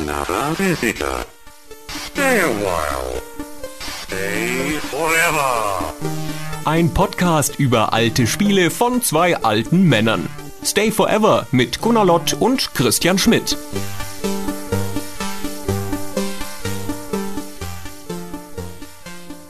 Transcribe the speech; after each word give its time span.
another 0.00 0.54
visitor. 0.58 1.24
Stay 1.88 2.40
a 2.40 2.48
while. 2.48 3.22
Stay 3.80 4.78
forever. 4.90 5.94
Ein 6.64 6.92
Podcast 6.92 7.58
über 7.58 7.92
alte 7.92 8.26
Spiele 8.26 8.70
von 8.70 9.02
zwei 9.02 9.36
alten 9.36 9.84
Männern. 9.84 10.28
Stay 10.64 10.90
Forever 10.90 11.46
mit 11.52 11.80
Gunnar 11.80 12.06
Lott 12.06 12.34
und 12.40 12.74
Christian 12.74 13.18
Schmidt. 13.18 13.56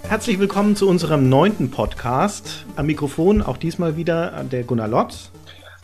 Herzlich 0.03 0.39
willkommen 0.39 0.77
zu 0.77 0.89
unserem 0.89 1.29
neunten 1.29 1.71
Podcast. 1.71 2.67
Am 2.77 2.87
Mikrofon 2.87 3.41
auch 3.41 3.57
diesmal 3.57 3.97
wieder 3.97 4.45
der 4.45 4.65
Gunnar 4.65 4.89
Lott. 4.89 5.31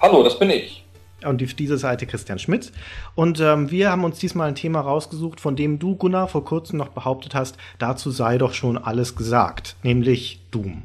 Hallo, 0.00 0.22
das 0.22 0.38
bin 0.38 0.50
ich. 0.50 0.84
Und 1.24 1.42
auf 1.42 1.54
dieser 1.54 1.78
Seite 1.78 2.06
Christian 2.06 2.38
Schmidt. 2.38 2.72
Und 3.14 3.40
ähm, 3.40 3.70
wir 3.70 3.90
haben 3.90 4.04
uns 4.04 4.18
diesmal 4.18 4.48
ein 4.48 4.54
Thema 4.54 4.80
rausgesucht, 4.80 5.40
von 5.40 5.56
dem 5.56 5.78
du, 5.78 5.96
Gunnar, 5.96 6.28
vor 6.28 6.44
kurzem 6.44 6.78
noch 6.78 6.88
behauptet 6.88 7.34
hast, 7.34 7.56
dazu 7.78 8.10
sei 8.10 8.38
doch 8.38 8.54
schon 8.54 8.78
alles 8.78 9.16
gesagt, 9.16 9.76
nämlich 9.82 10.40
Doom. 10.50 10.82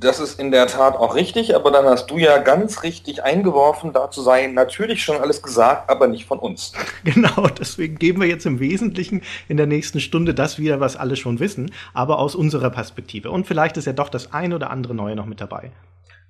Das 0.00 0.20
ist 0.20 0.38
in 0.38 0.52
der 0.52 0.68
Tat 0.68 0.94
auch 0.94 1.16
richtig, 1.16 1.56
aber 1.56 1.72
dann 1.72 1.84
hast 1.84 2.06
du 2.06 2.18
ja 2.18 2.38
ganz 2.38 2.84
richtig 2.84 3.24
eingeworfen, 3.24 3.92
dazu 3.92 4.22
sei 4.22 4.46
natürlich 4.46 5.02
schon 5.02 5.16
alles 5.16 5.42
gesagt, 5.42 5.90
aber 5.90 6.06
nicht 6.06 6.24
von 6.24 6.38
uns. 6.38 6.72
Genau, 7.04 7.48
deswegen 7.48 7.96
geben 7.96 8.20
wir 8.20 8.28
jetzt 8.28 8.46
im 8.46 8.60
Wesentlichen 8.60 9.22
in 9.48 9.56
der 9.56 9.66
nächsten 9.66 9.98
Stunde 9.98 10.34
das 10.34 10.58
wieder, 10.58 10.78
was 10.78 10.96
alle 10.96 11.16
schon 11.16 11.40
wissen, 11.40 11.72
aber 11.94 12.20
aus 12.20 12.36
unserer 12.36 12.70
Perspektive. 12.70 13.30
Und 13.32 13.46
vielleicht 13.46 13.76
ist 13.76 13.86
ja 13.86 13.92
doch 13.92 14.08
das 14.08 14.32
ein 14.32 14.52
oder 14.52 14.70
andere 14.70 14.94
Neue 14.94 15.16
noch 15.16 15.26
mit 15.26 15.40
dabei. 15.40 15.72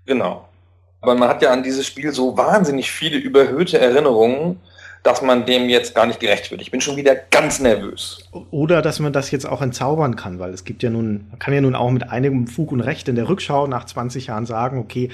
Genau. 0.06 0.48
Aber 1.00 1.14
man 1.14 1.28
hat 1.28 1.42
ja 1.42 1.52
an 1.52 1.62
dieses 1.62 1.86
Spiel 1.86 2.12
so 2.12 2.36
wahnsinnig 2.36 2.90
viele 2.90 3.18
überhöhte 3.18 3.78
Erinnerungen, 3.78 4.60
dass 5.02 5.22
man 5.22 5.46
dem 5.46 5.68
jetzt 5.68 5.94
gar 5.94 6.06
nicht 6.06 6.20
gerecht 6.20 6.50
wird. 6.50 6.60
Ich 6.60 6.70
bin 6.70 6.80
schon 6.80 6.96
wieder 6.96 7.14
ganz 7.14 7.60
nervös. 7.60 8.28
Oder 8.50 8.82
dass 8.82 8.98
man 8.98 9.12
das 9.12 9.30
jetzt 9.30 9.46
auch 9.46 9.62
entzaubern 9.62 10.16
kann, 10.16 10.38
weil 10.38 10.52
es 10.52 10.64
gibt 10.64 10.82
ja 10.82 10.90
nun, 10.90 11.26
man 11.30 11.38
kann 11.38 11.54
ja 11.54 11.60
nun 11.60 11.76
auch 11.76 11.90
mit 11.90 12.10
einigem 12.10 12.46
Fug 12.46 12.72
und 12.72 12.80
Recht 12.80 13.08
in 13.08 13.14
der 13.14 13.28
Rückschau 13.28 13.66
nach 13.68 13.86
20 13.86 14.26
Jahren 14.26 14.44
sagen, 14.44 14.78
okay, 14.78 15.10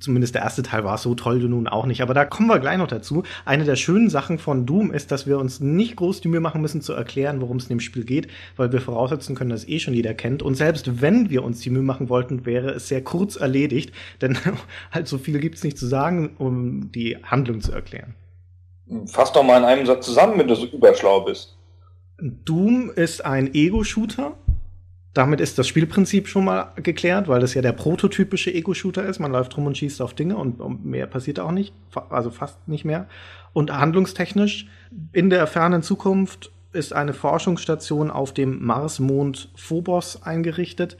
zumindest 0.00 0.34
der 0.34 0.42
erste 0.42 0.62
Teil 0.62 0.84
war 0.84 0.98
so 0.98 1.14
toll 1.14 1.40
du 1.40 1.48
nun 1.48 1.66
auch 1.66 1.86
nicht. 1.86 2.02
Aber 2.02 2.14
da 2.14 2.24
kommen 2.24 2.48
wir 2.48 2.58
gleich 2.58 2.78
noch 2.78 2.86
dazu. 2.86 3.22
Eine 3.44 3.64
der 3.64 3.76
schönen 3.76 4.10
Sachen 4.10 4.38
von 4.38 4.66
Doom 4.66 4.92
ist, 4.92 5.10
dass 5.10 5.26
wir 5.26 5.38
uns 5.38 5.60
nicht 5.60 5.96
groß 5.96 6.20
die 6.20 6.28
Mühe 6.28 6.40
machen 6.40 6.60
müssen 6.60 6.82
zu 6.82 6.92
erklären, 6.92 7.40
worum 7.40 7.56
es 7.56 7.64
in 7.64 7.70
dem 7.70 7.80
Spiel 7.80 8.04
geht, 8.04 8.28
weil 8.56 8.72
wir 8.72 8.80
voraussetzen 8.80 9.34
können, 9.34 9.50
dass 9.50 9.68
eh 9.68 9.78
schon 9.78 9.94
jeder 9.94 10.14
kennt. 10.14 10.42
Und 10.42 10.56
selbst 10.56 11.00
wenn 11.00 11.30
wir 11.30 11.44
uns 11.44 11.60
die 11.60 11.70
Mühe 11.70 11.82
machen 11.82 12.08
wollten, 12.08 12.44
wäre 12.44 12.70
es 12.70 12.88
sehr 12.88 13.02
kurz 13.02 13.36
erledigt, 13.36 13.92
denn 14.20 14.38
halt 14.90 15.08
so 15.08 15.18
viel 15.18 15.38
gibt 15.38 15.56
es 15.56 15.64
nicht 15.64 15.78
zu 15.78 15.86
sagen, 15.86 16.36
um 16.38 16.92
die 16.92 17.16
Handlung 17.22 17.60
zu 17.60 17.72
erklären. 17.72 18.14
Fass 19.06 19.32
doch 19.32 19.42
mal 19.42 19.58
in 19.58 19.64
einem 19.64 19.86
Satz 19.86 20.06
zusammen, 20.06 20.38
wenn 20.38 20.48
du 20.48 20.54
so 20.54 20.66
überschlau 20.66 21.20
bist. 21.20 21.56
Doom 22.20 22.90
ist 22.90 23.24
ein 23.24 23.54
Ego-Shooter. 23.54 24.32
Damit 25.18 25.40
ist 25.40 25.58
das 25.58 25.66
Spielprinzip 25.66 26.28
schon 26.28 26.44
mal 26.44 26.70
geklärt, 26.76 27.26
weil 27.26 27.40
das 27.40 27.52
ja 27.52 27.60
der 27.60 27.72
prototypische 27.72 28.54
Ego-Shooter 28.54 29.04
ist. 29.04 29.18
Man 29.18 29.32
läuft 29.32 29.56
rum 29.56 29.66
und 29.66 29.76
schießt 29.76 30.00
auf 30.00 30.14
Dinge 30.14 30.36
und 30.36 30.84
mehr 30.84 31.08
passiert 31.08 31.40
auch 31.40 31.50
nicht, 31.50 31.74
also 32.08 32.30
fast 32.30 32.68
nicht 32.68 32.84
mehr. 32.84 33.08
Und 33.52 33.76
handlungstechnisch 33.76 34.68
in 35.10 35.28
der 35.28 35.48
fernen 35.48 35.82
Zukunft 35.82 36.52
ist 36.72 36.92
eine 36.92 37.14
Forschungsstation 37.14 38.12
auf 38.12 38.32
dem 38.32 38.64
Marsmond 38.64 39.50
Phobos 39.56 40.22
eingerichtet 40.22 40.96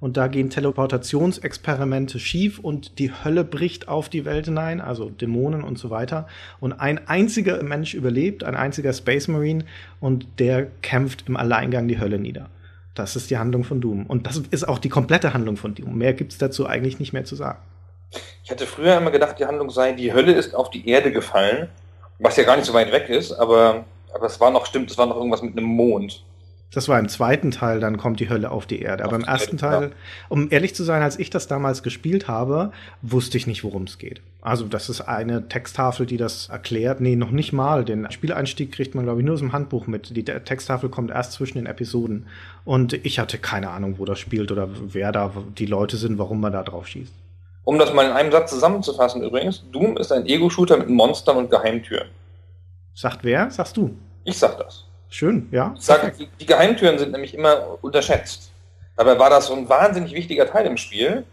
und 0.00 0.18
da 0.18 0.26
gehen 0.26 0.50
Teleportationsexperimente 0.50 2.18
schief 2.18 2.58
und 2.58 2.98
die 2.98 3.10
Hölle 3.10 3.42
bricht 3.42 3.88
auf 3.88 4.10
die 4.10 4.26
Welt 4.26 4.44
hinein, 4.44 4.82
also 4.82 5.08
Dämonen 5.08 5.64
und 5.64 5.78
so 5.78 5.88
weiter. 5.88 6.26
Und 6.60 6.74
ein 6.74 7.08
einziger 7.08 7.62
Mensch 7.62 7.94
überlebt, 7.94 8.44
ein 8.44 8.54
einziger 8.54 8.92
Space 8.92 9.28
Marine, 9.28 9.64
und 9.98 10.26
der 10.40 10.66
kämpft 10.82 11.26
im 11.26 11.38
Alleingang 11.38 11.88
die 11.88 11.98
Hölle 11.98 12.18
nieder. 12.18 12.50
Das 12.94 13.16
ist 13.16 13.30
die 13.30 13.38
Handlung 13.38 13.64
von 13.64 13.80
Doom. 13.80 14.06
Und 14.06 14.26
das 14.26 14.38
ist 14.50 14.68
auch 14.68 14.78
die 14.78 14.88
komplette 14.88 15.32
Handlung 15.32 15.56
von 15.56 15.74
Doom. 15.74 15.96
Mehr 15.96 16.12
gibt 16.12 16.32
es 16.32 16.38
dazu 16.38 16.66
eigentlich 16.66 16.98
nicht 16.98 17.12
mehr 17.12 17.24
zu 17.24 17.36
sagen. 17.36 17.58
Ich 18.44 18.50
hatte 18.50 18.66
früher 18.66 18.96
immer 18.96 19.10
gedacht, 19.10 19.38
die 19.38 19.46
Handlung 19.46 19.70
sei, 19.70 19.92
die 19.92 20.12
Hölle 20.12 20.32
ist 20.32 20.54
auf 20.54 20.68
die 20.68 20.86
Erde 20.88 21.12
gefallen, 21.12 21.68
was 22.18 22.36
ja 22.36 22.44
gar 22.44 22.56
nicht 22.56 22.66
so 22.66 22.74
weit 22.74 22.92
weg 22.92 23.08
ist, 23.08 23.32
aber, 23.32 23.84
aber 24.12 24.26
es 24.26 24.38
war 24.38 24.50
noch, 24.50 24.66
stimmt, 24.66 24.90
es 24.90 24.98
war 24.98 25.06
noch 25.06 25.16
irgendwas 25.16 25.42
mit 25.42 25.56
einem 25.56 25.66
Mond. 25.66 26.22
Das 26.72 26.88
war 26.88 26.98
im 26.98 27.08
zweiten 27.08 27.50
Teil, 27.50 27.80
dann 27.80 27.98
kommt 27.98 28.18
die 28.18 28.30
Hölle 28.30 28.50
auf 28.50 28.66
die 28.66 28.80
Erde. 28.80 29.04
Aber 29.04 29.16
im 29.16 29.24
ersten 29.24 29.58
Teil, 29.58 29.92
um 30.30 30.48
ehrlich 30.50 30.74
zu 30.74 30.84
sein, 30.84 31.02
als 31.02 31.18
ich 31.18 31.28
das 31.28 31.46
damals 31.46 31.82
gespielt 31.82 32.28
habe, 32.28 32.72
wusste 33.02 33.36
ich 33.36 33.46
nicht, 33.46 33.62
worum 33.62 33.82
es 33.82 33.98
geht. 33.98 34.22
Also 34.40 34.64
das 34.64 34.88
ist 34.88 35.02
eine 35.02 35.48
Texttafel, 35.48 36.06
die 36.06 36.16
das 36.16 36.48
erklärt. 36.48 37.02
Nee, 37.02 37.14
noch 37.14 37.30
nicht 37.30 37.52
mal. 37.52 37.84
Den 37.84 38.10
Spieleinstieg 38.10 38.72
kriegt 38.72 38.94
man, 38.94 39.04
glaube 39.04 39.20
ich, 39.20 39.26
nur 39.26 39.34
aus 39.34 39.40
dem 39.40 39.52
Handbuch 39.52 39.86
mit. 39.86 40.16
Die 40.16 40.24
Texttafel 40.24 40.88
kommt 40.88 41.10
erst 41.10 41.32
zwischen 41.32 41.58
den 41.58 41.66
Episoden. 41.66 42.26
Und 42.64 42.94
ich 43.04 43.18
hatte 43.18 43.36
keine 43.36 43.68
Ahnung, 43.68 43.98
wo 43.98 44.06
das 44.06 44.18
spielt 44.18 44.50
oder 44.50 44.68
wer 44.72 45.12
da 45.12 45.30
die 45.58 45.66
Leute 45.66 45.98
sind, 45.98 46.16
warum 46.18 46.40
man 46.40 46.52
da 46.52 46.62
drauf 46.62 46.88
schießt. 46.88 47.12
Um 47.64 47.78
das 47.78 47.92
mal 47.92 48.06
in 48.06 48.12
einem 48.12 48.32
Satz 48.32 48.50
zusammenzufassen 48.50 49.22
übrigens, 49.22 49.62
Doom 49.70 49.98
ist 49.98 50.10
ein 50.10 50.26
Ego-Shooter 50.26 50.78
mit 50.78 50.88
Monstern 50.88 51.36
und 51.36 51.50
Geheimtüren. 51.50 52.08
Sagt 52.94 53.22
wer? 53.22 53.50
Sagst 53.50 53.76
du? 53.76 53.94
Ich 54.24 54.38
sag 54.38 54.58
das. 54.58 54.86
Schön, 55.12 55.46
ja. 55.50 55.74
Ich 55.76 55.84
sage, 55.84 56.10
die, 56.18 56.26
die 56.40 56.46
Geheimtüren 56.46 56.98
sind 56.98 57.12
nämlich 57.12 57.34
immer 57.34 57.78
unterschätzt. 57.82 58.50
Dabei 58.96 59.18
war 59.18 59.28
das 59.28 59.46
so 59.46 59.54
ein 59.54 59.68
wahnsinnig 59.68 60.14
wichtiger 60.14 60.46
Teil 60.46 60.64
im 60.64 60.78
Spiel. 60.78 61.24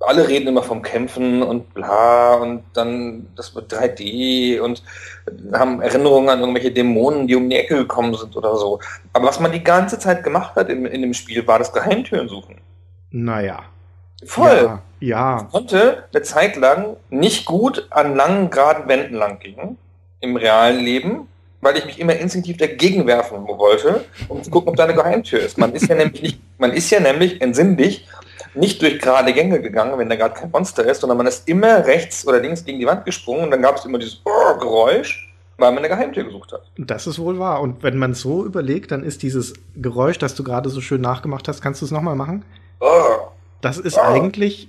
Alle 0.00 0.26
reden 0.26 0.48
immer 0.48 0.64
vom 0.64 0.82
Kämpfen 0.82 1.44
und 1.44 1.72
bla 1.74 2.34
und 2.34 2.64
dann 2.72 3.28
das 3.36 3.54
wird 3.54 3.72
3D 3.72 4.58
und 4.58 4.82
haben 5.52 5.80
Erinnerungen 5.80 6.28
an 6.28 6.40
irgendwelche 6.40 6.72
Dämonen, 6.72 7.28
die 7.28 7.36
um 7.36 7.48
die 7.48 7.56
Ecke 7.56 7.76
gekommen 7.76 8.14
sind 8.14 8.36
oder 8.36 8.56
so. 8.56 8.80
Aber 9.12 9.28
was 9.28 9.38
man 9.38 9.52
die 9.52 9.62
ganze 9.62 10.00
Zeit 10.00 10.24
gemacht 10.24 10.56
hat 10.56 10.68
in, 10.68 10.84
in 10.84 11.02
dem 11.02 11.14
Spiel, 11.14 11.46
war 11.46 11.60
das 11.60 11.72
Geheimtüren 11.72 12.28
suchen. 12.28 12.60
Naja. 13.12 13.62
Voll. 14.24 14.62
Ja. 14.64 14.82
ja. 14.98 15.42
Ich 15.46 15.52
konnte 15.52 16.04
eine 16.12 16.22
Zeit 16.22 16.56
lang 16.56 16.96
nicht 17.10 17.44
gut 17.44 17.86
an 17.90 18.16
langen, 18.16 18.50
geraden 18.50 18.88
Wänden 18.88 19.14
lang 19.14 19.38
gehen 19.38 19.78
im 20.20 20.34
realen 20.34 20.80
Leben 20.80 21.28
weil 21.60 21.76
ich 21.76 21.84
mich 21.84 21.98
immer 21.98 22.14
instinktiv 22.14 22.56
dagegen 22.56 23.06
werfen 23.06 23.46
wollte, 23.46 24.04
um 24.28 24.42
zu 24.42 24.50
gucken, 24.50 24.68
ob 24.68 24.76
da 24.76 24.84
eine 24.84 24.94
Geheimtür 24.94 25.40
ist. 25.40 25.58
Man 25.58 25.72
ist 25.72 25.88
ja 25.88 25.96
nämlich 25.96 26.22
nicht, 26.22 26.40
man 26.58 26.72
ist 26.72 26.90
ja 26.90 27.00
nämlich, 27.00 27.40
entsinnlich, 27.40 28.06
nicht 28.54 28.80
durch 28.82 28.98
gerade 28.98 29.32
Gänge 29.32 29.60
gegangen, 29.60 29.98
wenn 29.98 30.08
da 30.08 30.16
gerade 30.16 30.34
kein 30.34 30.50
Monster 30.50 30.84
ist, 30.84 31.00
sondern 31.00 31.18
man 31.18 31.26
ist 31.26 31.48
immer 31.48 31.84
rechts 31.86 32.26
oder 32.26 32.40
links 32.40 32.64
gegen 32.64 32.78
die 32.78 32.86
Wand 32.86 33.04
gesprungen 33.04 33.44
und 33.44 33.50
dann 33.50 33.62
gab 33.62 33.76
es 33.76 33.84
immer 33.84 33.98
dieses 33.98 34.20
oh, 34.24 34.58
Geräusch, 34.58 35.32
weil 35.58 35.70
man 35.70 35.78
eine 35.78 35.88
Geheimtür 35.88 36.24
gesucht 36.24 36.52
hat. 36.52 36.62
Das 36.76 37.06
ist 37.06 37.18
wohl 37.18 37.38
wahr. 37.38 37.60
Und 37.60 37.82
wenn 37.82 37.98
man 37.98 38.12
es 38.12 38.20
so 38.20 38.44
überlegt, 38.44 38.90
dann 38.90 39.02
ist 39.02 39.22
dieses 39.22 39.54
Geräusch, 39.76 40.18
das 40.18 40.34
du 40.34 40.44
gerade 40.44 40.70
so 40.70 40.80
schön 40.80 41.00
nachgemacht 41.00 41.48
hast, 41.48 41.60
kannst 41.60 41.82
du 41.82 41.86
es 41.86 41.90
nochmal 41.90 42.16
machen? 42.16 42.44
Oh. 42.80 43.28
Das 43.60 43.78
ist 43.78 43.96
oh. 43.96 44.02
eigentlich 44.02 44.68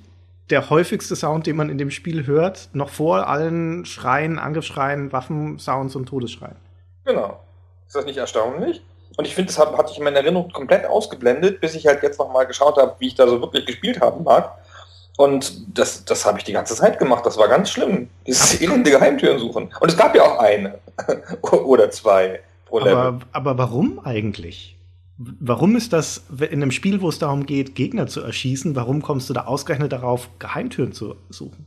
der 0.50 0.70
häufigste 0.70 1.16
Sound, 1.16 1.46
den 1.46 1.56
man 1.56 1.70
in 1.70 1.78
dem 1.78 1.92
Spiel 1.92 2.26
hört, 2.26 2.70
noch 2.74 2.90
vor 2.90 3.28
allen 3.28 3.86
Schreien, 3.86 4.40
Angriffsschreien, 4.40 5.12
Waffensounds 5.12 5.96
und 5.96 6.08
Todesschreien. 6.08 6.56
Genau. 7.10 7.40
Ist 7.88 7.96
das 7.96 8.06
nicht 8.06 8.18
erstaunlich? 8.18 8.84
Und 9.18 9.26
ich 9.26 9.34
finde, 9.34 9.48
das 9.48 9.58
hat, 9.58 9.76
hatte 9.76 9.92
ich 9.92 9.98
in 9.98 10.04
meiner 10.04 10.20
Erinnerung 10.20 10.52
komplett 10.52 10.86
ausgeblendet, 10.86 11.60
bis 11.60 11.74
ich 11.74 11.88
halt 11.88 12.04
jetzt 12.04 12.20
nochmal 12.20 12.46
geschaut 12.46 12.78
habe, 12.78 12.96
wie 13.00 13.08
ich 13.08 13.16
da 13.16 13.28
so 13.28 13.42
wirklich 13.42 13.66
gespielt 13.66 14.00
haben 14.00 14.24
mag. 14.24 14.52
Und 15.18 15.76
das, 15.76 16.06
das 16.06 16.26
habe 16.26 16.38
ich 16.38 16.44
die 16.44 16.54
ganze 16.54 16.76
Zeit 16.76 17.00
gemacht. 17.00 17.26
Das 17.26 17.36
war 17.38 17.48
ganz 17.48 17.72
schlimm. 17.72 18.10
Dieses 18.28 18.62
elende 18.62 18.92
Geheimtüren 18.92 19.40
suchen. 19.40 19.74
Und 19.80 19.90
es 19.90 19.98
gab 19.98 20.16
ja 20.16 20.24
auch 20.24 20.38
eine. 20.38 20.78
Oder 21.42 21.90
zwei 21.90 22.42
pro 22.66 22.78
Level. 22.78 22.96
Aber, 22.96 23.20
aber 23.32 23.58
warum 23.58 24.00
eigentlich? 24.06 24.78
Warum 25.18 25.76
ist 25.76 25.92
das 25.92 26.24
in 26.40 26.62
einem 26.62 26.72
Spiel, 26.72 27.02
wo 27.02 27.10
es 27.10 27.18
darum 27.18 27.48
geht, 27.48 27.74
Gegner 27.74 28.06
zu 28.06 28.22
erschießen, 28.22 28.76
warum 28.76 29.02
kommst 29.02 29.30
du 29.30 29.34
da 29.34 29.46
ausgerechnet 29.46 29.92
darauf, 29.92 30.30
Geheimtüren 30.38 30.94
zu 30.94 31.16
suchen? 31.30 31.66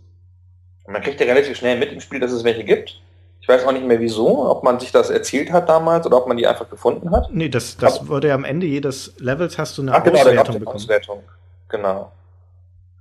Man 0.86 1.02
kriegt 1.02 1.20
ja 1.20 1.26
relativ 1.26 1.58
schnell 1.58 1.78
mit 1.78 1.92
im 1.92 2.00
Spiel, 2.00 2.20
dass 2.20 2.32
es 2.32 2.44
welche 2.44 2.64
gibt. 2.64 3.02
Ich 3.42 3.48
weiß 3.48 3.66
auch 3.66 3.72
nicht 3.72 3.84
mehr 3.84 3.98
wieso, 3.98 4.48
ob 4.48 4.62
man 4.62 4.78
sich 4.78 4.92
das 4.92 5.10
erzählt 5.10 5.50
hat 5.50 5.68
damals 5.68 6.06
oder 6.06 6.18
ob 6.18 6.28
man 6.28 6.36
die 6.36 6.46
einfach 6.46 6.70
gefunden 6.70 7.10
hat. 7.10 7.28
Nee, 7.32 7.48
das, 7.48 7.76
das 7.76 7.98
Aber, 7.98 8.08
wurde 8.08 8.28
ja 8.28 8.36
am 8.36 8.44
Ende 8.44 8.66
jedes 8.66 9.14
Levels 9.18 9.58
hast 9.58 9.76
du 9.76 9.82
eine 9.82 9.92
Ach, 9.94 10.04
genau, 10.04 10.20
Auswertung 10.20 10.58
bekommen. 10.60 10.76
Auswertung. 10.76 11.22
Genau. 11.68 12.12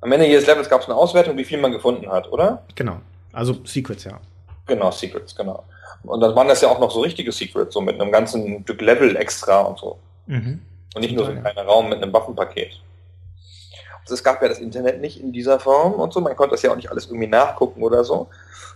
Am 0.02 0.12
Ende 0.12 0.26
jedes 0.26 0.48
Levels 0.48 0.68
gab 0.68 0.82
es 0.82 0.88
eine 0.88 0.96
Auswertung, 0.96 1.38
wie 1.38 1.44
viel 1.44 1.60
man 1.60 1.72
gefunden 1.72 2.12
hat, 2.12 2.32
oder? 2.32 2.64
Genau. 2.74 2.98
Also 3.32 3.56
Secrets, 3.66 4.04
ja. 4.06 4.20
Genau, 4.66 4.90
Secrets, 4.90 5.36
genau. 5.36 5.64
Und 6.04 6.22
dann 6.22 6.36
waren 6.36 6.48
das 6.48 6.62
ja 6.62 6.70
auch 6.70 6.80
noch 6.80 6.90
so 6.90 7.02
richtige 7.02 7.32
Secrets, 7.32 7.76
so 7.76 7.82
mit 7.82 8.02
einem 8.02 8.12
ganzen 8.12 8.64
Stück 8.64 8.82
Level 8.82 9.16
extra 9.16 9.62
und 9.62 9.78
so. 9.78 10.00
Mhm. 10.26 10.60
Und 10.96 11.02
nicht 11.02 11.16
nur 11.16 11.26
so 11.26 11.32
ein 11.32 11.42
kleiner 11.42 11.64
Raum 11.64 11.90
mit 11.90 12.02
einem 12.02 12.12
Waffenpaket. 12.12 12.82
Also 14.04 14.16
es 14.16 14.24
gab 14.24 14.42
ja 14.42 14.48
das 14.48 14.60
Internet 14.60 15.02
nicht 15.02 15.20
in 15.20 15.32
dieser 15.32 15.60
Form 15.60 15.94
und 15.94 16.14
so, 16.14 16.22
man 16.22 16.36
konnte 16.36 16.56
das 16.56 16.62
ja 16.62 16.72
auch 16.72 16.76
nicht 16.76 16.92
alles 16.92 17.08
irgendwie 17.08 17.28
nachgucken 17.28 17.84
oder 17.84 18.04
so. 18.04 18.28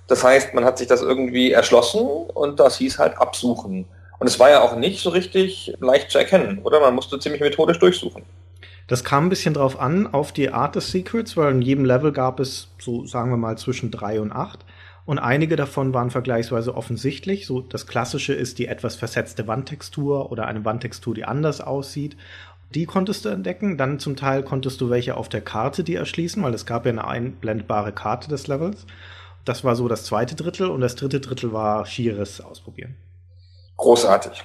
Das 0.07 0.23
heißt, 0.23 0.53
man 0.53 0.65
hat 0.65 0.77
sich 0.77 0.87
das 0.87 1.01
irgendwie 1.01 1.51
erschlossen 1.51 2.01
und 2.01 2.59
das 2.59 2.77
hieß 2.77 2.99
halt 2.99 3.17
absuchen. 3.17 3.85
Und 4.19 4.27
es 4.27 4.39
war 4.39 4.49
ja 4.49 4.61
auch 4.61 4.75
nicht 4.75 5.01
so 5.01 5.09
richtig 5.09 5.73
leicht 5.79 6.11
zu 6.11 6.17
erkennen, 6.17 6.59
oder? 6.63 6.79
Man 6.79 6.95
musste 6.95 7.19
ziemlich 7.19 7.41
methodisch 7.41 7.79
durchsuchen. 7.79 8.23
Das 8.87 9.03
kam 9.03 9.25
ein 9.25 9.29
bisschen 9.29 9.55
drauf 9.55 9.79
an, 9.79 10.13
auf 10.13 10.31
die 10.31 10.51
Art 10.51 10.75
des 10.75 10.91
Secrets, 10.91 11.35
weil 11.35 11.51
in 11.51 11.61
jedem 11.61 11.85
Level 11.85 12.11
gab 12.11 12.39
es 12.39 12.67
so, 12.79 13.05
sagen 13.05 13.31
wir 13.31 13.37
mal, 13.37 13.57
zwischen 13.57 13.89
drei 13.89 14.21
und 14.21 14.31
acht. 14.31 14.63
Und 15.05 15.19
einige 15.19 15.55
davon 15.55 15.93
waren 15.93 16.11
vergleichsweise 16.11 16.75
offensichtlich. 16.75 17.45
So 17.45 17.61
das 17.61 17.87
klassische 17.87 18.33
ist 18.33 18.57
die 18.59 18.67
etwas 18.67 18.95
versetzte 18.95 19.47
Wandtextur 19.47 20.31
oder 20.31 20.47
eine 20.47 20.65
Wandtextur, 20.65 21.13
die 21.13 21.25
anders 21.25 21.61
aussieht. 21.61 22.15
Die 22.73 22.85
konntest 22.85 23.25
du 23.25 23.29
entdecken. 23.29 23.77
Dann 23.77 23.99
zum 23.99 24.15
Teil 24.15 24.43
konntest 24.43 24.81
du 24.81 24.89
welche 24.89 25.15
auf 25.15 25.29
der 25.29 25.41
Karte 25.41 25.83
die 25.83 25.95
erschließen, 25.95 26.41
weil 26.43 26.53
es 26.53 26.65
gab 26.65 26.85
ja 26.85 26.91
eine 26.91 27.07
einblendbare 27.07 27.91
Karte 27.91 28.29
des 28.29 28.47
Levels. 28.47 28.85
Das 29.45 29.63
war 29.63 29.75
so 29.75 29.87
das 29.87 30.03
zweite 30.03 30.35
Drittel 30.35 30.69
und 30.69 30.81
das 30.81 30.95
dritte 30.95 31.19
Drittel 31.19 31.53
war 31.53 31.85
schieres 31.85 32.41
Ausprobieren. 32.41 32.95
Großartig. 33.77 34.43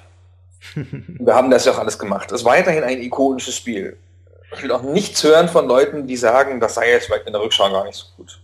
Wir 0.74 1.34
haben 1.34 1.50
das 1.50 1.64
ja 1.64 1.72
auch 1.72 1.78
alles 1.78 1.98
gemacht. 1.98 2.30
Es 2.30 2.42
ist 2.42 2.44
weiterhin 2.44 2.84
ein 2.84 3.00
ikonisches 3.00 3.56
Spiel. 3.56 3.96
Ich 4.54 4.62
will 4.62 4.72
auch 4.72 4.82
nichts 4.82 5.22
hören 5.24 5.48
von 5.48 5.66
Leuten, 5.66 6.06
die 6.06 6.16
sagen, 6.16 6.60
das 6.60 6.74
sei 6.74 6.90
jetzt 6.90 7.06
vielleicht 7.06 7.26
in 7.26 7.32
der 7.32 7.40
Rückschau 7.40 7.70
gar 7.70 7.84
nicht 7.84 7.96
so 7.96 8.06
gut. 8.16 8.40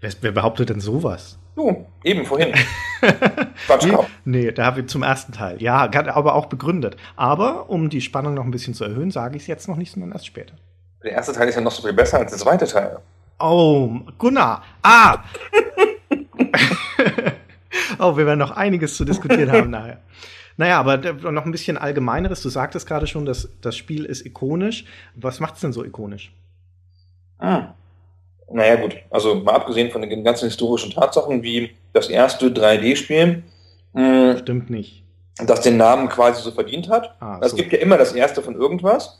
Wer, 0.00 0.12
wer 0.20 0.32
behauptet 0.32 0.70
denn 0.70 0.80
sowas? 0.80 1.38
Du, 1.58 1.86
eben 2.04 2.24
vorhin. 2.24 2.54
nee, 3.02 3.96
nee, 4.24 4.52
da 4.52 4.64
habe 4.66 4.82
ich 4.82 4.86
zum 4.86 5.02
ersten 5.02 5.32
Teil. 5.32 5.60
Ja, 5.60 5.90
aber 6.14 6.36
auch 6.36 6.46
begründet. 6.46 6.96
Aber 7.16 7.68
um 7.68 7.90
die 7.90 8.00
Spannung 8.00 8.34
noch 8.34 8.44
ein 8.44 8.52
bisschen 8.52 8.74
zu 8.74 8.84
erhöhen, 8.84 9.10
sage 9.10 9.34
ich 9.34 9.42
es 9.42 9.48
jetzt 9.48 9.66
noch 9.66 9.74
nicht, 9.74 9.90
sondern 9.90 10.12
erst 10.12 10.26
später. 10.26 10.54
Der 11.02 11.10
erste 11.10 11.32
Teil 11.32 11.48
ist 11.48 11.56
ja 11.56 11.60
noch 11.60 11.72
so 11.72 11.82
viel 11.82 11.94
besser 11.94 12.18
als 12.18 12.30
der 12.30 12.38
zweite 12.38 12.64
Teil. 12.64 13.00
Oh, 13.40 13.90
Gunnar. 14.18 14.62
Ah! 14.84 15.24
oh, 17.98 18.16
wir 18.16 18.24
werden 18.24 18.38
noch 18.38 18.52
einiges 18.52 18.96
zu 18.96 19.04
diskutieren 19.04 19.50
haben 19.50 19.70
nachher. 19.70 19.98
Naja, 20.56 20.78
aber 20.78 20.98
noch 21.32 21.44
ein 21.44 21.50
bisschen 21.50 21.76
allgemeineres. 21.76 22.40
Du 22.40 22.50
sagtest 22.50 22.86
gerade 22.86 23.08
schon, 23.08 23.26
dass 23.26 23.48
das 23.62 23.76
Spiel 23.76 24.04
ist 24.04 24.24
ikonisch. 24.24 24.84
Was 25.16 25.40
macht 25.40 25.56
es 25.56 25.60
denn 25.62 25.72
so 25.72 25.84
ikonisch? 25.84 26.32
Ah. 27.40 27.74
Naja, 28.50 28.76
gut. 28.76 28.96
Also 29.10 29.34
mal 29.36 29.54
abgesehen 29.54 29.90
von 29.90 30.02
den 30.02 30.24
ganzen 30.24 30.48
historischen 30.48 30.92
Tatsachen, 30.92 31.42
wie 31.42 31.76
das 31.92 32.08
erste 32.08 32.48
3D-Spiel. 32.48 33.42
Hm, 33.94 34.38
Stimmt 34.38 34.70
nicht. 34.70 35.04
Das 35.44 35.60
den 35.60 35.76
Namen 35.76 36.08
quasi 36.08 36.42
so 36.42 36.50
verdient 36.50 36.88
hat. 36.88 37.14
Ah, 37.20 37.38
es 37.42 37.50
so. 37.52 37.56
gibt 37.56 37.72
ja 37.72 37.78
immer 37.78 37.96
das 37.98 38.12
erste 38.12 38.42
von 38.42 38.54
irgendwas. 38.54 39.18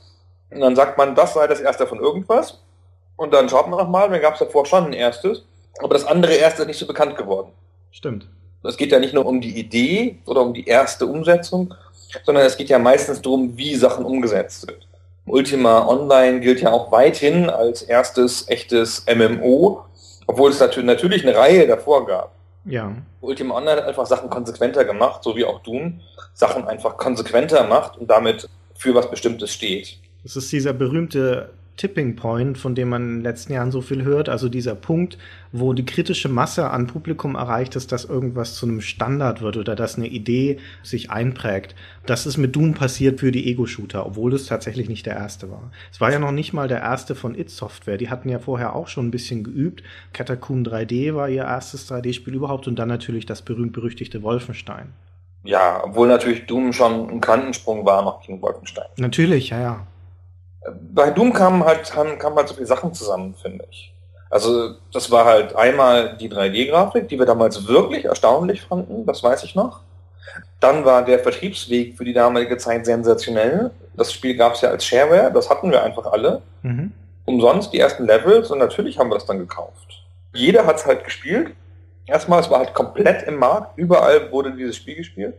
Und 0.49 0.61
dann 0.61 0.75
sagt 0.75 0.97
man, 0.97 1.15
das 1.15 1.33
sei 1.33 1.47
das 1.47 1.59
erste 1.59 1.87
von 1.87 1.99
irgendwas. 1.99 2.59
Und 3.15 3.33
dann 3.33 3.47
schaut 3.49 3.69
man 3.69 3.79
nochmal, 3.79 4.09
dann 4.09 4.21
gab 4.21 4.33
es 4.33 4.39
davor 4.39 4.65
schon 4.65 4.85
ein 4.85 4.93
erstes. 4.93 5.43
Aber 5.79 5.93
das 5.93 6.05
andere 6.05 6.33
erste 6.33 6.63
ist 6.63 6.67
nicht 6.67 6.79
so 6.79 6.87
bekannt 6.87 7.15
geworden. 7.15 7.51
Stimmt. 7.91 8.27
Es 8.63 8.75
geht 8.75 8.91
ja 8.91 8.99
nicht 8.99 9.13
nur 9.13 9.25
um 9.25 9.39
die 9.39 9.57
Idee 9.57 10.19
oder 10.25 10.41
um 10.41 10.53
die 10.53 10.65
erste 10.65 11.05
Umsetzung, 11.05 11.73
sondern 12.25 12.45
es 12.45 12.57
geht 12.57 12.69
ja 12.69 12.79
meistens 12.79 13.21
darum, 13.21 13.55
wie 13.55 13.75
Sachen 13.75 14.03
umgesetzt 14.03 14.61
sind. 14.61 14.87
Ultima 15.29 15.87
Online 15.87 16.39
gilt 16.39 16.61
ja 16.61 16.71
auch 16.71 16.91
weithin 16.91 17.49
als 17.49 17.81
erstes 17.81 18.47
echtes 18.49 19.05
MMO, 19.13 19.85
obwohl 20.27 20.51
es 20.51 20.59
natürlich 20.59 21.25
eine 21.25 21.37
Reihe 21.37 21.67
davor 21.67 22.05
gab. 22.05 22.35
Ja. 22.65 22.93
Ultima 23.21 23.55
Online 23.55 23.81
hat 23.81 23.87
einfach 23.87 24.05
Sachen 24.05 24.29
konsequenter 24.29 24.85
gemacht, 24.85 25.23
so 25.23 25.35
wie 25.35 25.45
auch 25.45 25.61
Doom 25.63 26.01
Sachen 26.33 26.67
einfach 26.67 26.97
konsequenter 26.97 27.65
macht 27.67 27.97
und 27.97 28.09
damit 28.09 28.49
für 28.75 28.95
was 28.95 29.09
Bestimmtes 29.09 29.51
steht. 29.51 29.99
Das 30.23 30.35
ist 30.35 30.51
dieser 30.51 30.73
berühmte 30.73 31.49
Tipping 31.79 32.17
Point, 32.17 32.57
von 32.57 32.75
dem 32.75 32.89
man 32.89 33.03
in 33.03 33.15
den 33.15 33.23
letzten 33.23 33.53
Jahren 33.53 33.71
so 33.71 33.79
viel 33.79 34.03
hört, 34.03 34.27
also 34.27 34.49
dieser 34.49 34.75
Punkt, 34.75 35.17
wo 35.53 35.71
die 35.71 35.85
kritische 35.85 36.27
Masse 36.27 36.71
an 36.71 36.87
Publikum 36.87 37.35
erreicht 37.35 37.77
ist, 37.77 37.93
dass 37.93 38.03
irgendwas 38.03 38.55
zu 38.55 38.65
einem 38.65 38.81
Standard 38.81 39.41
wird 39.41 39.55
oder 39.55 39.77
dass 39.77 39.95
eine 39.95 40.07
Idee 40.07 40.59
sich 40.83 41.09
einprägt. 41.09 41.75
Das 42.05 42.25
ist 42.25 42.35
mit 42.35 42.53
Doom 42.53 42.73
passiert 42.73 43.21
für 43.21 43.31
die 43.31 43.49
Ego-Shooter, 43.49 44.05
obwohl 44.05 44.33
es 44.33 44.45
tatsächlich 44.45 44.89
nicht 44.89 45.05
der 45.05 45.15
erste 45.15 45.49
war. 45.49 45.71
Es 45.89 46.01
war 46.01 46.11
ja 46.11 46.19
noch 46.19 46.33
nicht 46.33 46.51
mal 46.51 46.67
der 46.67 46.81
erste 46.81 47.15
von 47.15 47.33
It 47.33 47.49
Software. 47.49 47.95
Die 47.95 48.09
hatten 48.09 48.27
ja 48.27 48.39
vorher 48.39 48.75
auch 48.75 48.89
schon 48.89 49.07
ein 49.07 49.11
bisschen 49.11 49.45
geübt. 49.45 49.81
Catacomb 50.11 50.67
3D 50.67 51.15
war 51.15 51.29
ihr 51.29 51.43
erstes 51.43 51.89
3D-Spiel 51.89 52.35
überhaupt 52.35 52.67
und 52.67 52.77
dann 52.77 52.89
natürlich 52.89 53.25
das 53.25 53.41
berühmt-berüchtigte 53.41 54.21
Wolfenstein. 54.21 54.91
Ja, 55.45 55.81
obwohl 55.85 56.09
natürlich 56.09 56.45
Doom 56.45 56.73
schon 56.73 57.09
ein 57.09 57.21
Quantensprung 57.21 57.85
war 57.85 58.03
noch 58.03 58.21
gegen 58.21 58.41
Wolfenstein. 58.41 58.87
Natürlich, 58.97 59.51
ja, 59.51 59.61
ja 59.61 59.87
bei 60.93 61.09
Doom 61.11 61.33
kamen 61.33 61.63
halt, 61.63 61.89
kamen 61.91 62.35
halt 62.35 62.47
so 62.47 62.53
viele 62.53 62.67
Sachen 62.67 62.93
zusammen, 62.93 63.35
finde 63.35 63.65
ich. 63.69 63.93
Also 64.29 64.75
das 64.93 65.09
war 65.09 65.25
halt 65.25 65.55
einmal 65.55 66.15
die 66.17 66.29
3D-Grafik, 66.29 67.07
die 67.07 67.17
wir 67.17 67.25
damals 67.25 67.67
wirklich 67.67 68.05
erstaunlich 68.05 68.61
fanden, 68.61 69.05
das 69.05 69.23
weiß 69.23 69.43
ich 69.43 69.55
noch. 69.55 69.81
Dann 70.59 70.85
war 70.85 71.03
der 71.03 71.19
Vertriebsweg 71.19 71.97
für 71.97 72.05
die 72.05 72.13
damalige 72.13 72.57
Zeit 72.57 72.85
sensationell. 72.85 73.71
Das 73.95 74.13
Spiel 74.13 74.35
gab 74.35 74.53
es 74.53 74.61
ja 74.61 74.69
als 74.69 74.85
Shareware, 74.85 75.31
das 75.31 75.49
hatten 75.49 75.71
wir 75.71 75.83
einfach 75.83 76.05
alle. 76.05 76.41
Mhm. 76.61 76.91
Umsonst 77.25 77.73
die 77.73 77.79
ersten 77.79 78.05
Levels 78.05 78.51
und 78.51 78.59
natürlich 78.59 78.99
haben 78.99 79.09
wir 79.09 79.15
das 79.15 79.25
dann 79.25 79.39
gekauft. 79.39 80.03
Jeder 80.33 80.65
hat 80.65 80.75
es 80.75 80.85
halt 80.85 81.03
gespielt. 81.03 81.55
Erstmal, 82.05 82.39
es 82.39 82.49
war 82.49 82.59
halt 82.59 82.73
komplett 82.73 83.23
im 83.23 83.37
Markt, 83.37 83.77
überall 83.77 84.31
wurde 84.31 84.51
dieses 84.51 84.75
Spiel 84.75 84.95
gespielt. 84.95 85.35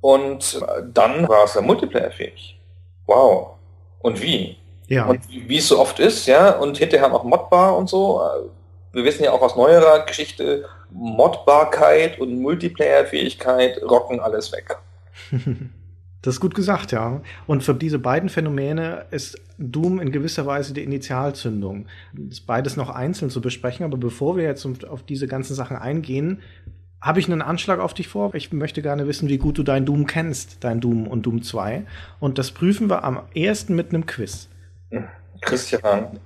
Und 0.00 0.60
dann 0.92 1.28
war 1.28 1.44
es 1.44 1.54
ja 1.54 1.60
multiplayer-fähig. 1.60 2.58
Wow 3.06 3.59
und 4.00 4.20
wie. 4.22 4.56
Ja. 4.88 5.06
Und 5.06 5.20
wie 5.28 5.56
es 5.56 5.68
so 5.68 5.78
oft 5.78 6.00
ist, 6.00 6.26
ja, 6.26 6.50
und 6.58 6.78
hinterher 6.78 7.08
noch 7.08 7.24
modbar 7.24 7.76
und 7.76 7.88
so. 7.88 8.20
Wir 8.92 9.04
wissen 9.04 9.22
ja 9.22 9.30
auch 9.30 9.40
aus 9.40 9.54
neuerer 9.54 10.04
Geschichte, 10.04 10.64
Modbarkeit 10.90 12.18
und 12.18 12.40
Multiplayer-Fähigkeit 12.40 13.80
rocken 13.82 14.20
alles 14.20 14.52
weg. 14.52 14.76
Das 16.22 16.34
ist 16.34 16.40
gut 16.40 16.54
gesagt, 16.54 16.92
ja. 16.92 17.22
Und 17.46 17.62
für 17.62 17.74
diese 17.74 17.98
beiden 17.98 18.28
Phänomene 18.28 19.06
ist 19.10 19.40
Doom 19.56 20.00
in 20.00 20.12
gewisser 20.12 20.44
Weise 20.44 20.74
die 20.74 20.84
Initialzündung. 20.84 21.86
Das 22.12 22.40
ist 22.40 22.46
beides 22.46 22.76
noch 22.76 22.90
einzeln 22.90 23.30
zu 23.30 23.40
besprechen, 23.40 23.86
aber 23.86 23.96
bevor 23.96 24.36
wir 24.36 24.44
jetzt 24.44 24.66
auf 24.84 25.02
diese 25.02 25.26
ganzen 25.26 25.54
Sachen 25.54 25.78
eingehen, 25.78 26.42
habe 27.00 27.18
ich 27.18 27.26
einen 27.26 27.42
Anschlag 27.42 27.80
auf 27.80 27.94
dich 27.94 28.08
vor. 28.08 28.34
Ich 28.34 28.52
möchte 28.52 28.82
gerne 28.82 29.06
wissen, 29.06 29.28
wie 29.28 29.38
gut 29.38 29.58
du 29.58 29.62
dein 29.62 29.86
Doom 29.86 30.06
kennst, 30.06 30.62
dein 30.64 30.80
Doom 30.80 31.06
und 31.06 31.24
Doom 31.24 31.42
2. 31.42 31.84
Und 32.18 32.38
das 32.38 32.50
prüfen 32.50 32.90
wir 32.90 33.04
am 33.04 33.22
ersten 33.34 33.74
mit 33.74 33.90
einem 33.90 34.06
Quiz. 34.06 34.48
Christian. 35.40 36.20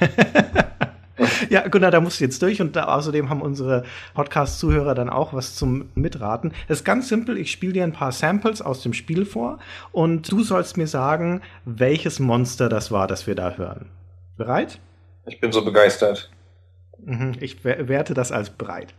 ja, 1.50 1.66
Gunnar, 1.66 1.90
da 1.90 2.00
musst 2.00 2.20
du 2.20 2.24
jetzt 2.24 2.40
durch 2.42 2.60
und 2.60 2.76
da, 2.76 2.84
außerdem 2.84 3.28
haben 3.28 3.42
unsere 3.42 3.84
Podcast-Zuhörer 4.14 4.94
dann 4.94 5.10
auch 5.10 5.34
was 5.34 5.56
zum 5.56 5.90
Mitraten. 5.94 6.52
Es 6.68 6.78
ist 6.78 6.84
ganz 6.84 7.08
simpel, 7.08 7.36
ich 7.36 7.50
spiele 7.50 7.72
dir 7.72 7.84
ein 7.84 7.92
paar 7.92 8.12
Samples 8.12 8.62
aus 8.62 8.82
dem 8.82 8.92
Spiel 8.92 9.24
vor 9.24 9.58
und 9.90 10.30
du 10.30 10.42
sollst 10.42 10.76
mir 10.76 10.86
sagen, 10.86 11.42
welches 11.64 12.20
Monster 12.20 12.68
das 12.68 12.92
war, 12.92 13.08
das 13.08 13.26
wir 13.26 13.34
da 13.34 13.56
hören. 13.56 13.86
Bereit? 14.36 14.78
Ich 15.26 15.40
bin 15.40 15.52
so 15.52 15.64
begeistert. 15.64 16.30
Mhm, 17.04 17.36
ich 17.40 17.64
werte 17.64 18.14
das 18.14 18.30
als 18.30 18.50
bereit. 18.50 18.94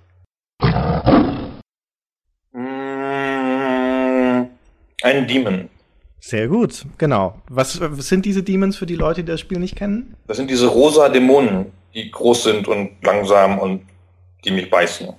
Ein 5.03 5.27
Demon. 5.27 5.69
Sehr 6.21 6.47
gut, 6.47 6.85
genau. 6.97 7.35
Was, 7.49 7.81
was, 7.81 8.07
sind 8.07 8.25
diese 8.25 8.41
Demons 8.41 8.77
für 8.77 8.85
die 8.85 8.95
Leute, 8.95 9.21
die 9.21 9.31
das 9.31 9.41
Spiel 9.41 9.59
nicht 9.59 9.75
kennen? 9.75 10.15
Das 10.27 10.37
sind 10.37 10.49
diese 10.49 10.67
rosa 10.67 11.09
Dämonen, 11.09 11.73
die 11.93 12.09
groß 12.09 12.43
sind 12.43 12.69
und 12.69 12.91
langsam 13.03 13.59
und 13.59 13.81
die 14.45 14.51
mich 14.51 14.69
beißen. 14.69 15.09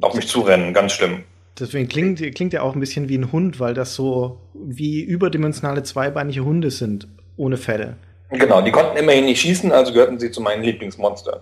Auf 0.00 0.14
mich 0.14 0.28
zurennen, 0.28 0.72
ganz 0.72 0.92
schlimm. 0.92 1.24
Deswegen 1.58 1.88
klingt, 1.88 2.20
klingt 2.36 2.52
ja 2.52 2.62
auch 2.62 2.74
ein 2.74 2.80
bisschen 2.80 3.08
wie 3.08 3.18
ein 3.18 3.32
Hund, 3.32 3.58
weil 3.58 3.74
das 3.74 3.96
so 3.96 4.38
wie 4.54 5.02
überdimensionale 5.02 5.82
zweibeinige 5.82 6.44
Hunde 6.44 6.70
sind, 6.70 7.08
ohne 7.36 7.56
Fell. 7.56 7.96
Genau, 8.30 8.62
die 8.62 8.70
konnten 8.70 8.96
immerhin 8.96 9.24
nicht 9.24 9.40
schießen, 9.40 9.72
also 9.72 9.92
gehörten 9.92 10.20
sie 10.20 10.30
zu 10.30 10.40
meinen 10.40 10.62
Lieblingsmonstern. 10.62 11.40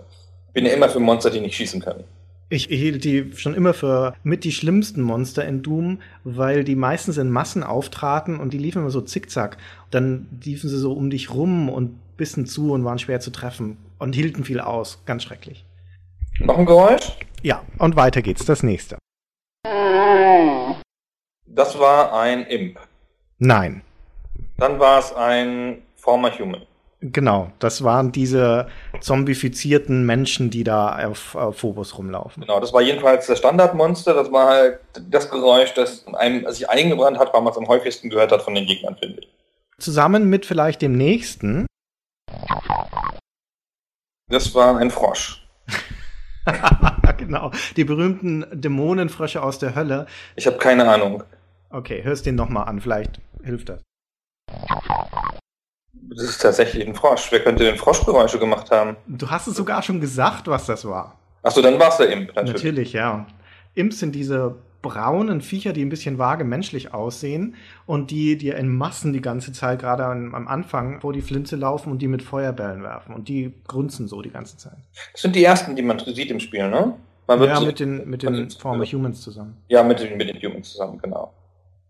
Bin 0.51 0.65
ja 0.65 0.73
immer 0.73 0.89
für 0.89 0.99
Monster, 0.99 1.29
die 1.29 1.41
nicht 1.41 1.55
schießen 1.55 1.79
können. 1.79 2.03
Ich 2.53 2.65
hielt 2.65 3.03
die 3.03 3.31
schon 3.35 3.55
immer 3.55 3.73
für 3.73 4.13
mit 4.21 4.43
die 4.43 4.51
schlimmsten 4.51 5.01
Monster 5.01 5.43
in 5.43 5.63
Doom, 5.63 6.03
weil 6.23 6.63
die 6.63 6.75
meistens 6.75 7.17
in 7.17 7.31
Massen 7.31 7.63
auftraten 7.63 8.39
und 8.39 8.53
die 8.53 8.59
liefen 8.59 8.83
immer 8.83 8.91
so 8.91 9.01
zickzack. 9.01 9.57
Dann 9.89 10.27
liefen 10.43 10.69
sie 10.69 10.77
so 10.77 10.93
um 10.93 11.09
dich 11.09 11.33
rum 11.33 11.67
und 11.67 11.97
bissen 12.15 12.45
zu 12.45 12.71
und 12.71 12.85
waren 12.85 12.99
schwer 12.99 13.19
zu 13.19 13.31
treffen 13.31 13.77
und 13.97 14.13
hielten 14.13 14.43
viel 14.43 14.59
aus. 14.59 15.01
Ganz 15.07 15.23
schrecklich. 15.23 15.65
Noch 16.41 16.59
ein 16.59 16.67
Geräusch? 16.67 17.17
Ja, 17.41 17.63
und 17.79 17.95
weiter 17.95 18.21
geht's. 18.21 18.45
Das 18.45 18.61
nächste. 18.61 18.99
Das 21.47 21.79
war 21.79 22.13
ein 22.13 22.45
Imp. 22.45 22.77
Nein. 23.39 23.81
Dann 24.59 24.79
war 24.79 24.99
es 24.99 25.11
ein 25.11 25.81
Former 25.95 26.29
Human. 26.37 26.61
Genau, 27.05 27.51
das 27.59 27.83
waren 27.83 28.13
diese 28.13 28.67
zombifizierten 29.01 30.05
Menschen, 30.05 30.49
die 30.49 30.63
da 30.63 31.05
auf, 31.05 31.35
auf 31.35 31.57
Phobos 31.57 31.97
rumlaufen. 31.97 32.41
Genau, 32.41 32.61
das 32.61 32.71
war 32.71 32.81
jedenfalls 32.81 33.27
das 33.27 33.39
Standardmonster. 33.39 34.13
Das 34.13 34.31
war 34.31 34.47
halt 34.47 34.79
das 35.09 35.29
Geräusch, 35.29 35.73
das 35.73 36.07
einem 36.13 36.49
sich 36.53 36.69
eingebrannt 36.69 37.19
hat, 37.19 37.33
weil 37.33 37.41
man 37.41 37.51
es 37.51 37.57
am 37.57 37.67
häufigsten 37.67 38.09
gehört 38.09 38.31
hat 38.31 38.41
von 38.41 38.55
den 38.55 38.65
Gegnern, 38.65 38.95
finde 38.95 39.19
ich. 39.19 39.29
Zusammen 39.79 40.29
mit 40.29 40.45
vielleicht 40.45 40.81
dem 40.81 40.93
nächsten. 40.93 41.65
Das 44.29 44.55
war 44.55 44.77
ein 44.77 44.89
Frosch. 44.89 45.45
genau, 47.17 47.51
die 47.75 47.83
berühmten 47.83 48.45
Dämonenfrösche 48.53 49.43
aus 49.43 49.59
der 49.59 49.75
Hölle. 49.75 50.05
Ich 50.37 50.47
habe 50.47 50.57
keine 50.57 50.87
Ahnung. 50.89 51.23
Okay, 51.69 52.01
hörst 52.01 52.25
den 52.25 52.35
nochmal 52.35 52.69
an, 52.69 52.79
vielleicht 52.79 53.19
hilft 53.43 53.67
das. 53.67 53.81
Das 56.15 56.23
ist 56.25 56.41
tatsächlich 56.41 56.87
ein 56.87 56.95
Frosch. 56.95 57.31
Wer 57.31 57.41
könnte 57.41 57.63
denn 57.63 57.75
Froschgeräusche 57.75 58.39
gemacht 58.39 58.71
haben? 58.71 58.95
Du 59.07 59.29
hast 59.29 59.47
es 59.47 59.55
sogar 59.55 59.81
schon 59.81 59.99
gesagt, 59.99 60.47
was 60.47 60.65
das 60.65 60.85
war. 60.85 61.17
Achso, 61.41 61.61
dann 61.61 61.79
war 61.79 61.89
es 61.89 61.97
der 61.97 62.09
Imp, 62.09 62.35
natürlich. 62.35 62.63
Natürlich, 62.63 62.93
ja. 62.93 63.27
Imps 63.75 63.99
sind 63.99 64.13
diese 64.13 64.55
braunen 64.81 65.41
Viecher, 65.41 65.73
die 65.73 65.83
ein 65.83 65.89
bisschen 65.89 66.19
vage 66.19 66.43
menschlich 66.43 66.93
aussehen 66.93 67.55
und 67.87 68.11
die 68.11 68.37
dir 68.37 68.57
in 68.57 68.69
Massen 68.69 69.13
die 69.13 69.21
ganze 69.21 69.51
Zeit, 69.51 69.79
gerade 69.79 70.05
am 70.05 70.47
Anfang, 70.47 71.01
vor 71.01 71.13
die 71.13 71.21
Flinte 71.21 71.55
laufen 71.55 71.91
und 71.91 72.01
die 72.01 72.07
mit 72.07 72.21
Feuerbällen 72.21 72.83
werfen. 72.83 73.15
Und 73.15 73.27
die 73.27 73.53
grunzen 73.67 74.07
so 74.07 74.21
die 74.21 74.29
ganze 74.29 74.57
Zeit. 74.57 74.77
Das 75.13 75.21
sind 75.21 75.35
die 75.35 75.43
ersten, 75.43 75.75
die 75.75 75.81
man 75.81 75.99
sieht 75.99 76.29
im 76.29 76.39
Spiel, 76.39 76.69
ne? 76.69 76.95
ja, 77.27 77.59
mit 77.61 77.79
den, 77.79 78.09
mit 78.09 78.21
den 78.21 78.49
Former 78.51 78.85
Humans 78.85 79.21
zusammen. 79.21 79.57
Ja, 79.69 79.81
mit 79.81 79.99
den, 79.99 80.17
mit 80.17 80.29
den 80.29 80.41
Humans 80.41 80.71
zusammen, 80.71 80.99
genau. 81.01 81.33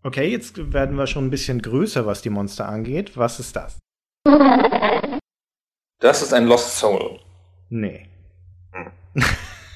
Okay, 0.04 0.30
jetzt 0.30 0.72
werden 0.72 0.96
wir 0.96 1.06
schon 1.06 1.26
ein 1.26 1.30
bisschen 1.30 1.60
größer, 1.60 2.06
was 2.06 2.22
die 2.22 2.30
Monster 2.30 2.68
angeht. 2.68 3.16
Was 3.16 3.40
ist 3.40 3.56
das? 3.56 3.78
Das 6.00 6.22
ist 6.22 6.34
ein 6.34 6.46
Lost 6.46 6.76
Soul. 6.76 7.18
Nee. 7.70 8.06
Hm. 8.72 8.90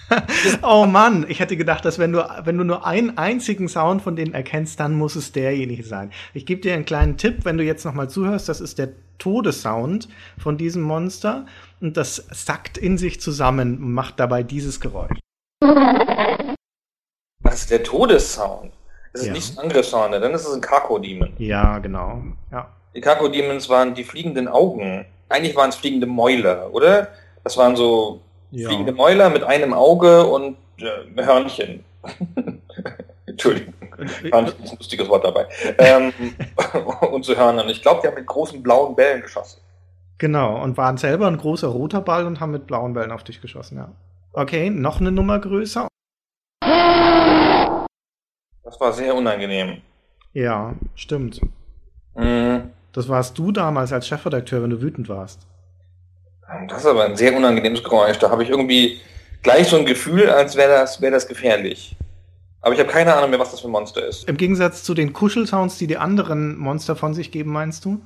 oh 0.63 0.87
Mann, 0.87 1.27
ich 1.29 1.41
hätte 1.41 1.57
gedacht, 1.57 1.85
dass 1.85 1.99
wenn 1.99 2.13
du, 2.13 2.27
wenn 2.45 2.59
du 2.59 2.65
nur 2.65 2.87
einen 2.87 3.17
einzigen 3.19 3.69
Sound 3.69 4.03
von 4.03 4.17
denen 4.17 4.35
erkennst, 4.35 4.81
dann 4.81 4.95
muss 4.95 5.17
es 5.17 5.33
derjenige 5.33 5.85
sein. 5.85 6.13
Ich 6.35 6.47
gebe 6.47 6.61
dir 6.61 6.75
einen 6.75 6.85
kleinen 6.85 7.17
Tipp, 7.17 7.45
wenn 7.45 7.59
du 7.59 7.65
jetzt 7.65 7.85
nochmal 7.85 8.11
zuhörst, 8.11 8.49
das 8.49 8.61
ist 8.61 8.79
der 8.79 8.91
Todessound 9.19 10.09
von 10.39 10.57
diesem 10.57 10.83
Monster 10.83 11.47
und 11.81 11.97
das 11.97 12.27
sackt 12.31 12.79
in 12.79 12.99
sich 12.99 13.21
zusammen 13.21 13.79
und 13.79 13.93
macht 13.93 14.21
dabei 14.21 14.43
dieses 14.43 14.81
Geräusch. 14.81 15.19
Was 17.41 17.55
ist 17.55 17.71
der 17.71 17.83
Todessound? 17.83 18.73
Das 19.13 19.23
ist 19.23 19.29
ja. 19.29 19.33
nicht 19.33 19.59
ein 19.59 19.65
Angriffssound, 19.65 20.13
dann 20.13 20.35
ist 20.35 20.47
es 20.47 20.55
ein 20.55 20.61
Kako-Demon. 20.61 21.33
Ja, 21.39 21.79
genau. 21.79 22.23
Ja. 22.53 22.78
Die 22.99 23.03
Kako-Demons 23.03 23.69
waren 23.69 23.95
die 23.95 24.03
fliegenden 24.03 24.49
Augen. 24.49 25.07
Eigentlich 25.29 25.55
waren 25.55 25.69
es 25.69 25.77
fliegende 25.77 26.09
Mäuler, 26.09 26.75
oder? 26.75 27.07
Das 27.45 27.57
waren 27.57 27.77
so 27.77 28.23
ja. 28.51 28.69
Fliegende 28.69 28.91
Mäuler 28.91 29.31
mit 29.31 29.45
einem 29.45 29.73
Auge 29.73 30.27
und 30.27 30.57
äh, 30.81 31.25
Hörnchen. 31.25 31.85
Entschuldigung, 33.27 33.73
war 34.33 34.43
nicht 34.43 34.59
ein 34.59 34.77
lustiges 34.77 35.09
Wort 35.09 35.25
dabei. 35.25 35.47
Ähm, 35.79 36.13
und 37.13 37.25
zu 37.25 37.37
Hörnern. 37.37 37.69
Ich 37.69 37.83
glaube, 37.83 38.01
die 38.03 38.09
haben 38.09 38.17
mit 38.17 38.27
großen 38.27 38.61
blauen 38.65 38.97
Bällen 38.97 39.23
geschossen. 39.23 39.61
Genau, 40.19 40.61
und 40.61 40.77
waren 40.77 40.97
selber 40.97 41.29
ein 41.29 41.37
großer 41.37 41.69
roter 41.69 42.01
Ball 42.01 42.27
und 42.27 42.41
haben 42.41 42.51
mit 42.51 42.67
blauen 42.67 42.95
Bällen 42.95 43.13
auf 43.13 43.23
dich 43.23 43.41
geschossen, 43.41 43.79
ja. 43.79 43.93
Okay, 44.33 44.71
noch 44.71 45.01
eine 45.01 45.13
Nummer 45.13 45.39
größer. 45.39 45.87
Das 48.65 48.81
war 48.81 48.93
sehr 48.93 49.15
unangenehm. 49.15 49.83
Ja, 50.33 50.75
stimmt. 50.97 51.41
Mhm. 52.17 52.73
Das 52.93 53.09
warst 53.09 53.39
du 53.39 53.53
damals 53.53 53.93
als 53.93 54.07
Chefredakteur, 54.07 54.63
wenn 54.63 54.71
du 54.71 54.81
wütend 54.81 55.09
warst. 55.09 55.47
Das 56.69 56.81
ist 56.81 56.87
aber 56.87 57.05
ein 57.05 57.17
sehr 57.17 57.37
unangenehmes 57.37 57.85
Geräusch. 57.85 58.19
Da 58.19 58.31
habe 58.31 58.43
ich 58.43 58.49
irgendwie 58.49 59.01
gleich 59.43 59.69
so 59.69 59.77
ein 59.77 59.85
Gefühl, 59.85 60.31
als 60.31 60.57
wäre 60.57 60.73
das, 60.73 61.01
wär 61.01 61.11
das 61.11 61.29
gefährlich. 61.29 61.97
Aber 62.61 62.75
ich 62.75 62.81
habe 62.81 62.91
keine 62.91 63.15
Ahnung 63.15 63.31
mehr, 63.31 63.39
was 63.39 63.51
das 63.51 63.61
für 63.61 63.69
ein 63.69 63.73
Monster 63.73 64.05
ist. 64.05 64.29
Im 64.29 64.37
Gegensatz 64.37 64.83
zu 64.83 64.95
den 64.95 65.13
Kuschelsounds, 65.13 65.79
die 65.79 65.87
die 65.87 65.99
anderen 65.99 66.59
Monster 66.59 66.97
von 66.97 67.15
sich 67.15 67.31
geben, 67.31 67.53
meinst 67.53 67.85
du? 67.85 68.01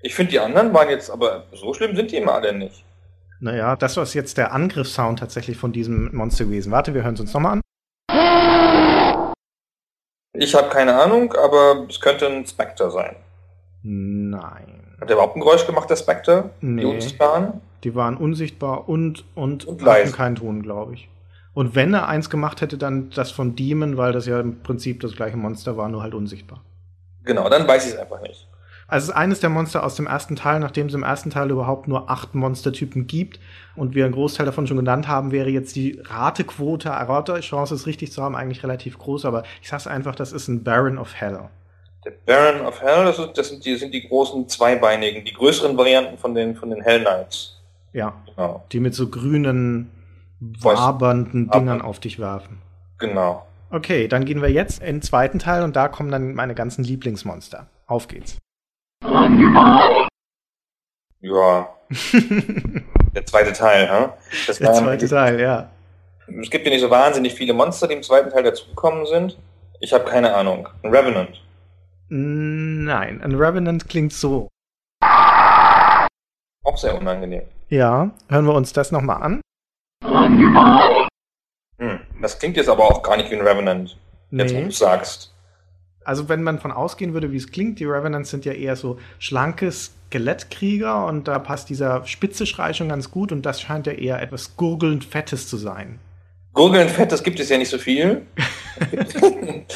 Ich 0.00 0.14
finde, 0.14 0.30
die 0.32 0.40
anderen 0.40 0.72
waren 0.72 0.88
jetzt, 0.88 1.10
aber 1.10 1.44
so 1.52 1.74
schlimm 1.74 1.94
sind 1.94 2.10
die 2.10 2.16
immer 2.16 2.34
alle 2.34 2.54
nicht. 2.54 2.84
Naja, 3.40 3.76
das 3.76 3.96
war 3.96 4.04
jetzt 4.06 4.38
der 4.38 4.52
Angriffssound 4.52 5.18
tatsächlich 5.18 5.56
von 5.56 5.72
diesem 5.72 6.14
Monster 6.14 6.44
gewesen. 6.44 6.72
Warte, 6.72 6.94
wir 6.94 7.02
hören 7.02 7.14
es 7.14 7.20
uns 7.20 7.34
nochmal 7.34 7.52
an. 7.52 7.60
Ich 10.32 10.54
habe 10.54 10.68
keine 10.70 10.94
Ahnung, 10.94 11.34
aber 11.34 11.86
es 11.88 12.00
könnte 12.00 12.26
ein 12.26 12.46
Spectre 12.46 12.90
sein. 12.90 13.16
Nein. 13.82 14.96
Hat 15.00 15.08
der 15.08 15.16
überhaupt 15.16 15.36
ein 15.36 15.40
Geräusch 15.40 15.66
gemacht, 15.66 15.88
der 15.88 15.96
Spectre? 15.96 16.50
Nee. 16.60 16.82
Die 16.82 16.86
unsichtbaren? 16.86 17.60
Die 17.84 17.94
waren 17.94 18.16
unsichtbar 18.16 18.88
und, 18.88 19.24
und, 19.34 19.64
und 19.64 19.84
hatten 19.84 20.12
keinen 20.12 20.36
Ton, 20.36 20.62
glaube 20.62 20.94
ich. 20.94 21.08
Und 21.52 21.74
wenn 21.74 21.94
er 21.94 22.06
eins 22.06 22.30
gemacht 22.30 22.60
hätte, 22.60 22.78
dann 22.78 23.10
das 23.10 23.30
von 23.30 23.56
Demon, 23.56 23.96
weil 23.96 24.12
das 24.12 24.26
ja 24.26 24.38
im 24.38 24.62
Prinzip 24.62 25.00
das 25.00 25.16
gleiche 25.16 25.36
Monster 25.36 25.76
war, 25.76 25.88
nur 25.88 26.02
halt 26.02 26.14
unsichtbar. 26.14 26.62
Genau, 27.24 27.48
dann 27.48 27.66
weiß 27.66 27.86
ich 27.86 27.94
es 27.94 27.98
einfach 27.98 28.20
nicht. 28.22 28.48
Also 28.86 29.04
es 29.04 29.08
ist 29.10 29.14
eines 29.14 29.38
der 29.38 29.50
Monster 29.50 29.84
aus 29.84 29.94
dem 29.94 30.08
ersten 30.08 30.34
Teil, 30.34 30.58
nachdem 30.58 30.88
es 30.88 30.94
im 30.94 31.04
ersten 31.04 31.30
Teil 31.30 31.50
überhaupt 31.50 31.86
nur 31.86 32.10
acht 32.10 32.34
Monstertypen 32.34 33.06
gibt 33.06 33.38
und 33.76 33.94
wir 33.94 34.04
einen 34.04 34.14
Großteil 34.14 34.46
davon 34.46 34.66
schon 34.66 34.78
genannt 34.78 35.06
haben, 35.06 35.30
wäre 35.30 35.48
jetzt 35.48 35.76
die 35.76 36.00
Ratequote, 36.04 36.90
Rate-Chance 36.90 37.74
es 37.74 37.86
richtig 37.86 38.10
zu 38.10 38.20
haben, 38.20 38.34
eigentlich 38.34 38.64
relativ 38.64 38.98
groß, 38.98 39.26
aber 39.26 39.44
ich 39.62 39.68
sag's 39.68 39.86
einfach, 39.86 40.16
das 40.16 40.32
ist 40.32 40.48
ein 40.48 40.64
Baron 40.64 40.98
of 40.98 41.14
Hell. 41.14 41.50
Der 42.04 42.12
Baron 42.24 42.66
of 42.66 42.80
Hell, 42.80 43.04
das, 43.04 43.18
ist, 43.18 43.36
das 43.36 43.48
sind, 43.48 43.64
die, 43.64 43.76
sind 43.76 43.92
die 43.92 44.08
großen 44.08 44.48
zweibeinigen, 44.48 45.24
die 45.24 45.34
größeren 45.34 45.76
Varianten 45.76 46.16
von 46.16 46.34
den, 46.34 46.56
von 46.56 46.70
den 46.70 46.80
Hell 46.82 47.00
Knights. 47.00 47.60
Ja. 47.92 48.14
Genau. 48.26 48.64
Die 48.72 48.80
mit 48.80 48.94
so 48.94 49.08
grünen, 49.08 49.90
wabernden 50.40 51.50
Dingern 51.50 51.82
auf 51.82 52.00
dich 52.00 52.18
werfen. 52.18 52.62
Genau. 52.98 53.46
Okay, 53.70 54.08
dann 54.08 54.24
gehen 54.24 54.40
wir 54.40 54.50
jetzt 54.50 54.80
in 54.82 54.96
den 54.96 55.02
zweiten 55.02 55.38
Teil 55.38 55.62
und 55.62 55.76
da 55.76 55.88
kommen 55.88 56.10
dann 56.10 56.34
meine 56.34 56.54
ganzen 56.54 56.82
Lieblingsmonster. 56.84 57.66
Auf 57.86 58.08
geht's. 58.08 58.38
Ja. 61.20 61.68
Der 63.14 63.26
zweite 63.26 63.52
Teil, 63.52 63.90
ha? 63.90 64.16
Das 64.46 64.58
Der 64.58 64.72
zweite 64.72 65.08
Teil, 65.08 65.40
ja. 65.40 65.70
Es 66.40 66.48
gibt 66.48 66.64
ja 66.64 66.72
nicht 66.72 66.80
so 66.80 66.90
wahnsinnig 66.90 67.34
viele 67.34 67.52
Monster, 67.52 67.88
die 67.88 67.94
im 67.94 68.02
zweiten 68.02 68.30
Teil 68.30 68.44
dazugekommen 68.44 69.04
sind. 69.06 69.36
Ich 69.80 69.92
habe 69.92 70.04
keine 70.04 70.32
Ahnung. 70.34 70.68
Ein 70.82 70.90
Revenant. 70.90 71.42
Nein, 72.12 73.22
ein 73.22 73.36
Revenant 73.36 73.88
klingt 73.88 74.12
so. 74.12 74.48
Auch 76.64 76.76
sehr 76.76 76.98
unangenehm. 76.98 77.42
Ja, 77.68 78.10
hören 78.28 78.46
wir 78.46 78.54
uns 78.54 78.72
das 78.72 78.90
nochmal 78.90 79.22
an. 79.22 79.40
Hm, 81.78 82.00
das 82.20 82.38
klingt 82.40 82.56
jetzt 82.56 82.68
aber 82.68 82.84
auch 82.84 83.02
gar 83.04 83.16
nicht 83.16 83.30
wie 83.30 83.36
ein 83.36 83.46
Revenant, 83.46 83.96
jetzt 84.32 84.52
nee. 84.52 84.60
wo 84.60 84.64
du 84.66 84.72
sagst. 84.72 85.32
Also 86.04 86.28
wenn 86.28 86.42
man 86.42 86.58
von 86.58 86.72
ausgehen 86.72 87.14
würde, 87.14 87.30
wie 87.30 87.36
es 87.36 87.52
klingt, 87.52 87.78
die 87.78 87.84
Revenants 87.84 88.30
sind 88.30 88.44
ja 88.44 88.52
eher 88.52 88.74
so 88.74 88.98
schlanke 89.20 89.70
Skelettkrieger 89.70 91.06
und 91.06 91.28
da 91.28 91.38
passt 91.38 91.68
dieser 91.68 92.04
spitze 92.06 92.44
Schrei 92.44 92.72
schon 92.72 92.88
ganz 92.88 93.12
gut 93.12 93.30
und 93.30 93.46
das 93.46 93.60
scheint 93.60 93.86
ja 93.86 93.92
eher 93.92 94.20
etwas 94.20 94.56
gurgelnd 94.56 95.04
Fettes 95.04 95.46
zu 95.46 95.56
sein. 95.56 96.00
Gurgelnd 96.52 96.90
Fettes 96.90 97.22
gibt 97.22 97.38
es 97.40 97.48
ja 97.48 97.58
nicht 97.58 97.70
so 97.70 97.78
viel. 97.78 98.26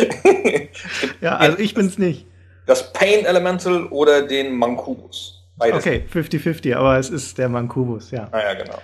ja, 1.21 1.37
also 1.37 1.59
ich 1.59 1.75
bin's 1.75 1.99
nicht. 1.99 2.27
Das 2.67 2.93
Pain 2.93 3.25
Elemental 3.25 3.87
oder 3.87 4.23
den 4.27 4.57
Mancubus. 4.57 5.45
Beides. 5.57 5.87
Okay, 5.87 6.05
50-50, 6.13 6.75
aber 6.75 6.99
es 6.99 7.11
ist 7.11 7.39
der 7.39 7.49
Mancubus, 7.49 8.11
ja. 8.11 8.29
Ah 8.33 8.41
ja, 8.41 8.55
genau. 8.55 8.79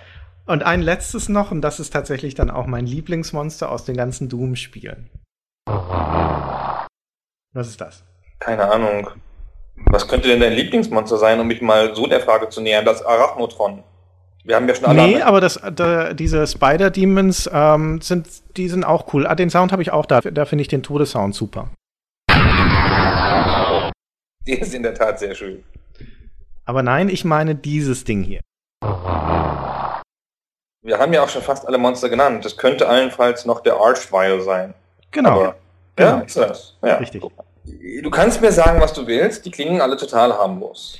Und 0.45 0.63
ein 0.63 0.81
letztes 0.81 1.29
noch, 1.29 1.51
und 1.51 1.61
das 1.61 1.79
ist 1.79 1.91
tatsächlich 1.91 2.35
dann 2.35 2.49
auch 2.49 2.65
mein 2.65 2.85
Lieblingsmonster 2.85 3.71
aus 3.71 3.85
den 3.85 3.97
ganzen 3.97 4.29
Doom-Spielen. 4.29 5.09
Was 7.53 7.67
ist 7.67 7.81
das? 7.81 8.03
Keine 8.39 8.71
Ahnung. 8.71 9.09
Was 9.87 10.07
könnte 10.07 10.29
denn 10.29 10.39
dein 10.39 10.53
Lieblingsmonster 10.53 11.17
sein, 11.17 11.39
um 11.39 11.47
mich 11.47 11.61
mal 11.61 11.93
so 11.95 12.07
der 12.07 12.21
Frage 12.21 12.49
zu 12.49 12.61
nähern? 12.61 12.85
Das 12.85 13.03
Arachnotron. 13.05 13.83
Wir 14.43 14.55
haben 14.55 14.67
ja 14.67 14.75
schon 14.75 14.85
alle. 14.85 15.01
Nee, 15.01 15.21
aber 15.21 15.39
das, 15.39 15.59
da, 15.75 16.13
diese 16.13 16.47
Spider-Demons 16.47 17.49
ähm, 17.53 18.01
sind, 18.01 18.27
die 18.57 18.69
sind 18.69 18.83
auch 18.83 19.13
cool. 19.13 19.27
Ah, 19.27 19.35
den 19.35 19.49
Sound 19.49 19.71
habe 19.71 19.81
ich 19.81 19.91
auch 19.91 20.05
da. 20.05 20.21
Da 20.21 20.45
finde 20.45 20.63
ich 20.63 20.67
den 20.67 20.81
Todessound 20.81 21.35
super. 21.35 21.69
Der 24.47 24.59
ist 24.59 24.73
in 24.73 24.81
der 24.81 24.95
Tat 24.95 25.19
sehr 25.19 25.35
schön. 25.35 25.63
Aber 26.65 26.81
nein, 26.81 27.09
ich 27.09 27.23
meine 27.23 27.53
dieses 27.53 28.03
Ding 28.03 28.23
hier. 28.23 28.41
Wir 30.83 30.97
haben 30.97 31.13
ja 31.13 31.21
auch 31.21 31.29
schon 31.29 31.43
fast 31.43 31.67
alle 31.67 31.77
Monster 31.77 32.09
genannt. 32.09 32.43
Das 32.43 32.57
könnte 32.57 32.87
allenfalls 32.87 33.45
noch 33.45 33.59
der 33.61 33.75
Archvile 33.75 34.41
sein. 34.41 34.73
Genau. 35.11 35.29
Aber, 35.29 35.55
ja, 35.99 36.11
genau. 36.13 36.25
ist 36.25 36.37
das. 36.37 36.77
Ja. 36.81 36.95
Richtig. 36.95 37.23
Du 38.01 38.09
kannst 38.09 38.41
mir 38.41 38.51
sagen, 38.51 38.81
was 38.81 38.93
du 38.93 39.05
willst. 39.05 39.45
Die 39.45 39.51
klingen 39.51 39.81
alle 39.81 39.95
total 39.97 40.33
harmlos. 40.33 40.97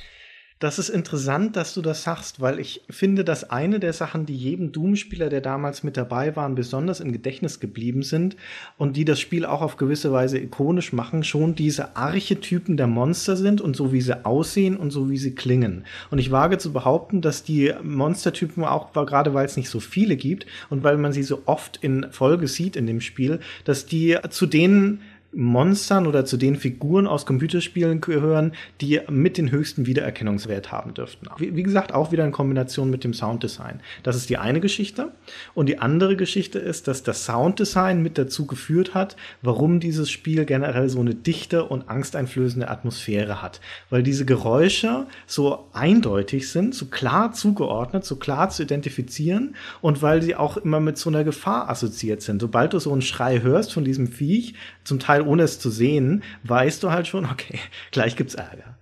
Das 0.62 0.78
ist 0.78 0.90
interessant, 0.90 1.56
dass 1.56 1.74
du 1.74 1.82
das 1.82 2.04
sagst, 2.04 2.40
weil 2.40 2.60
ich 2.60 2.82
finde, 2.88 3.24
dass 3.24 3.50
eine 3.50 3.80
der 3.80 3.92
Sachen, 3.92 4.26
die 4.26 4.36
jedem 4.36 4.70
Doom-Spieler, 4.70 5.28
der 5.28 5.40
damals 5.40 5.82
mit 5.82 5.96
dabei 5.96 6.36
war, 6.36 6.48
besonders 6.50 7.00
im 7.00 7.10
Gedächtnis 7.10 7.58
geblieben 7.58 8.04
sind 8.04 8.36
und 8.78 8.96
die 8.96 9.04
das 9.04 9.18
Spiel 9.18 9.44
auch 9.44 9.60
auf 9.60 9.76
gewisse 9.76 10.12
Weise 10.12 10.38
ikonisch 10.38 10.92
machen, 10.92 11.24
schon 11.24 11.56
diese 11.56 11.96
Archetypen 11.96 12.76
der 12.76 12.86
Monster 12.86 13.34
sind 13.34 13.60
und 13.60 13.74
so 13.74 13.92
wie 13.92 14.00
sie 14.00 14.24
aussehen 14.24 14.76
und 14.76 14.92
so 14.92 15.10
wie 15.10 15.18
sie 15.18 15.34
klingen. 15.34 15.82
Und 16.12 16.18
ich 16.20 16.30
wage 16.30 16.58
zu 16.58 16.72
behaupten, 16.72 17.22
dass 17.22 17.42
die 17.42 17.72
Monstertypen 17.82 18.62
auch, 18.62 18.92
gerade 18.92 19.34
weil 19.34 19.46
es 19.46 19.56
nicht 19.56 19.68
so 19.68 19.80
viele 19.80 20.14
gibt 20.14 20.46
und 20.70 20.84
weil 20.84 20.96
man 20.96 21.12
sie 21.12 21.24
so 21.24 21.42
oft 21.46 21.80
in 21.82 22.06
Folge 22.12 22.46
sieht 22.46 22.76
in 22.76 22.86
dem 22.86 23.00
Spiel, 23.00 23.40
dass 23.64 23.86
die 23.86 24.16
zu 24.30 24.46
denen 24.46 25.00
Monstern 25.34 26.06
oder 26.06 26.24
zu 26.26 26.36
den 26.36 26.56
Figuren 26.56 27.06
aus 27.06 27.24
Computerspielen 27.24 28.02
gehören, 28.02 28.52
die 28.80 29.00
mit 29.08 29.38
den 29.38 29.50
höchsten 29.50 29.86
Wiedererkennungswert 29.86 30.70
haben 30.70 30.92
dürften. 30.92 31.26
Wie, 31.38 31.56
wie, 31.56 31.62
gesagt, 31.62 31.94
auch 31.94 32.12
wieder 32.12 32.24
in 32.24 32.32
Kombination 32.32 32.90
mit 32.90 33.02
dem 33.02 33.14
Sounddesign. 33.14 33.80
Das 34.02 34.14
ist 34.14 34.28
die 34.28 34.36
eine 34.36 34.60
Geschichte. 34.60 35.12
Und 35.54 35.70
die 35.70 35.78
andere 35.78 36.16
Geschichte 36.16 36.58
ist, 36.58 36.86
dass 36.86 37.02
das 37.02 37.24
Sounddesign 37.24 38.02
mit 38.02 38.18
dazu 38.18 38.46
geführt 38.46 38.94
hat, 38.94 39.16
warum 39.40 39.80
dieses 39.80 40.10
Spiel 40.10 40.44
generell 40.44 40.90
so 40.90 41.00
eine 41.00 41.14
dichte 41.14 41.64
und 41.64 41.88
angsteinflößende 41.88 42.68
Atmosphäre 42.68 43.40
hat. 43.40 43.60
Weil 43.88 44.02
diese 44.02 44.26
Geräusche 44.26 45.06
so 45.26 45.66
eindeutig 45.72 46.50
sind, 46.50 46.74
so 46.74 46.86
klar 46.86 47.32
zugeordnet, 47.32 48.04
so 48.04 48.16
klar 48.16 48.50
zu 48.50 48.64
identifizieren 48.64 49.56
und 49.80 50.02
weil 50.02 50.20
sie 50.20 50.36
auch 50.36 50.58
immer 50.58 50.80
mit 50.80 50.98
so 50.98 51.08
einer 51.08 51.24
Gefahr 51.24 51.70
assoziiert 51.70 52.20
sind. 52.20 52.42
Sobald 52.42 52.74
du 52.74 52.78
so 52.78 52.92
einen 52.92 53.02
Schrei 53.02 53.40
hörst 53.40 53.72
von 53.72 53.84
diesem 53.84 54.08
Viech, 54.08 54.54
zum 54.84 54.98
Teil 54.98 55.21
ohne 55.26 55.44
es 55.44 55.58
zu 55.58 55.70
sehen, 55.70 56.22
weißt 56.44 56.82
du 56.82 56.90
halt 56.90 57.06
schon, 57.06 57.24
okay, 57.26 57.58
gleich 57.90 58.16
gibt's 58.16 58.34
Ärger. 58.34 58.76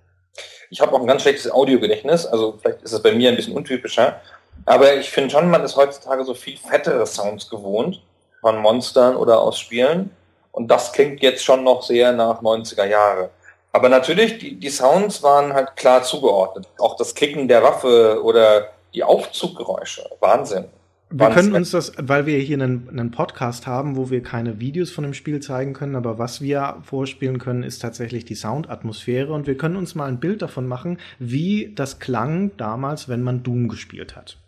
Ich 0.71 0.81
habe 0.81 0.93
auch 0.93 1.01
ein 1.01 1.07
ganz 1.07 1.23
schlechtes 1.23 1.51
Audiogedächtnis, 1.51 2.27
also 2.27 2.59
vielleicht 2.61 2.83
ist 2.83 2.93
es 2.93 3.03
bei 3.03 3.13
mir 3.13 3.31
ein 3.31 3.37
bisschen 3.37 3.55
untypischer. 3.55 4.21
Aber 4.67 4.95
ich 4.95 5.11
finde 5.11 5.31
schon, 5.31 5.51
man 5.51 5.65
ist 5.65 5.77
heutzutage 5.77 6.25
so 6.25 6.35
viel 6.35 6.57
fettere 6.57 7.07
Sounds 7.07 7.49
gewohnt 7.49 8.03
von 8.41 8.59
Monstern 8.59 9.17
oder 9.17 9.41
aus 9.41 9.59
Spielen. 9.59 10.11
Und 10.53 10.69
das 10.69 10.93
klingt 10.93 11.23
jetzt 11.23 11.45
schon 11.45 11.65
noch 11.65 11.83
sehr 11.83 12.13
nach 12.13 12.43
90er 12.43 12.85
Jahre. 12.85 13.31
Aber 13.73 13.89
natürlich, 13.89 14.39
die, 14.39 14.57
die 14.57 14.69
Sounds 14.69 15.23
waren 15.23 15.55
halt 15.55 15.77
klar 15.77 16.03
zugeordnet. 16.03 16.67
Auch 16.79 16.97
das 16.97 17.15
Klicken 17.15 17.49
der 17.49 17.63
Waffe 17.63 18.21
oder 18.23 18.69
die 18.93 19.05
Aufzuggeräusche. 19.05 20.09
Wahnsinn. 20.21 20.65
Wir 21.13 21.31
können 21.31 21.55
uns 21.55 21.73
das, 21.73 21.93
weil 21.97 22.27
wir 22.27 22.39
hier 22.39 22.57
einen, 22.57 22.89
einen, 22.89 23.11
Podcast 23.11 23.67
haben, 23.67 23.97
wo 23.97 24.11
wir 24.11 24.23
keine 24.23 24.61
Videos 24.61 24.93
von 24.93 25.03
dem 25.03 25.13
Spiel 25.13 25.41
zeigen 25.41 25.73
können, 25.73 25.97
aber 25.97 26.19
was 26.19 26.41
wir 26.41 26.77
vorspielen 26.83 27.39
können, 27.39 27.65
ist 27.65 27.81
tatsächlich 27.81 28.25
die 28.25 28.37
Soundatmosphäre 28.37 29.33
und 29.33 29.49
wir 29.49 29.57
können 29.57 29.75
uns 29.75 29.97
mal 29.97 30.07
ein 30.07 30.21
Bild 30.21 30.41
davon 30.41 30.69
machen, 30.69 30.99
wie 31.19 31.73
das 31.75 31.99
klang 31.99 32.53
damals, 32.59 33.09
wenn 33.09 33.23
man 33.23 33.43
Doom 33.43 33.67
gespielt 33.67 34.15
hat. 34.15 34.39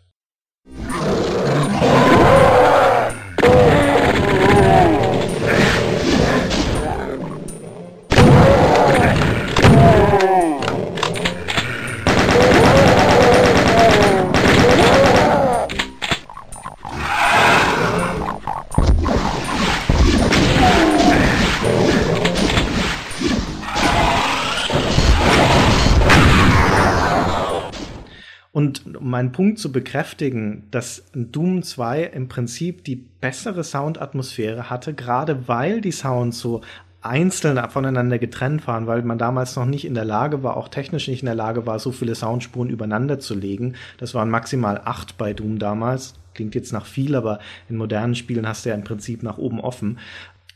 Und 28.53 28.95
um 28.95 29.09
meinen 29.09 29.31
Punkt 29.31 29.57
zu 29.57 29.71
bekräftigen, 29.71 30.67
dass 30.69 31.05
Doom 31.13 31.63
2 31.63 32.03
im 32.03 32.27
Prinzip 32.27 32.83
die 32.83 32.95
bessere 32.95 33.63
Soundatmosphäre 33.63 34.69
hatte, 34.69 34.93
gerade 34.93 35.47
weil 35.47 35.81
die 35.81 35.91
Sounds 35.91 36.39
so 36.39 36.61
einzeln 37.01 37.59
voneinander 37.69 38.19
getrennt 38.19 38.67
waren, 38.67 38.85
weil 38.85 39.01
man 39.01 39.17
damals 39.17 39.55
noch 39.55 39.65
nicht 39.65 39.85
in 39.85 39.95
der 39.95 40.05
Lage 40.05 40.43
war, 40.43 40.55
auch 40.55 40.69
technisch 40.69 41.07
nicht 41.07 41.21
in 41.21 41.25
der 41.25 41.35
Lage 41.35 41.65
war, 41.65 41.79
so 41.79 41.91
viele 41.91 42.13
Soundspuren 42.13 42.69
übereinander 42.69 43.19
zu 43.19 43.33
legen. 43.33 43.73
Das 43.97 44.13
waren 44.13 44.29
maximal 44.29 44.79
acht 44.85 45.17
bei 45.17 45.33
Doom 45.33 45.57
damals. 45.57 46.13
Klingt 46.35 46.53
jetzt 46.53 46.73
nach 46.73 46.85
viel, 46.85 47.15
aber 47.15 47.39
in 47.69 47.77
modernen 47.77 48.15
Spielen 48.15 48.47
hast 48.47 48.65
du 48.65 48.69
ja 48.69 48.75
im 48.75 48.83
Prinzip 48.83 49.23
nach 49.23 49.39
oben 49.39 49.59
offen. 49.59 49.97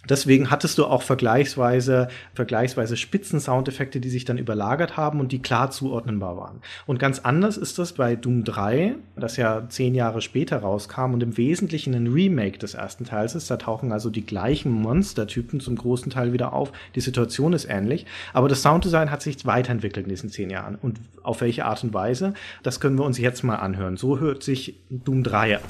Deswegen 0.10 0.50
hattest 0.50 0.78
du 0.78 0.86
auch 0.86 1.02
vergleichsweise, 1.02 2.08
vergleichsweise 2.34 2.98
spitzen 2.98 3.40
Soundeffekte, 3.40 4.00
die 4.00 4.10
sich 4.10 4.26
dann 4.26 4.38
überlagert 4.38 4.98
haben 4.98 5.20
und 5.20 5.32
die 5.32 5.42
klar 5.42 5.72
zuordnenbar 5.72 6.38
waren. 6.38 6.62
Und 6.86 7.00
ganz 7.00 7.20
anders 7.20 7.58
ist 7.58 7.80
das 7.80 7.94
bei 7.94 8.16
Doom 8.16 8.44
3, 8.44 8.96
das 9.16 9.38
ja 9.38 9.68
zehn 9.70 9.96
Jahre 9.96 10.22
später 10.22 10.58
rauskam 10.58 11.14
und 11.14 11.24
im 11.24 11.38
Wesentlichen 11.38 11.94
ein 11.94 12.08
Remake 12.08 12.58
des 12.58 12.74
ersten 12.74 13.06
Teils 13.06 13.36
ist. 13.36 13.50
Da 13.52 13.58
tauchen 13.58 13.92
also 13.92 14.10
die 14.10 14.26
gleichen 14.26 14.72
Monstertypen 14.72 15.60
zum 15.60 15.76
großen 15.76 16.12
Teil 16.12 16.34
wieder 16.34 16.54
auf. 16.54 16.72
Die 16.96 17.02
Situation 17.02 17.54
ist 17.54 17.66
ähnlich. 17.66 18.06
Aber 18.34 18.48
das 18.48 18.62
Sounddesign 18.62 19.12
hat 19.12 19.22
sich 19.22 19.46
weiterentwickelt 19.46 20.06
in 20.06 20.10
diesen 20.10 20.30
zehn 20.30 20.50
Jahren. 20.50 20.76
Und 20.76 21.00
auf 21.24 21.42
welche 21.42 21.66
Art 21.66 21.84
und 21.84 21.94
Weise, 21.94 22.34
das 22.64 22.80
können 22.80 22.98
wir 22.98 23.06
uns 23.06 23.18
jetzt 23.18 23.44
mal 23.44 23.56
anhören. 23.56 23.98
So 23.98 24.20
hört 24.20 24.44
sich 24.44 24.76
Doom 24.90 25.24
3 25.24 25.58
an. 25.58 25.64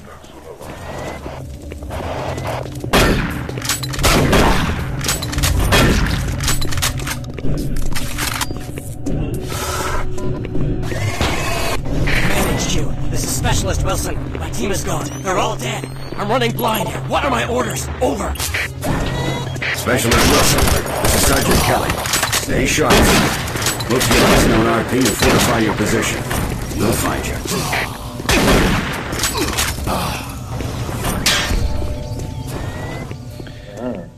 Specialist 13.26 13.84
Wilson. 13.84 14.16
My 14.38 14.50
team 14.50 14.70
is 14.70 14.84
gone. 14.84 15.08
They're 15.22 15.38
all 15.38 15.56
dead. 15.56 15.84
I'm 16.16 16.28
running 16.28 16.52
blind 16.52 16.88
here. 16.88 16.98
What 17.02 17.24
are 17.24 17.30
my 17.30 17.48
orders? 17.48 17.88
Over. 18.00 18.34
Specialist 19.74 20.30
Wilson. 20.30 20.60
This 21.02 21.14
is 21.14 21.26
Sergeant 21.26 21.60
Kelly. 21.62 21.90
Stay 22.42 22.66
sharp. 22.66 22.92
Look 23.90 24.02
for 24.02 24.14
the 24.14 24.54
on 24.54 24.84
RP 24.84 25.00
to 25.00 25.10
fortify 25.10 25.58
your 25.60 25.74
position. 25.76 26.20
They'll 26.78 26.92
find 26.92 27.26
you. 27.26 27.34
Ah. 29.90 30.17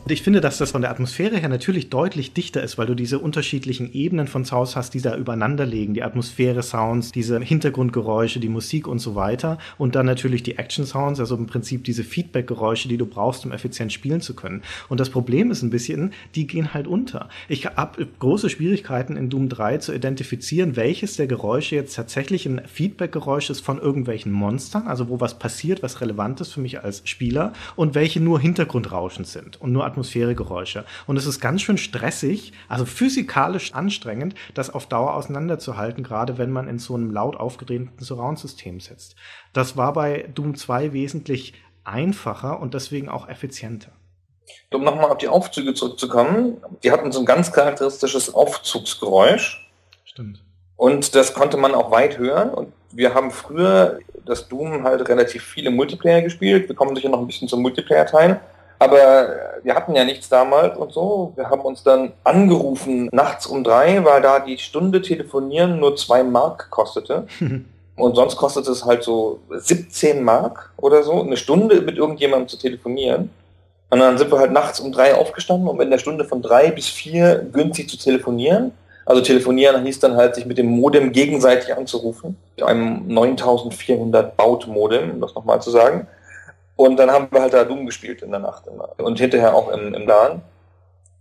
Ich 0.07 0.23
finde, 0.23 0.41
dass 0.41 0.57
das 0.57 0.71
von 0.71 0.81
der 0.81 0.91
Atmosphäre 0.91 1.37
her 1.37 1.47
natürlich 1.47 1.89
deutlich 1.89 2.33
dichter 2.33 2.61
ist, 2.63 2.77
weil 2.77 2.87
du 2.87 2.95
diese 2.95 3.19
unterschiedlichen 3.19 3.93
Ebenen 3.93 4.27
von 4.27 4.45
Sounds 4.45 4.75
hast, 4.75 4.93
die 4.93 5.01
da 5.01 5.15
übereinander 5.15 5.65
liegen. 5.65 5.93
Die 5.93 6.03
Atmosphäre 6.03 6.63
Sounds, 6.63 7.11
diese 7.11 7.39
Hintergrundgeräusche, 7.39 8.39
die 8.39 8.49
Musik 8.49 8.87
und 8.87 8.99
so 8.99 9.15
weiter. 9.15 9.57
Und 9.77 9.95
dann 9.95 10.05
natürlich 10.05 10.43
die 10.43 10.57
Action 10.57 10.85
Sounds, 10.85 11.19
also 11.19 11.35
im 11.35 11.45
Prinzip 11.45 11.83
diese 11.83 12.03
Feedback-Geräusche, 12.03 12.89
die 12.89 12.97
du 12.97 13.05
brauchst, 13.05 13.45
um 13.45 13.51
effizient 13.51 13.93
spielen 13.93 14.21
zu 14.21 14.35
können. 14.35 14.63
Und 14.89 14.99
das 14.99 15.09
Problem 15.09 15.51
ist 15.51 15.61
ein 15.61 15.69
bisschen, 15.69 16.13
die 16.35 16.47
gehen 16.47 16.73
halt 16.73 16.87
unter. 16.87 17.29
Ich 17.47 17.65
habe 17.67 18.07
große 18.19 18.49
Schwierigkeiten 18.49 19.15
in 19.15 19.29
Doom 19.29 19.49
3 19.49 19.77
zu 19.77 19.93
identifizieren, 19.93 20.75
welches 20.75 21.15
der 21.15 21.27
Geräusche 21.27 21.75
jetzt 21.75 21.95
tatsächlich 21.95 22.45
ein 22.47 22.61
Feedback-Geräusch 22.65 23.49
ist 23.49 23.61
von 23.61 23.79
irgendwelchen 23.79 24.31
Monstern, 24.31 24.87
also 24.87 25.09
wo 25.09 25.19
was 25.19 25.39
passiert, 25.39 25.83
was 25.83 26.01
relevant 26.01 26.41
ist 26.41 26.53
für 26.53 26.61
mich 26.61 26.83
als 26.83 27.01
Spieler 27.05 27.53
und 27.75 27.95
welche 27.95 28.19
nur 28.19 28.39
Hintergrundrauschen 28.39 29.25
sind 29.25 29.61
und 29.61 29.71
nur 29.71 29.85
Atmosphäre 29.85 30.00
Atmosphäregeräusche. 30.01 30.85
Und 31.05 31.17
es 31.17 31.25
ist 31.25 31.39
ganz 31.39 31.61
schön 31.61 31.77
stressig, 31.77 32.53
also 32.67 32.85
physikalisch 32.85 33.73
anstrengend, 33.73 34.35
das 34.53 34.71
auf 34.71 34.87
Dauer 34.87 35.13
auseinanderzuhalten, 35.13 36.03
gerade 36.03 36.37
wenn 36.37 36.51
man 36.51 36.67
in 36.67 36.79
so 36.79 36.95
einem 36.95 37.11
laut 37.11 37.35
aufgedrehten 37.35 37.91
Surround-System 37.99 38.79
sitzt. 38.79 39.15
Das 39.53 39.77
war 39.77 39.93
bei 39.93 40.27
Doom 40.33 40.55
2 40.55 40.93
wesentlich 40.93 41.53
einfacher 41.83 42.59
und 42.59 42.73
deswegen 42.73 43.09
auch 43.09 43.27
effizienter. 43.27 43.91
Um 44.73 44.83
nochmal 44.83 45.11
auf 45.11 45.17
die 45.17 45.27
Aufzüge 45.27 45.73
zurückzukommen, 45.73 46.57
die 46.83 46.91
hatten 46.91 47.11
so 47.11 47.19
ein 47.19 47.25
ganz 47.25 47.53
charakteristisches 47.53 48.33
Aufzugsgeräusch. 48.33 49.69
Stimmt. 50.03 50.43
Und 50.75 51.13
das 51.15 51.33
konnte 51.33 51.57
man 51.57 51.75
auch 51.75 51.91
weit 51.91 52.17
hören. 52.17 52.49
Und 52.49 52.73
wir 52.91 53.13
haben 53.13 53.31
früher 53.31 53.99
das 54.25 54.49
Doom 54.49 54.83
halt 54.83 55.07
relativ 55.07 55.43
viele 55.43 55.69
Multiplayer 55.69 56.21
gespielt. 56.21 56.67
Wir 56.67 56.75
kommen 56.75 56.95
sicher 56.95 57.09
noch 57.09 57.19
ein 57.19 57.27
bisschen 57.27 57.47
zum 57.47 57.61
Multiplayer-Teil. 57.61 58.41
Aber 58.81 59.37
wir 59.61 59.75
hatten 59.75 59.93
ja 59.95 60.03
nichts 60.03 60.27
damals 60.27 60.75
und 60.75 60.91
so. 60.91 61.33
Wir 61.35 61.51
haben 61.51 61.61
uns 61.61 61.83
dann 61.83 62.13
angerufen 62.23 63.09
nachts 63.11 63.45
um 63.45 63.63
drei, 63.63 64.03
weil 64.03 64.23
da 64.23 64.39
die 64.39 64.57
Stunde 64.57 65.03
telefonieren 65.03 65.79
nur 65.79 65.95
zwei 65.97 66.23
Mark 66.23 66.71
kostete. 66.71 67.27
und 67.95 68.15
sonst 68.15 68.37
kostet 68.37 68.67
es 68.67 68.83
halt 68.83 69.03
so 69.03 69.39
17 69.51 70.23
Mark 70.23 70.71
oder 70.77 71.03
so, 71.03 71.21
eine 71.21 71.37
Stunde 71.37 71.81
mit 71.81 71.97
irgendjemandem 71.97 72.47
zu 72.47 72.57
telefonieren. 72.57 73.29
Und 73.91 73.99
dann 73.99 74.17
sind 74.17 74.31
wir 74.31 74.39
halt 74.39 74.51
nachts 74.51 74.79
um 74.79 74.91
drei 74.91 75.13
aufgestanden, 75.13 75.67
um 75.67 75.79
in 75.79 75.91
der 75.91 75.99
Stunde 75.99 76.25
von 76.25 76.41
drei 76.41 76.71
bis 76.71 76.87
vier 76.87 77.35
günstig 77.53 77.87
zu 77.87 77.99
telefonieren. 77.99 78.71
Also 79.05 79.21
telefonieren 79.21 79.85
hieß 79.85 79.99
dann 79.99 80.15
halt, 80.15 80.33
sich 80.33 80.47
mit 80.47 80.57
dem 80.57 80.71
Modem 80.71 81.11
gegenseitig 81.11 81.77
anzurufen. 81.77 82.35
Mit 82.55 82.65
einem 82.65 83.07
9400 83.09 84.35
Baut-Modem, 84.35 85.11
um 85.11 85.21
das 85.21 85.35
nochmal 85.35 85.61
zu 85.61 85.69
sagen. 85.69 86.07
Und 86.81 86.97
dann 86.97 87.11
haben 87.11 87.27
wir 87.29 87.41
halt 87.41 87.53
da 87.53 87.63
Doom 87.63 87.85
gespielt 87.85 88.23
in 88.23 88.31
der 88.31 88.39
Nacht 88.39 88.65
immer. 88.65 88.89
Und 88.97 89.19
hinterher 89.19 89.53
auch 89.53 89.69
im, 89.69 89.93
im 89.93 90.07
LAN. 90.07 90.41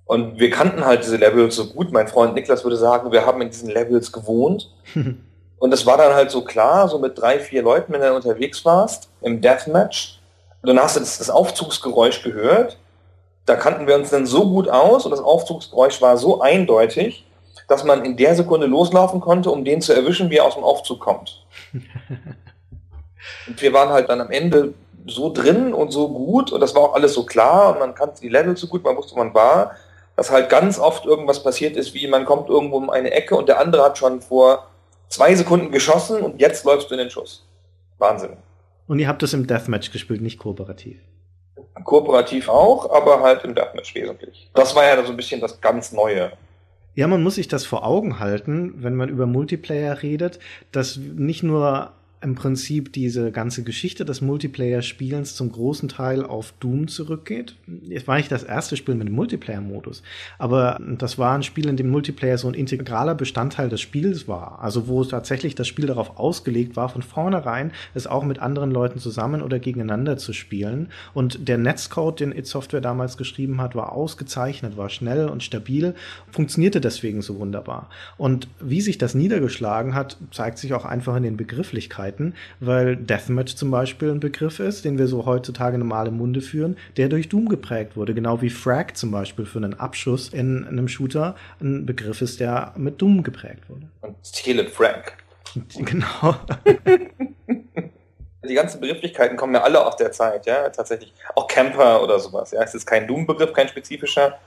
Und 0.06 0.40
wir 0.40 0.48
kannten 0.48 0.86
halt 0.86 1.04
diese 1.04 1.18
Levels 1.18 1.54
so 1.54 1.66
gut. 1.66 1.92
Mein 1.92 2.08
Freund 2.08 2.34
Niklas 2.34 2.64
würde 2.64 2.78
sagen, 2.78 3.12
wir 3.12 3.26
haben 3.26 3.42
in 3.42 3.50
diesen 3.50 3.68
Levels 3.68 4.10
gewohnt. 4.10 4.72
und 5.58 5.74
es 5.74 5.84
war 5.84 5.98
dann 5.98 6.14
halt 6.14 6.30
so 6.30 6.42
klar, 6.44 6.88
so 6.88 6.98
mit 6.98 7.18
drei, 7.18 7.38
vier 7.38 7.62
Leuten, 7.62 7.92
wenn 7.92 8.00
du 8.00 8.14
unterwegs 8.14 8.64
warst, 8.64 9.10
im 9.20 9.42
Deathmatch. 9.42 10.18
Und 10.62 10.68
dann 10.68 10.80
hast 10.80 10.96
du 10.96 11.00
das, 11.00 11.18
das 11.18 11.28
Aufzugsgeräusch 11.28 12.22
gehört. 12.22 12.78
Da 13.44 13.54
kannten 13.56 13.86
wir 13.86 13.96
uns 13.96 14.08
dann 14.08 14.24
so 14.24 14.48
gut 14.48 14.70
aus 14.70 15.04
und 15.04 15.10
das 15.10 15.20
Aufzugsgeräusch 15.20 16.00
war 16.00 16.16
so 16.16 16.40
eindeutig, 16.40 17.26
dass 17.68 17.84
man 17.84 18.06
in 18.06 18.16
der 18.16 18.34
Sekunde 18.34 18.66
loslaufen 18.66 19.20
konnte, 19.20 19.50
um 19.50 19.62
den 19.64 19.82
zu 19.82 19.92
erwischen, 19.92 20.30
wie 20.30 20.38
er 20.38 20.46
aus 20.46 20.54
dem 20.54 20.64
Aufzug 20.64 21.00
kommt. 21.00 21.44
und 23.46 23.60
wir 23.60 23.72
waren 23.74 23.90
halt 23.90 24.08
dann 24.08 24.22
am 24.22 24.30
Ende 24.30 24.72
so 25.06 25.32
drin 25.32 25.72
und 25.72 25.90
so 25.90 26.08
gut 26.08 26.52
und 26.52 26.60
das 26.60 26.74
war 26.74 26.82
auch 26.82 26.94
alles 26.94 27.14
so 27.14 27.24
klar 27.24 27.72
und 27.72 27.78
man 27.78 27.94
kannte 27.94 28.20
die 28.20 28.28
Level 28.28 28.56
so 28.56 28.66
gut, 28.66 28.84
man 28.84 28.96
wusste, 28.96 29.14
wo 29.14 29.18
man 29.18 29.34
war, 29.34 29.76
dass 30.16 30.30
halt 30.30 30.48
ganz 30.50 30.78
oft 30.78 31.06
irgendwas 31.06 31.42
passiert 31.42 31.76
ist, 31.76 31.94
wie 31.94 32.06
man 32.06 32.24
kommt 32.24 32.48
irgendwo 32.48 32.76
um 32.76 32.90
eine 32.90 33.10
Ecke 33.10 33.36
und 33.36 33.48
der 33.48 33.60
andere 33.60 33.82
hat 33.84 33.98
schon 33.98 34.20
vor 34.20 34.66
zwei 35.08 35.34
Sekunden 35.34 35.70
geschossen 35.72 36.20
und 36.20 36.40
jetzt 36.40 36.64
läufst 36.64 36.90
du 36.90 36.94
in 36.94 36.98
den 36.98 37.10
Schuss. 37.10 37.46
Wahnsinn. 37.98 38.36
Und 38.86 38.98
ihr 38.98 39.08
habt 39.08 39.22
das 39.22 39.32
im 39.32 39.46
Deathmatch 39.46 39.92
gespielt, 39.92 40.20
nicht 40.20 40.38
kooperativ? 40.38 40.98
Kooperativ 41.84 42.48
auch, 42.48 42.90
aber 42.90 43.20
halt 43.20 43.44
im 43.44 43.54
Deathmatch 43.54 43.94
wesentlich. 43.94 44.50
Das 44.54 44.74
war 44.74 44.84
ja 44.84 45.02
so 45.04 45.10
ein 45.10 45.16
bisschen 45.16 45.40
das 45.40 45.60
ganz 45.60 45.92
Neue. 45.92 46.32
Ja, 46.94 47.06
man 47.06 47.22
muss 47.22 47.36
sich 47.36 47.48
das 47.48 47.64
vor 47.64 47.86
Augen 47.86 48.18
halten, 48.18 48.74
wenn 48.78 48.96
man 48.96 49.08
über 49.08 49.26
Multiplayer 49.26 50.02
redet, 50.02 50.40
dass 50.72 50.96
nicht 50.96 51.42
nur 51.42 51.92
im 52.22 52.34
Prinzip 52.34 52.92
diese 52.92 53.32
ganze 53.32 53.62
Geschichte 53.62 54.04
des 54.04 54.20
Multiplayer-Spielens 54.20 55.34
zum 55.34 55.50
großen 55.50 55.88
Teil 55.88 56.22
auf 56.22 56.52
Doom 56.60 56.86
zurückgeht. 56.86 57.56
Es 57.88 58.06
war 58.06 58.18
nicht 58.18 58.30
das 58.30 58.42
erste 58.42 58.76
Spiel 58.76 58.94
mit 58.94 59.08
dem 59.08 59.14
Multiplayer-Modus, 59.14 60.02
aber 60.38 60.78
das 60.98 61.16
war 61.16 61.34
ein 61.34 61.42
Spiel, 61.42 61.68
in 61.68 61.78
dem 61.78 61.88
Multiplayer 61.88 62.36
so 62.36 62.48
ein 62.48 62.54
integraler 62.54 63.14
Bestandteil 63.14 63.70
des 63.70 63.80
Spiels 63.80 64.28
war. 64.28 64.58
Also 64.60 64.86
wo 64.86 65.02
tatsächlich 65.04 65.54
das 65.54 65.66
Spiel 65.66 65.86
darauf 65.86 66.18
ausgelegt 66.18 66.76
war, 66.76 66.90
von 66.90 67.02
vornherein 67.02 67.72
es 67.94 68.06
auch 68.06 68.24
mit 68.24 68.38
anderen 68.38 68.70
Leuten 68.70 68.98
zusammen 68.98 69.40
oder 69.40 69.58
gegeneinander 69.58 70.18
zu 70.18 70.34
spielen. 70.34 70.88
Und 71.14 71.48
der 71.48 71.56
Netzcode, 71.56 72.20
den 72.20 72.36
It 72.36 72.46
Software 72.46 72.82
damals 72.82 73.16
geschrieben 73.16 73.62
hat, 73.62 73.74
war 73.74 73.92
ausgezeichnet, 73.92 74.76
war 74.76 74.90
schnell 74.90 75.28
und 75.28 75.42
stabil, 75.42 75.94
funktionierte 76.30 76.82
deswegen 76.82 77.22
so 77.22 77.38
wunderbar. 77.38 77.88
Und 78.18 78.48
wie 78.60 78.82
sich 78.82 78.98
das 78.98 79.14
niedergeschlagen 79.14 79.94
hat, 79.94 80.18
zeigt 80.30 80.58
sich 80.58 80.74
auch 80.74 80.84
einfach 80.84 81.16
in 81.16 81.22
den 81.22 81.38
Begrifflichkeiten. 81.38 82.09
Zeiten, 82.10 82.34
weil 82.58 82.96
Deathmatch 82.96 83.54
zum 83.56 83.70
Beispiel 83.70 84.10
ein 84.10 84.20
Begriff 84.20 84.60
ist, 84.60 84.84
den 84.84 84.98
wir 84.98 85.06
so 85.06 85.26
heutzutage 85.26 85.78
normal 85.78 86.08
im 86.08 86.16
Munde 86.16 86.40
führen, 86.40 86.76
der 86.96 87.08
durch 87.08 87.28
Doom 87.28 87.48
geprägt 87.48 87.96
wurde. 87.96 88.14
Genau 88.14 88.42
wie 88.42 88.50
Frag 88.50 88.96
zum 88.96 89.10
Beispiel 89.10 89.46
für 89.46 89.58
einen 89.58 89.78
Abschuss 89.78 90.28
in 90.28 90.66
einem 90.66 90.88
Shooter 90.88 91.36
ein 91.60 91.86
Begriff 91.86 92.20
ist, 92.22 92.40
der 92.40 92.72
mit 92.76 93.00
Doom 93.00 93.22
geprägt 93.22 93.68
wurde. 93.68 93.88
Und 94.00 94.16
Steal 94.24 94.58
it 94.58 94.70
Frag. 94.70 95.16
Genau. 95.76 96.36
Die 98.48 98.54
ganzen 98.54 98.80
Begrifflichkeiten 98.80 99.36
kommen 99.36 99.54
ja 99.54 99.62
alle 99.62 99.84
aus 99.84 99.96
der 99.96 100.12
Zeit, 100.12 100.46
ja, 100.46 100.68
tatsächlich. 100.70 101.12
Auch 101.34 101.46
Camper 101.46 102.02
oder 102.02 102.18
sowas, 102.18 102.52
ja. 102.52 102.62
Es 102.62 102.74
ist 102.74 102.86
kein 102.86 103.06
Doom-Begriff, 103.06 103.52
kein 103.52 103.68
spezifischer, 103.68 104.38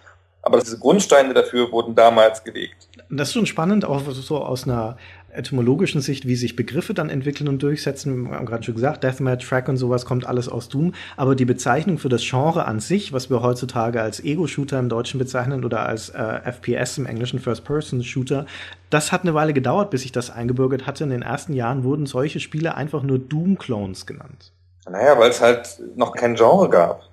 aber 0.42 0.60
diese 0.60 0.78
Grundsteine 0.78 1.34
dafür 1.34 1.72
wurden 1.72 1.96
damals 1.96 2.44
gelegt. 2.44 2.90
Das 3.10 3.30
ist 3.30 3.34
schon 3.34 3.46
spannend, 3.46 3.86
auch 3.86 4.02
so 4.12 4.44
aus 4.44 4.66
einer 4.66 4.98
etymologischen 5.34 6.02
Sicht, 6.02 6.28
wie 6.28 6.36
sich 6.36 6.56
Begriffe 6.56 6.94
dann 6.94 7.10
entwickeln 7.10 7.48
und 7.48 7.62
durchsetzen. 7.62 8.30
Wir 8.30 8.36
haben 8.36 8.46
gerade 8.46 8.64
schon 8.64 8.76
gesagt, 8.76 9.04
Deathmatch, 9.04 9.48
Track 9.48 9.68
und 9.68 9.78
sowas 9.78 10.06
kommt 10.06 10.26
alles 10.26 10.48
aus 10.48 10.70
Doom. 10.70 10.94
Aber 11.18 11.36
die 11.36 11.46
Bezeichnung 11.46 11.98
für 11.98 12.10
das 12.10 12.24
Genre 12.24 12.66
an 12.66 12.80
sich, 12.80 13.14
was 13.14 13.30
wir 13.30 13.42
heutzutage 13.42 14.02
als 14.02 14.24
Ego-Shooter 14.24 14.80
im 14.80 14.90
Deutschen 14.90 15.18
bezeichnen 15.18 15.66
oder 15.66 15.86
als 15.86 16.10
äh, 16.10 16.40
FPS 16.52 16.98
im 16.98 17.06
Englischen 17.06 17.40
First-Person-Shooter, 17.40 18.46
das 18.90 19.12
hat 19.12 19.22
eine 19.24 19.34
Weile 19.34 19.54
gedauert, 19.54 19.90
bis 19.90 20.04
sich 20.04 20.12
das 20.12 20.30
eingebürgert 20.30 20.86
hatte. 20.86 21.04
In 21.04 21.10
den 21.10 21.22
ersten 21.24 21.54
Jahren 21.54 21.84
wurden 21.84 22.06
solche 22.06 22.40
Spiele 22.40 22.76
einfach 22.76 23.04
nur 23.04 23.20
Doom-Clones 23.20 24.06
genannt. 24.06 24.52
Naja, 24.90 25.18
weil 25.18 25.30
es 25.30 25.42
halt 25.42 25.80
noch 25.96 26.14
kein 26.14 26.36
Genre 26.36 26.70
gab. 26.70 27.10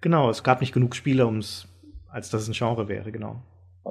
Genau, 0.00 0.30
es 0.30 0.42
gab 0.42 0.60
nicht 0.60 0.72
genug 0.72 0.94
Spiele, 0.94 1.26
ums, 1.26 1.66
als 2.10 2.30
dass 2.30 2.42
es 2.42 2.48
ein 2.48 2.52
Genre 2.52 2.88
wäre, 2.88 3.10
genau. 3.10 3.42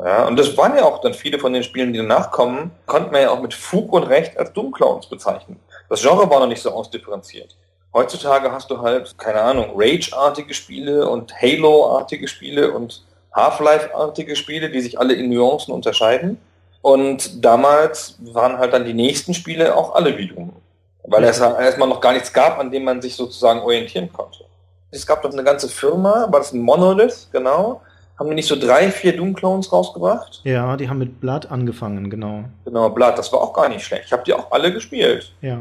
Ja, 0.03 0.27
und 0.27 0.37
das 0.37 0.57
waren 0.57 0.75
ja 0.75 0.83
auch 0.83 0.99
dann 0.99 1.13
viele 1.13 1.39
von 1.39 1.53
den 1.53 1.63
Spielen, 1.63 1.93
die 1.93 1.99
danach 1.99 2.31
kommen, 2.31 2.71
konnte 2.85 3.11
man 3.11 3.21
ja 3.21 3.29
auch 3.29 3.41
mit 3.41 3.53
Fug 3.53 3.93
und 3.93 4.03
Recht 4.03 4.37
als 4.37 4.51
Doom-Clones 4.51 5.07
bezeichnen. 5.07 5.59
Das 5.89 6.01
Genre 6.01 6.29
war 6.29 6.39
noch 6.39 6.47
nicht 6.47 6.61
so 6.61 6.71
ausdifferenziert. 6.71 7.55
Heutzutage 7.93 8.51
hast 8.51 8.69
du 8.69 8.81
halt, 8.81 9.17
keine 9.17 9.41
Ahnung, 9.41 9.71
Rage-artige 9.73 10.53
Spiele 10.53 11.09
und 11.09 11.33
Halo-artige 11.41 12.27
Spiele 12.27 12.73
und 12.73 13.05
Half-Life-artige 13.33 14.35
Spiele, 14.35 14.69
die 14.69 14.81
sich 14.81 14.99
alle 14.99 15.13
in 15.13 15.29
Nuancen 15.29 15.73
unterscheiden. 15.73 16.41
Und 16.81 17.43
damals 17.43 18.17
waren 18.19 18.57
halt 18.57 18.73
dann 18.73 18.83
die 18.83 18.93
nächsten 18.93 19.33
Spiele 19.33 19.75
auch 19.75 19.95
alle 19.95 20.17
wie 20.17 20.27
Doom. 20.27 20.53
Weil 21.03 21.23
es 21.23 21.39
erstmal 21.39 21.87
noch 21.87 22.01
gar 22.01 22.13
nichts 22.13 22.33
gab, 22.33 22.59
an 22.59 22.69
dem 22.69 22.83
man 22.83 23.01
sich 23.01 23.15
sozusagen 23.15 23.61
orientieren 23.61 24.11
konnte. 24.11 24.43
Es 24.91 25.05
gab 25.07 25.21
doch 25.21 25.31
eine 25.31 25.43
ganze 25.43 25.69
Firma, 25.69 26.27
war 26.29 26.39
das 26.39 26.51
ein 26.51 26.61
Monolith, 26.61 27.29
genau, 27.31 27.81
haben 28.17 28.29
die 28.29 28.35
nicht 28.35 28.47
so 28.47 28.55
drei, 28.55 28.91
vier 28.91 29.15
Doom-Clones 29.15 29.71
rausgebracht? 29.71 30.41
Ja, 30.43 30.77
die 30.77 30.89
haben 30.89 30.99
mit 30.99 31.19
Blood 31.19 31.51
angefangen, 31.51 32.09
genau. 32.09 32.45
Genau, 32.63 32.89
Blood, 32.89 33.17
das 33.17 33.31
war 33.33 33.41
auch 33.41 33.53
gar 33.53 33.69
nicht 33.69 33.83
schlecht. 33.83 34.05
Ich 34.05 34.13
habe 34.13 34.23
die 34.23 34.33
auch 34.33 34.51
alle 34.51 34.71
gespielt. 34.71 35.33
Ja. 35.41 35.59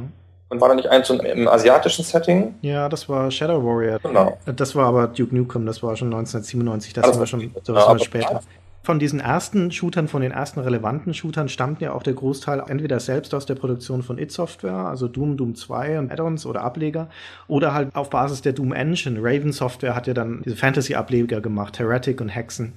Und 0.50 0.60
war 0.60 0.68
da 0.68 0.74
nicht 0.74 0.88
eins 0.88 1.10
im 1.10 1.48
asiatischen 1.48 2.04
Setting? 2.04 2.54
Ja, 2.60 2.88
das 2.88 3.08
war 3.08 3.30
Shadow 3.30 3.64
Warrior. 3.64 3.98
Genau. 3.98 4.38
Das 4.44 4.76
war 4.76 4.86
aber 4.86 5.08
Duke 5.08 5.34
Nukem, 5.34 5.66
das 5.66 5.82
war 5.82 5.96
schon 5.96 6.08
1997, 6.08 6.92
das, 6.92 7.06
das 7.06 7.18
war 7.18 7.26
schon 7.26 7.52
das 7.64 7.74
war 7.74 7.98
später. 7.98 8.40
Von 8.84 8.98
diesen 8.98 9.18
ersten 9.18 9.72
Shootern, 9.72 10.08
von 10.08 10.20
den 10.20 10.30
ersten 10.30 10.60
relevanten 10.60 11.14
Shootern, 11.14 11.48
stammt 11.48 11.80
ja 11.80 11.94
auch 11.94 12.02
der 12.02 12.12
Großteil 12.12 12.62
entweder 12.68 13.00
selbst 13.00 13.34
aus 13.34 13.46
der 13.46 13.54
Produktion 13.54 14.02
von 14.02 14.18
It 14.18 14.30
Software, 14.30 14.74
also 14.74 15.08
Doom, 15.08 15.38
Doom 15.38 15.54
2 15.54 15.98
und 16.00 16.12
Add-ons 16.12 16.44
oder 16.44 16.60
Ableger, 16.60 17.08
oder 17.48 17.72
halt 17.72 17.96
auf 17.96 18.10
Basis 18.10 18.42
der 18.42 18.52
Doom 18.52 18.74
Engine. 18.74 19.18
Raven 19.22 19.52
Software 19.52 19.94
hat 19.94 20.06
ja 20.06 20.12
dann 20.12 20.42
diese 20.44 20.56
Fantasy-Ableger 20.56 21.40
gemacht, 21.40 21.78
Heretic 21.78 22.20
und 22.20 22.28
Hexen. 22.28 22.74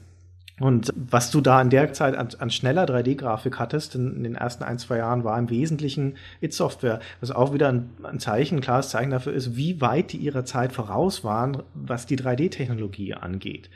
Und 0.61 0.93
was 0.95 1.29
du 1.29 1.41
da 1.41 1.61
in 1.61 1.69
der 1.69 1.91
Zeit 1.91 2.15
an, 2.15 2.29
an 2.39 2.51
schneller 2.51 2.85
3D-Grafik 2.85 3.59
hattest, 3.59 3.95
in, 3.95 4.15
in, 4.15 4.23
den 4.23 4.35
ersten 4.35 4.63
ein, 4.63 4.79
zwei 4.79 4.99
Jahren, 4.99 5.25
war 5.25 5.37
im 5.37 5.49
Wesentlichen 5.49 6.15
It-Software, 6.39 7.01
was 7.19 7.31
auch 7.31 7.53
wieder 7.53 7.67
ein, 7.67 7.89
ein, 8.03 8.19
Zeichen, 8.19 8.59
ein 8.59 8.61
klares 8.61 8.87
Zeichen 8.87 9.11
dafür 9.11 9.33
ist, 9.33 9.57
wie 9.57 9.81
weit 9.81 10.13
die 10.13 10.17
ihrer 10.19 10.45
Zeit 10.45 10.71
voraus 10.71 11.25
waren, 11.25 11.63
was 11.73 12.05
die 12.05 12.17
3D-Technologie 12.17 13.13
angeht. 13.13 13.69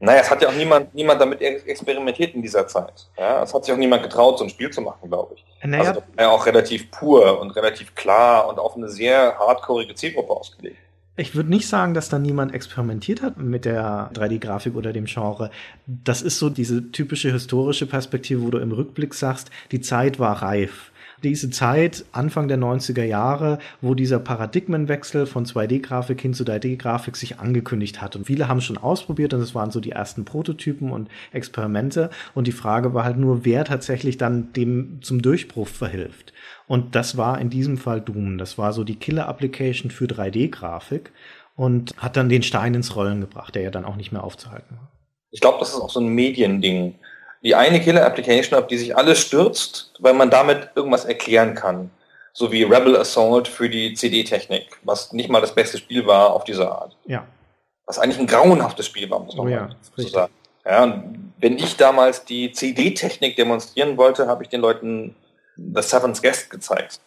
Naja, 0.00 0.20
es 0.20 0.30
hat 0.30 0.42
ja 0.42 0.48
auch 0.48 0.54
niemand, 0.54 0.94
niemand 0.94 1.20
damit 1.20 1.40
experimentiert 1.40 2.34
in 2.34 2.42
dieser 2.42 2.66
Zeit. 2.66 3.06
Ja, 3.16 3.42
es 3.42 3.54
hat 3.54 3.64
sich 3.64 3.72
auch 3.72 3.78
niemand 3.78 4.02
getraut, 4.02 4.38
so 4.38 4.44
ein 4.44 4.50
Spiel 4.50 4.70
zu 4.70 4.80
machen, 4.80 5.08
glaube 5.08 5.34
ich. 5.34 5.44
Naja. 5.62 5.82
Also 5.82 6.00
das 6.00 6.16
war 6.16 6.24
ja 6.24 6.30
auch 6.30 6.46
relativ 6.46 6.90
pur 6.90 7.40
und 7.40 7.52
relativ 7.52 7.94
klar 7.94 8.48
und 8.48 8.58
auf 8.58 8.76
eine 8.76 8.88
sehr 8.88 9.38
hardcoreige 9.38 9.94
Zielgruppe 9.94 10.32
ausgelegt. 10.32 10.76
Ich 11.16 11.36
würde 11.36 11.48
nicht 11.48 11.68
sagen, 11.68 11.94
dass 11.94 12.08
da 12.08 12.18
niemand 12.18 12.52
experimentiert 12.52 13.22
hat 13.22 13.38
mit 13.38 13.64
der 13.64 14.10
3D-Grafik 14.14 14.74
oder 14.74 14.92
dem 14.92 15.04
Genre. 15.04 15.50
Das 15.86 16.22
ist 16.22 16.40
so 16.40 16.50
diese 16.50 16.90
typische 16.90 17.30
historische 17.30 17.86
Perspektive, 17.86 18.42
wo 18.42 18.50
du 18.50 18.58
im 18.58 18.72
Rückblick 18.72 19.14
sagst, 19.14 19.50
die 19.70 19.80
Zeit 19.80 20.18
war 20.18 20.42
reif 20.42 20.90
diese 21.24 21.50
Zeit, 21.50 22.04
Anfang 22.12 22.46
der 22.46 22.58
90er 22.58 23.04
Jahre, 23.04 23.58
wo 23.80 23.94
dieser 23.94 24.18
Paradigmenwechsel 24.18 25.26
von 25.26 25.44
2D-Grafik 25.44 26.20
hin 26.20 26.34
zu 26.34 26.44
3D-Grafik 26.44 27.16
sich 27.16 27.40
angekündigt 27.40 28.00
hat. 28.00 28.14
Und 28.14 28.26
viele 28.26 28.46
haben 28.46 28.58
es 28.58 28.64
schon 28.64 28.78
ausprobiert 28.78 29.34
und 29.34 29.40
es 29.40 29.54
waren 29.54 29.70
so 29.70 29.80
die 29.80 29.90
ersten 29.90 30.24
Prototypen 30.24 30.92
und 30.92 31.08
Experimente. 31.32 32.10
Und 32.34 32.46
die 32.46 32.52
Frage 32.52 32.94
war 32.94 33.04
halt 33.04 33.16
nur, 33.16 33.44
wer 33.44 33.64
tatsächlich 33.64 34.18
dann 34.18 34.52
dem 34.52 35.00
zum 35.02 35.22
Durchbruch 35.22 35.68
verhilft. 35.68 36.32
Und 36.66 36.94
das 36.94 37.16
war 37.16 37.40
in 37.40 37.50
diesem 37.50 37.78
Fall 37.78 38.00
Doom. 38.00 38.38
Das 38.38 38.56
war 38.58 38.72
so 38.72 38.84
die 38.84 38.96
Killer-Application 38.96 39.90
für 39.90 40.06
3D-Grafik 40.06 41.12
und 41.56 41.94
hat 41.96 42.16
dann 42.16 42.28
den 42.28 42.42
Stein 42.42 42.74
ins 42.74 42.94
Rollen 42.96 43.20
gebracht, 43.20 43.54
der 43.54 43.62
ja 43.62 43.70
dann 43.70 43.84
auch 43.84 43.96
nicht 43.96 44.12
mehr 44.12 44.24
aufzuhalten 44.24 44.76
war. 44.76 44.90
Ich 45.30 45.40
glaube, 45.40 45.58
das 45.58 45.70
ist 45.70 45.80
auch 45.80 45.90
so 45.90 46.00
ein 46.00 46.08
Mediending 46.08 46.94
die 47.44 47.54
eine 47.54 47.80
Killer-Application, 47.80 48.58
auf 48.58 48.66
die 48.66 48.78
sich 48.78 48.96
alles 48.96 49.20
stürzt, 49.20 49.92
weil 49.98 50.14
man 50.14 50.30
damit 50.30 50.70
irgendwas 50.74 51.04
erklären 51.04 51.54
kann. 51.54 51.90
So 52.32 52.50
wie 52.50 52.64
Rebel 52.64 52.96
Assault 52.96 53.46
für 53.46 53.68
die 53.68 53.94
CD-Technik, 53.94 54.78
was 54.82 55.12
nicht 55.12 55.28
mal 55.28 55.40
das 55.40 55.54
beste 55.54 55.78
Spiel 55.78 56.06
war 56.06 56.32
auf 56.32 56.44
diese 56.44 56.68
Art. 56.68 56.96
Ja. 57.06 57.26
Was 57.86 57.98
eigentlich 57.98 58.18
ein 58.18 58.26
grauenhaftes 58.26 58.86
Spiel 58.86 59.08
war, 59.10 59.20
muss 59.20 59.36
man 59.36 59.46
oh 59.46 59.50
ja, 59.50 59.68
so 59.94 60.08
sagen. 60.08 60.32
Ja, 60.64 61.04
wenn 61.38 61.58
ich 61.58 61.76
damals 61.76 62.24
die 62.24 62.50
CD-Technik 62.50 63.36
demonstrieren 63.36 63.98
wollte, 63.98 64.26
habe 64.26 64.42
ich 64.42 64.48
den 64.48 64.62
Leuten 64.62 65.14
The 65.56 65.82
Seventh 65.82 66.22
Guest 66.22 66.50
gezeigt. 66.50 66.98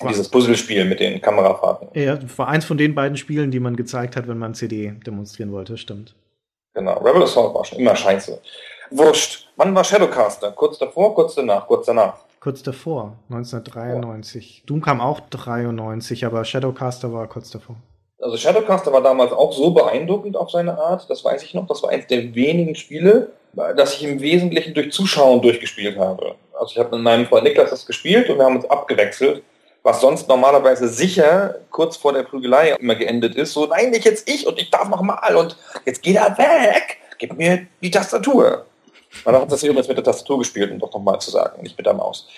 Was? 0.00 0.08
Dieses 0.08 0.28
Puzzlespiel 0.30 0.84
mit 0.86 1.00
den 1.00 1.20
Kamerafahrten. 1.20 1.88
Ja, 1.94 2.18
war 2.36 2.48
eins 2.48 2.64
von 2.64 2.78
den 2.78 2.94
beiden 2.94 3.16
Spielen, 3.18 3.50
die 3.50 3.60
man 3.60 3.76
gezeigt 3.76 4.16
hat, 4.16 4.26
wenn 4.26 4.38
man 4.38 4.54
CD 4.54 4.94
demonstrieren 5.06 5.52
wollte, 5.52 5.76
stimmt. 5.76 6.14
Genau, 6.74 6.98
Rebel 6.98 7.22
Assault 7.22 7.54
war 7.54 7.64
schon 7.64 7.78
immer 7.78 7.94
scheiße. 7.94 8.40
Wurscht. 8.90 9.48
Wann 9.56 9.74
war 9.74 9.84
Shadowcaster? 9.84 10.52
Kurz 10.52 10.78
davor, 10.78 11.14
kurz 11.14 11.34
danach, 11.34 11.66
kurz 11.66 11.86
danach? 11.86 12.18
Kurz 12.40 12.62
davor, 12.62 13.16
1993. 13.30 14.58
Ja. 14.58 14.62
Doom 14.66 14.80
kam 14.82 15.00
auch 15.00 15.20
93, 15.20 16.24
aber 16.24 16.44
Shadowcaster 16.44 17.12
war 17.12 17.26
kurz 17.26 17.50
davor. 17.50 17.76
Also 18.20 18.36
Shadowcaster 18.36 18.92
war 18.92 19.02
damals 19.02 19.32
auch 19.32 19.52
so 19.52 19.70
beeindruckend 19.72 20.36
auf 20.36 20.50
seine 20.50 20.78
Art, 20.78 21.08
das 21.10 21.24
weiß 21.24 21.42
ich 21.42 21.54
noch, 21.54 21.66
das 21.66 21.82
war 21.82 21.90
eines 21.90 22.06
der 22.06 22.34
wenigen 22.34 22.74
Spiele, 22.74 23.32
das 23.52 23.94
ich 23.94 24.04
im 24.04 24.20
Wesentlichen 24.20 24.74
durch 24.74 24.92
Zuschauen 24.92 25.42
durchgespielt 25.42 25.98
habe. 25.98 26.34
Also 26.58 26.72
ich 26.72 26.78
habe 26.78 26.96
mit 26.96 27.04
meinem 27.04 27.26
Freund 27.26 27.44
Niklas 27.44 27.70
das 27.70 27.84
gespielt 27.84 28.30
und 28.30 28.38
wir 28.38 28.44
haben 28.44 28.56
uns 28.56 28.70
abgewechselt, 28.70 29.42
was 29.82 30.00
sonst 30.00 30.28
normalerweise 30.28 30.88
sicher 30.88 31.56
kurz 31.70 31.96
vor 31.96 32.12
der 32.12 32.22
Prügelei 32.22 32.70
immer 32.78 32.94
geendet 32.94 33.34
ist. 33.34 33.52
So, 33.52 33.66
nein, 33.66 33.90
nicht 33.90 34.04
jetzt 34.04 34.28
ich 34.28 34.46
und 34.46 34.58
ich 34.58 34.70
darf 34.70 34.88
noch 34.88 35.02
mal 35.02 35.36
und 35.36 35.56
jetzt 35.84 36.02
geht 36.02 36.16
er 36.16 36.36
weg, 36.38 36.98
gib 37.18 37.36
mir 37.36 37.66
die 37.82 37.90
Tastatur. 37.90 38.64
Man 39.24 39.34
hat 39.34 39.50
das 39.50 39.62
übrigens 39.62 39.88
mit 39.88 39.96
der 39.96 40.04
Tastatur 40.04 40.38
gespielt, 40.38 40.70
um 40.70 40.78
doch 40.78 40.92
nochmal 40.92 41.20
zu 41.20 41.30
sagen, 41.30 41.62
nicht 41.62 41.76
mit 41.76 41.86
der 41.86 41.94
Maus. 41.94 42.28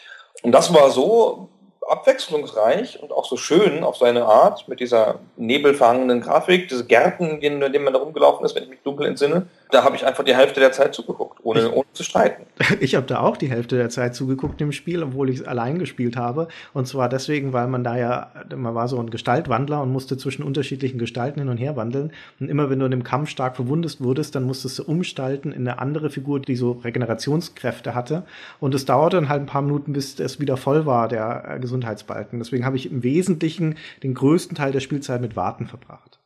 Und 0.42 0.52
das 0.52 0.72
war 0.72 0.90
so 0.90 1.48
abwechslungsreich 1.88 3.02
und 3.02 3.12
auch 3.12 3.24
so 3.24 3.36
schön 3.36 3.82
auf 3.82 3.96
seine 3.96 4.26
Art, 4.26 4.68
mit 4.68 4.80
dieser 4.80 5.20
nebelverhangenen 5.36 6.20
Grafik, 6.20 6.68
diese 6.68 6.84
Gärten, 6.84 7.40
in 7.40 7.60
denen 7.60 7.84
man 7.84 7.92
da 7.92 7.98
rumgelaufen 7.98 8.44
ist, 8.44 8.54
wenn 8.54 8.64
ich 8.64 8.68
mich 8.68 8.82
dunkel 8.82 9.06
entsinne. 9.06 9.46
Da 9.70 9.84
habe 9.84 9.96
ich 9.96 10.06
einfach 10.06 10.24
die 10.24 10.34
Hälfte 10.34 10.60
der 10.60 10.72
Zeit 10.72 10.94
zugeguckt, 10.94 11.40
ohne, 11.42 11.60
ich, 11.60 11.72
ohne 11.72 11.86
zu 11.92 12.02
streiten. 12.02 12.44
Ich 12.80 12.94
habe 12.94 13.06
da 13.06 13.20
auch 13.20 13.36
die 13.36 13.50
Hälfte 13.50 13.76
der 13.76 13.90
Zeit 13.90 14.14
zugeguckt 14.14 14.60
im 14.60 14.72
Spiel, 14.72 15.02
obwohl 15.02 15.30
ich 15.30 15.40
es 15.40 15.46
allein 15.46 15.78
gespielt 15.78 16.16
habe. 16.16 16.48
Und 16.72 16.86
zwar 16.86 17.08
deswegen, 17.08 17.52
weil 17.52 17.66
man 17.66 17.84
da 17.84 17.96
ja, 17.96 18.30
man 18.54 18.74
war 18.74 18.88
so 18.88 18.98
ein 18.98 19.10
Gestaltwandler 19.10 19.82
und 19.82 19.90
musste 19.90 20.16
zwischen 20.16 20.42
unterschiedlichen 20.42 20.98
Gestalten 20.98 21.40
hin 21.40 21.48
und 21.48 21.58
her 21.58 21.76
wandeln. 21.76 22.12
Und 22.40 22.48
immer 22.48 22.70
wenn 22.70 22.78
du 22.78 22.84
in 22.84 22.90
dem 22.90 23.04
Kampf 23.04 23.28
stark 23.30 23.56
verwundest 23.56 24.02
wurdest, 24.02 24.34
dann 24.34 24.44
musstest 24.44 24.78
du 24.78 24.84
umstalten 24.84 25.52
in 25.52 25.68
eine 25.68 25.78
andere 25.78 26.10
Figur, 26.10 26.40
die 26.40 26.56
so 26.56 26.72
Regenerationskräfte 26.72 27.94
hatte. 27.94 28.24
Und 28.60 28.74
es 28.74 28.84
dauerte 28.84 29.16
dann 29.16 29.28
halt 29.28 29.42
ein 29.42 29.46
paar 29.46 29.62
Minuten, 29.62 29.92
bis 29.92 30.18
es 30.18 30.40
wieder 30.40 30.56
voll 30.56 30.86
war, 30.86 31.08
der 31.08 31.58
Gesundheitsbalken. 31.60 32.38
Deswegen 32.38 32.64
habe 32.64 32.76
ich 32.76 32.90
im 32.90 33.02
Wesentlichen 33.02 33.76
den 34.02 34.14
größten 34.14 34.56
Teil 34.56 34.72
der 34.72 34.80
Spielzeit 34.80 35.20
mit 35.20 35.36
Warten 35.36 35.66
verbracht. 35.66 36.18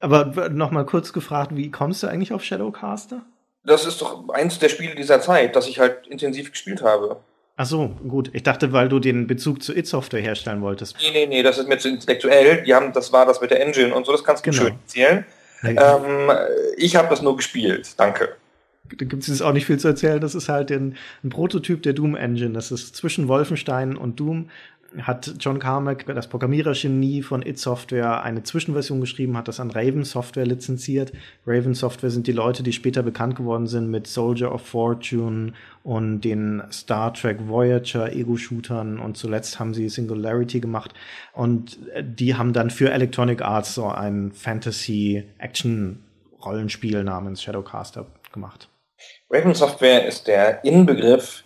Aber 0.00 0.48
noch 0.48 0.70
mal 0.70 0.84
kurz 0.86 1.12
gefragt, 1.12 1.54
wie 1.54 1.70
kommst 1.70 2.02
du 2.02 2.06
eigentlich 2.06 2.32
auf 2.32 2.42
Shadowcaster? 2.42 3.22
Das 3.64 3.84
ist 3.84 4.00
doch 4.00 4.28
eins 4.30 4.58
der 4.58 4.70
Spiele 4.70 4.94
dieser 4.94 5.20
Zeit, 5.20 5.54
das 5.54 5.68
ich 5.68 5.78
halt 5.78 6.06
intensiv 6.06 6.50
gespielt 6.50 6.82
habe. 6.82 7.20
Ach 7.56 7.66
so, 7.66 7.88
gut. 8.08 8.30
Ich 8.32 8.42
dachte, 8.42 8.72
weil 8.72 8.88
du 8.88 8.98
den 8.98 9.26
Bezug 9.26 9.62
zu 9.62 9.76
It-Software 9.76 10.22
herstellen 10.22 10.62
wolltest. 10.62 10.96
Nee, 10.98 11.10
nee, 11.12 11.26
nee, 11.26 11.42
das 11.42 11.58
ist 11.58 11.68
mir 11.68 11.76
zu 11.76 11.90
intellektuell. 11.90 12.62
Die 12.62 12.74
haben, 12.74 12.94
das 12.94 13.12
war 13.12 13.26
das 13.26 13.42
mit 13.42 13.50
der 13.50 13.60
Engine 13.60 13.94
und 13.94 14.06
so, 14.06 14.12
das 14.12 14.24
kannst 14.24 14.46
du 14.46 14.50
genau. 14.50 14.62
schön 14.62 14.74
erzählen. 14.82 15.26
Ähm, 15.62 16.30
ich 16.78 16.96
habe 16.96 17.08
das 17.10 17.20
nur 17.20 17.36
gespielt, 17.36 17.92
danke. 17.98 18.30
Da 18.96 19.04
gibt 19.04 19.28
es 19.28 19.42
auch 19.42 19.52
nicht 19.52 19.66
viel 19.66 19.78
zu 19.78 19.88
erzählen. 19.88 20.20
Das 20.20 20.34
ist 20.34 20.48
halt 20.48 20.70
ein, 20.70 20.96
ein 21.22 21.28
Prototyp 21.28 21.82
der 21.82 21.92
Doom 21.92 22.16
Engine. 22.16 22.54
Das 22.54 22.72
ist 22.72 22.96
zwischen 22.96 23.28
Wolfenstein 23.28 23.96
und 23.96 24.18
Doom 24.18 24.48
hat 25.02 25.34
John 25.38 25.58
Carmack, 25.58 26.06
das 26.06 26.26
Programmierergenie 26.26 27.22
von 27.22 27.46
It 27.46 27.58
Software, 27.58 28.22
eine 28.22 28.42
Zwischenversion 28.42 28.98
geschrieben, 29.00 29.34
hat 29.36 29.46
das 29.48 29.60
an 29.60 29.70
Raven 29.70 30.04
Software 30.04 30.46
lizenziert. 30.46 31.12
Raven 31.46 31.74
Software 31.74 32.10
sind 32.10 32.26
die 32.26 32.32
Leute, 32.32 32.64
die 32.64 32.72
später 32.72 33.02
bekannt 33.02 33.36
geworden 33.36 33.66
sind 33.66 33.90
mit 33.90 34.06
Soldier 34.06 34.52
of 34.52 34.66
Fortune 34.66 35.52
und 35.84 36.22
den 36.22 36.62
Star 36.72 37.12
Trek 37.14 37.46
Voyager 37.46 38.12
Ego-Shootern 38.12 38.98
und 38.98 39.16
zuletzt 39.16 39.60
haben 39.60 39.74
sie 39.74 39.88
Singularity 39.88 40.60
gemacht 40.60 40.92
und 41.32 41.78
die 42.02 42.34
haben 42.34 42.52
dann 42.52 42.70
für 42.70 42.90
Electronic 42.90 43.42
Arts 43.42 43.74
so 43.74 43.86
ein 43.86 44.32
Fantasy-Action-Rollenspiel 44.32 47.04
namens 47.04 47.42
Shadowcaster 47.42 48.06
gemacht. 48.32 48.68
Raven 49.30 49.54
Software 49.54 50.06
ist 50.06 50.26
der 50.26 50.64
Inbegriff 50.64 51.44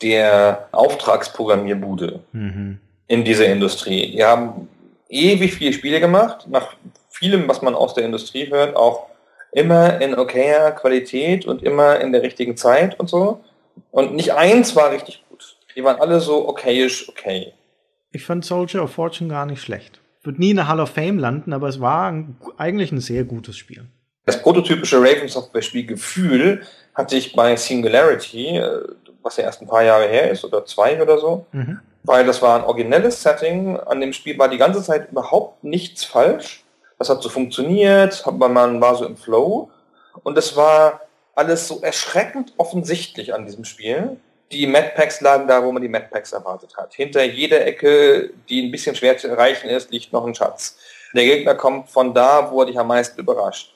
der 0.00 0.68
Auftragsprogrammierbude. 0.72 2.20
Mhm 2.32 2.78
in 3.06 3.24
dieser 3.24 3.46
Industrie. 3.46 4.12
Die 4.12 4.24
haben 4.24 4.68
ewig 5.08 5.54
viele 5.54 5.72
Spiele 5.72 6.00
gemacht, 6.00 6.46
nach 6.48 6.74
vielem, 7.10 7.48
was 7.48 7.62
man 7.62 7.74
aus 7.74 7.94
der 7.94 8.04
Industrie 8.04 8.50
hört, 8.50 8.76
auch 8.76 9.06
immer 9.52 10.00
in 10.00 10.16
okayer 10.16 10.72
Qualität 10.72 11.46
und 11.46 11.62
immer 11.62 12.00
in 12.00 12.12
der 12.12 12.22
richtigen 12.22 12.56
Zeit 12.56 12.98
und 12.98 13.08
so. 13.08 13.40
Und 13.90 14.14
nicht 14.14 14.32
eins 14.32 14.74
war 14.74 14.90
richtig 14.90 15.24
gut. 15.28 15.56
Die 15.76 15.84
waren 15.84 16.00
alle 16.00 16.20
so 16.20 16.48
okayisch 16.48 17.08
okay. 17.08 17.52
Ich 18.10 18.24
fand 18.24 18.44
Soldier 18.44 18.82
of 18.82 18.92
Fortune 18.92 19.30
gar 19.30 19.46
nicht 19.46 19.62
schlecht. 19.62 20.00
Wird 20.22 20.38
nie 20.38 20.50
in 20.50 20.56
der 20.56 20.68
Hall 20.68 20.80
of 20.80 20.90
Fame 20.90 21.18
landen, 21.18 21.52
aber 21.52 21.68
es 21.68 21.80
war 21.80 22.10
ein, 22.10 22.36
eigentlich 22.56 22.90
ein 22.90 23.00
sehr 23.00 23.24
gutes 23.24 23.56
Spiel. 23.56 23.84
Das 24.26 24.40
prototypische 24.40 24.98
Raven 24.98 25.28
Software 25.28 25.62
Spielgefühl 25.62 26.62
hatte 26.94 27.16
ich 27.16 27.34
bei 27.34 27.56
Singularity, 27.56 28.56
äh, 28.56 28.80
was 29.22 29.36
ja 29.36 29.44
erst 29.44 29.60
ein 29.60 29.68
paar 29.68 29.82
Jahre 29.82 30.08
her 30.08 30.30
ist 30.30 30.44
oder 30.44 30.64
zwei 30.64 31.00
oder 31.00 31.18
so. 31.18 31.46
Mhm 31.52 31.80
weil 32.04 32.24
das 32.26 32.42
war 32.42 32.58
ein 32.58 32.64
originelles 32.64 33.22
Setting. 33.22 33.78
An 33.78 34.00
dem 34.00 34.12
Spiel 34.12 34.38
war 34.38 34.48
die 34.48 34.58
ganze 34.58 34.82
Zeit 34.82 35.10
überhaupt 35.10 35.64
nichts 35.64 36.04
falsch. 36.04 36.64
Das 36.98 37.08
hat 37.08 37.22
so 37.22 37.28
funktioniert, 37.28 38.24
man 38.38 38.80
war 38.80 38.94
so 38.94 39.04
im 39.04 39.16
Flow. 39.16 39.70
Und 40.22 40.38
es 40.38 40.54
war 40.54 41.00
alles 41.34 41.66
so 41.66 41.80
erschreckend 41.80 42.52
offensichtlich 42.56 43.34
an 43.34 43.46
diesem 43.46 43.64
Spiel. 43.64 44.16
Die 44.52 44.66
Madpacks 44.66 45.20
lagen 45.20 45.48
da, 45.48 45.64
wo 45.64 45.72
man 45.72 45.82
die 45.82 45.88
Madpacks 45.88 46.32
erwartet 46.32 46.76
hat. 46.76 46.94
Hinter 46.94 47.24
jeder 47.24 47.66
Ecke, 47.66 48.30
die 48.48 48.62
ein 48.62 48.70
bisschen 48.70 48.94
schwer 48.94 49.16
zu 49.16 49.26
erreichen 49.26 49.68
ist, 49.68 49.90
liegt 49.90 50.12
noch 50.12 50.24
ein 50.26 50.34
Schatz. 50.34 50.76
Der 51.14 51.24
Gegner 51.24 51.54
kommt 51.54 51.88
von 51.88 52.12
da, 52.14 52.50
wo 52.52 52.60
er 52.60 52.66
dich 52.66 52.78
am 52.78 52.88
meisten 52.88 53.18
überrascht. 53.18 53.72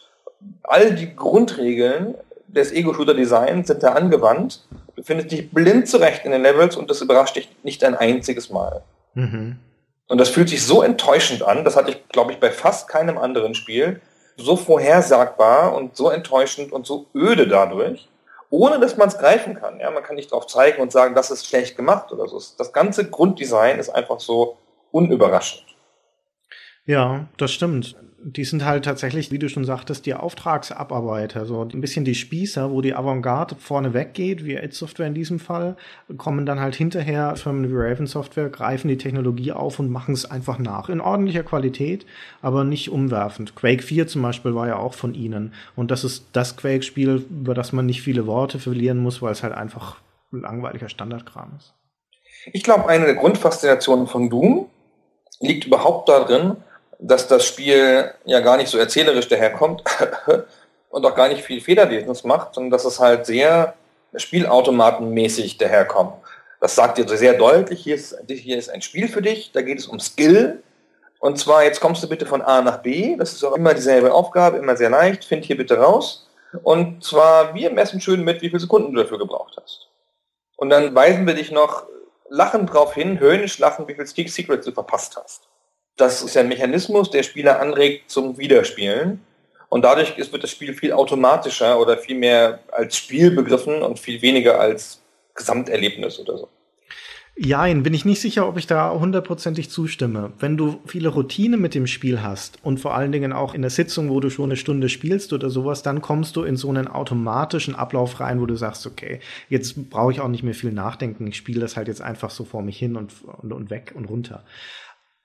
All 0.62 0.94
die 0.94 1.16
Grundregeln 1.16 2.14
des 2.46 2.72
Ego-Shooter-Designs 2.72 3.66
sind 3.68 3.82
da 3.82 3.92
angewandt 3.92 4.60
Du 4.98 5.04
findest 5.04 5.30
dich 5.30 5.52
blind 5.52 5.86
zurecht 5.86 6.24
in 6.24 6.32
den 6.32 6.42
Levels 6.42 6.74
und 6.74 6.90
das 6.90 7.00
überrascht 7.00 7.36
dich 7.36 7.48
nicht 7.62 7.84
ein 7.84 7.94
einziges 7.94 8.50
Mal. 8.50 8.82
Mhm. 9.14 9.60
Und 10.08 10.18
das 10.18 10.28
fühlt 10.28 10.48
sich 10.48 10.66
so 10.66 10.82
enttäuschend 10.82 11.44
an, 11.44 11.64
das 11.64 11.76
hatte 11.76 11.92
ich, 11.92 12.08
glaube 12.08 12.32
ich, 12.32 12.40
bei 12.40 12.50
fast 12.50 12.88
keinem 12.88 13.16
anderen 13.16 13.54
Spiel, 13.54 14.00
so 14.36 14.56
vorhersagbar 14.56 15.76
und 15.76 15.94
so 15.96 16.10
enttäuschend 16.10 16.72
und 16.72 16.84
so 16.84 17.06
öde 17.14 17.46
dadurch, 17.46 18.08
ohne 18.50 18.80
dass 18.80 18.96
man 18.96 19.06
es 19.06 19.18
greifen 19.18 19.54
kann. 19.54 19.78
Ja, 19.78 19.92
man 19.92 20.02
kann 20.02 20.16
nicht 20.16 20.32
drauf 20.32 20.48
zeigen 20.48 20.82
und 20.82 20.90
sagen, 20.90 21.14
das 21.14 21.30
ist 21.30 21.46
schlecht 21.46 21.76
gemacht 21.76 22.10
oder 22.10 22.26
so. 22.26 22.42
Das 22.58 22.72
ganze 22.72 23.08
Grunddesign 23.08 23.78
ist 23.78 23.90
einfach 23.90 24.18
so 24.18 24.56
unüberraschend. 24.90 25.67
Ja, 26.88 27.28
das 27.36 27.52
stimmt 27.52 27.96
die 28.20 28.44
sind 28.44 28.64
halt 28.64 28.84
tatsächlich, 28.84 29.30
wie 29.30 29.38
du 29.38 29.48
schon 29.48 29.64
sagtest, 29.64 30.04
die 30.04 30.14
Auftragsabarbeiter, 30.14 31.46
so 31.46 31.62
ein 31.62 31.80
bisschen 31.80 32.04
die 32.04 32.16
Spießer, 32.16 32.70
wo 32.70 32.80
die 32.80 32.94
Avantgarde 32.94 33.54
vorne 33.54 33.94
weggeht, 33.94 34.44
wie 34.44 34.54
Ed 34.54 34.74
Software 34.74 35.06
in 35.06 35.14
diesem 35.14 35.38
Fall, 35.38 35.76
kommen 36.16 36.44
dann 36.44 36.58
halt 36.58 36.74
hinterher 36.74 37.36
Firmen 37.36 37.70
wie 37.70 37.74
Raven 37.76 38.06
Software, 38.06 38.48
greifen 38.48 38.88
die 38.88 38.98
Technologie 38.98 39.52
auf 39.52 39.78
und 39.78 39.90
machen 39.90 40.14
es 40.14 40.28
einfach 40.28 40.58
nach. 40.58 40.88
In 40.88 41.00
ordentlicher 41.00 41.44
Qualität, 41.44 42.06
aber 42.42 42.64
nicht 42.64 42.90
umwerfend. 42.90 43.54
Quake 43.54 43.82
4 43.82 44.08
zum 44.08 44.22
Beispiel 44.22 44.54
war 44.54 44.66
ja 44.66 44.76
auch 44.76 44.94
von 44.94 45.14
ihnen. 45.14 45.54
Und 45.76 45.90
das 45.90 46.02
ist 46.02 46.26
das 46.32 46.56
Quake-Spiel, 46.56 47.24
über 47.30 47.54
das 47.54 47.72
man 47.72 47.86
nicht 47.86 48.02
viele 48.02 48.26
Worte 48.26 48.58
verlieren 48.58 48.98
muss, 48.98 49.22
weil 49.22 49.32
es 49.32 49.44
halt 49.44 49.54
einfach 49.54 49.98
ein 50.32 50.40
langweiliger 50.40 50.88
Standardkram 50.88 51.52
ist. 51.56 51.72
Ich 52.52 52.64
glaube, 52.64 52.88
eine 52.88 53.04
der 53.04 53.14
Grundfaszinationen 53.14 54.06
von 54.06 54.28
Doom 54.28 54.66
liegt 55.40 55.66
überhaupt 55.66 56.08
darin, 56.08 56.56
dass 56.98 57.28
das 57.28 57.44
Spiel 57.44 58.12
ja 58.24 58.40
gar 58.40 58.56
nicht 58.56 58.68
so 58.68 58.78
erzählerisch 58.78 59.28
daherkommt 59.28 59.82
und 60.90 61.06
auch 61.06 61.14
gar 61.14 61.28
nicht 61.28 61.42
viel 61.42 61.60
Federlesens 61.60 62.24
macht, 62.24 62.54
sondern 62.54 62.70
dass 62.70 62.84
es 62.84 62.98
halt 62.98 63.26
sehr 63.26 63.74
spielautomatenmäßig 64.14 65.58
daherkommt. 65.58 66.14
Das 66.60 66.74
sagt 66.74 66.98
dir 66.98 67.08
sehr 67.08 67.34
deutlich, 67.34 67.80
hier 67.80 67.94
ist, 67.94 68.18
hier 68.28 68.58
ist 68.58 68.68
ein 68.68 68.82
Spiel 68.82 69.08
für 69.08 69.22
dich, 69.22 69.52
da 69.52 69.62
geht 69.62 69.78
es 69.78 69.86
um 69.86 70.00
Skill. 70.00 70.62
Und 71.20 71.38
zwar, 71.38 71.62
jetzt 71.62 71.80
kommst 71.80 72.02
du 72.02 72.08
bitte 72.08 72.26
von 72.26 72.42
A 72.42 72.62
nach 72.62 72.78
B, 72.78 73.16
das 73.16 73.32
ist 73.32 73.44
auch 73.44 73.54
immer 73.54 73.74
dieselbe 73.74 74.12
Aufgabe, 74.12 74.58
immer 74.58 74.76
sehr 74.76 74.90
leicht, 74.90 75.24
find 75.24 75.44
hier 75.44 75.56
bitte 75.56 75.78
raus. 75.78 76.28
Und 76.62 77.04
zwar, 77.04 77.54
wir 77.54 77.70
messen 77.70 78.00
schön 78.00 78.24
mit, 78.24 78.42
wie 78.42 78.48
viele 78.48 78.60
Sekunden 78.60 78.92
du 78.92 79.02
dafür 79.02 79.18
gebraucht 79.18 79.56
hast. 79.60 79.88
Und 80.56 80.70
dann 80.70 80.94
weisen 80.94 81.26
wir 81.26 81.34
dich 81.34 81.52
noch 81.52 81.86
lachend 82.28 82.72
drauf 82.72 82.94
hin, 82.94 83.20
höhnisch 83.20 83.58
lachen, 83.58 83.86
wie 83.86 83.94
viel 83.94 84.06
Secrets 84.06 84.66
du 84.66 84.72
verpasst 84.72 85.16
hast 85.16 85.47
das 85.98 86.22
ist 86.22 86.34
ja 86.34 86.40
ein 86.40 86.48
Mechanismus, 86.48 87.10
der 87.10 87.22
Spieler 87.22 87.60
anregt 87.60 88.10
zum 88.10 88.38
Wiederspielen. 88.38 89.20
Und 89.68 89.82
dadurch 89.82 90.16
ist, 90.16 90.32
wird 90.32 90.44
das 90.44 90.50
Spiel 90.50 90.72
viel 90.72 90.92
automatischer 90.92 91.78
oder 91.78 91.98
viel 91.98 92.16
mehr 92.16 92.60
als 92.72 92.96
Spiel 92.96 93.30
begriffen 93.30 93.82
und 93.82 93.98
viel 93.98 94.22
weniger 94.22 94.58
als 94.58 95.02
Gesamterlebnis 95.34 96.18
oder 96.18 96.38
so. 96.38 96.48
Jein, 97.40 97.84
bin 97.84 97.94
ich 97.94 98.04
nicht 98.04 98.20
sicher, 98.20 98.48
ob 98.48 98.56
ich 98.56 98.66
da 98.66 98.90
hundertprozentig 98.90 99.70
zustimme. 99.70 100.32
Wenn 100.40 100.56
du 100.56 100.80
viele 100.86 101.08
Routine 101.08 101.56
mit 101.56 101.72
dem 101.72 101.86
Spiel 101.86 102.20
hast 102.20 102.58
und 102.64 102.80
vor 102.80 102.96
allen 102.96 103.12
Dingen 103.12 103.32
auch 103.32 103.54
in 103.54 103.62
der 103.62 103.70
Sitzung, 103.70 104.10
wo 104.10 104.18
du 104.18 104.28
schon 104.28 104.46
eine 104.46 104.56
Stunde 104.56 104.88
spielst 104.88 105.32
oder 105.32 105.48
sowas, 105.48 105.84
dann 105.84 106.02
kommst 106.02 106.34
du 106.34 106.42
in 106.42 106.56
so 106.56 106.68
einen 106.68 106.88
automatischen 106.88 107.76
Ablauf 107.76 108.18
rein, 108.18 108.40
wo 108.40 108.46
du 108.46 108.56
sagst, 108.56 108.88
okay, 108.88 109.20
jetzt 109.48 109.88
brauche 109.88 110.10
ich 110.10 110.20
auch 110.20 110.26
nicht 110.26 110.42
mehr 110.42 110.54
viel 110.54 110.72
nachdenken, 110.72 111.28
ich 111.28 111.36
spiele 111.36 111.60
das 111.60 111.76
halt 111.76 111.86
jetzt 111.86 112.02
einfach 112.02 112.30
so 112.30 112.44
vor 112.44 112.62
mich 112.62 112.76
hin 112.76 112.96
und, 112.96 113.12
und, 113.40 113.52
und 113.52 113.70
weg 113.70 113.92
und 113.94 114.06
runter. 114.06 114.42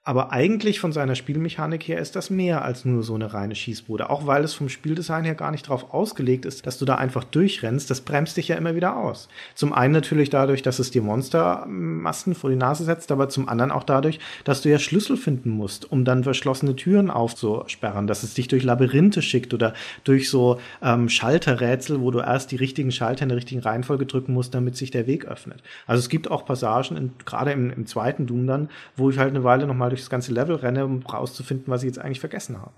Aber 0.05 0.33
eigentlich 0.33 0.81
von 0.81 0.91
seiner 0.91 1.15
Spielmechanik 1.15 1.87
her 1.87 1.97
ist 1.97 2.17
das 2.17 2.29
mehr 2.29 2.65
als 2.65 2.83
nur 2.83 3.03
so 3.03 3.15
eine 3.15 3.33
reine 3.33 3.55
Schießbude. 3.55 4.09
Auch 4.09 4.27
weil 4.27 4.43
es 4.43 4.53
vom 4.53 4.67
Spieldesign 4.67 5.23
her 5.23 5.33
gar 5.33 5.51
nicht 5.51 5.67
darauf 5.67 5.93
ausgelegt 5.93 6.43
ist, 6.43 6.67
dass 6.67 6.77
du 6.77 6.83
da 6.83 6.95
einfach 6.95 7.23
durchrennst. 7.23 7.89
Das 7.89 8.01
bremst 8.01 8.35
dich 8.35 8.49
ja 8.49 8.57
immer 8.57 8.75
wieder 8.75 8.97
aus. 8.97 9.29
Zum 9.55 9.71
einen 9.71 9.93
natürlich 9.93 10.29
dadurch, 10.29 10.61
dass 10.61 10.79
es 10.79 10.91
dir 10.91 11.01
Monstermassen 11.01 12.35
vor 12.35 12.49
die 12.49 12.57
Nase 12.57 12.83
setzt, 12.83 13.13
aber 13.13 13.29
zum 13.29 13.47
anderen 13.47 13.71
auch 13.71 13.85
dadurch, 13.85 14.19
dass 14.43 14.61
du 14.61 14.69
ja 14.69 14.77
Schlüssel 14.77 15.15
finden 15.15 15.51
musst, 15.51 15.89
um 15.89 16.03
dann 16.03 16.25
verschlossene 16.25 16.75
Türen 16.75 17.09
aufzusperren, 17.09 18.05
dass 18.05 18.23
es 18.23 18.33
dich 18.33 18.49
durch 18.49 18.63
Labyrinthe 18.63 19.21
schickt 19.21 19.53
oder 19.53 19.73
durch 20.03 20.29
so 20.29 20.59
ähm, 20.81 21.07
Schalterrätsel, 21.07 22.01
wo 22.01 22.11
du 22.11 22.19
erst 22.19 22.51
die 22.51 22.57
richtigen 22.57 22.91
Schalter 22.91 23.23
in 23.23 23.29
der 23.29 23.37
richtigen 23.37 23.61
Reihenfolge 23.61 24.05
drücken 24.05 24.33
musst, 24.33 24.53
damit 24.53 24.75
sich 24.75 24.91
der 24.91 25.07
Weg 25.07 25.23
öffnet. 25.23 25.63
Also 25.87 26.01
es 26.01 26.09
gibt 26.09 26.29
auch 26.29 26.45
Passagen, 26.45 27.13
gerade 27.23 27.51
im, 27.51 27.71
im 27.71 27.85
zweiten 27.85 28.27
Doom 28.27 28.47
dann, 28.47 28.69
wo 28.97 29.09
ich 29.09 29.17
halt 29.17 29.29
eine 29.29 29.45
Weile 29.45 29.65
nochmal 29.65 29.92
durch 29.93 30.01
das 30.01 30.09
ganze 30.09 30.31
Level 30.31 30.55
renne, 30.55 30.85
um 30.85 31.01
rauszufinden, 31.01 31.71
was 31.71 31.83
ich 31.83 31.87
jetzt 31.87 31.99
eigentlich 31.99 32.19
vergessen 32.19 32.61
habe. 32.61 32.71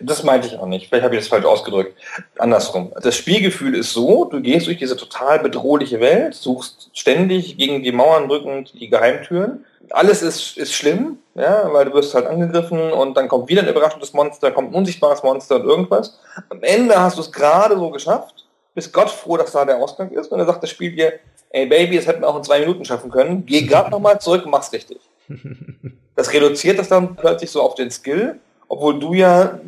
Das 0.00 0.22
meinte 0.22 0.46
ich 0.46 0.56
auch 0.56 0.66
nicht. 0.66 0.88
Vielleicht 0.88 1.04
habe 1.04 1.16
ich 1.16 1.20
das 1.22 1.28
falsch 1.28 1.44
ausgedrückt. 1.44 1.98
Andersrum. 2.38 2.92
Das 3.02 3.16
Spielgefühl 3.16 3.74
ist 3.74 3.92
so, 3.92 4.24
du 4.24 4.40
gehst 4.40 4.68
durch 4.68 4.78
diese 4.78 4.96
total 4.96 5.40
bedrohliche 5.40 5.98
Welt, 5.98 6.34
suchst 6.34 6.90
ständig 6.92 7.56
gegen 7.56 7.82
die 7.82 7.90
Mauern 7.90 8.28
drückend 8.28 8.72
die 8.78 8.88
Geheimtüren. 8.88 9.64
Alles 9.90 10.22
ist, 10.22 10.56
ist 10.56 10.72
schlimm, 10.72 11.18
ja, 11.34 11.72
weil 11.72 11.86
du 11.86 11.92
wirst 11.92 12.14
halt 12.14 12.26
angegriffen 12.26 12.92
und 12.92 13.16
dann 13.16 13.28
kommt 13.28 13.48
wieder 13.48 13.62
ein 13.62 13.68
überraschendes 13.68 14.12
Monster, 14.12 14.52
kommt 14.52 14.70
ein 14.70 14.74
unsichtbares 14.74 15.22
Monster 15.22 15.56
und 15.56 15.64
irgendwas. 15.64 16.18
Am 16.48 16.62
Ende 16.62 16.98
hast 16.98 17.18
du 17.18 17.22
es 17.22 17.32
gerade 17.32 17.76
so 17.76 17.90
geschafft 17.90 18.44
bist 18.74 18.92
Gott 18.92 19.10
froh, 19.10 19.36
dass 19.36 19.52
da 19.52 19.64
der 19.64 19.78
Ausgang 19.78 20.10
ist 20.10 20.30
und 20.30 20.38
dann 20.38 20.46
sagt 20.46 20.62
das 20.62 20.70
Spiel 20.70 20.94
dir, 20.94 21.14
ey 21.50 21.66
Baby, 21.66 21.96
das 21.96 22.06
hätten 22.06 22.22
wir 22.22 22.28
auch 22.28 22.36
in 22.36 22.44
zwei 22.44 22.60
Minuten 22.60 22.84
schaffen 22.84 23.10
können, 23.10 23.46
geh 23.46 23.62
gerade 23.62 23.90
nochmal 23.90 24.20
zurück 24.20 24.44
und 24.44 24.50
mach's 24.50 24.72
richtig. 24.72 24.98
Das 26.16 26.32
reduziert 26.32 26.78
das 26.78 26.88
dann 26.88 27.16
plötzlich 27.16 27.50
so 27.50 27.62
auf 27.62 27.74
den 27.74 27.90
Skill, 27.90 28.38
obwohl 28.68 28.98
du 28.98 29.14
ja 29.14 29.58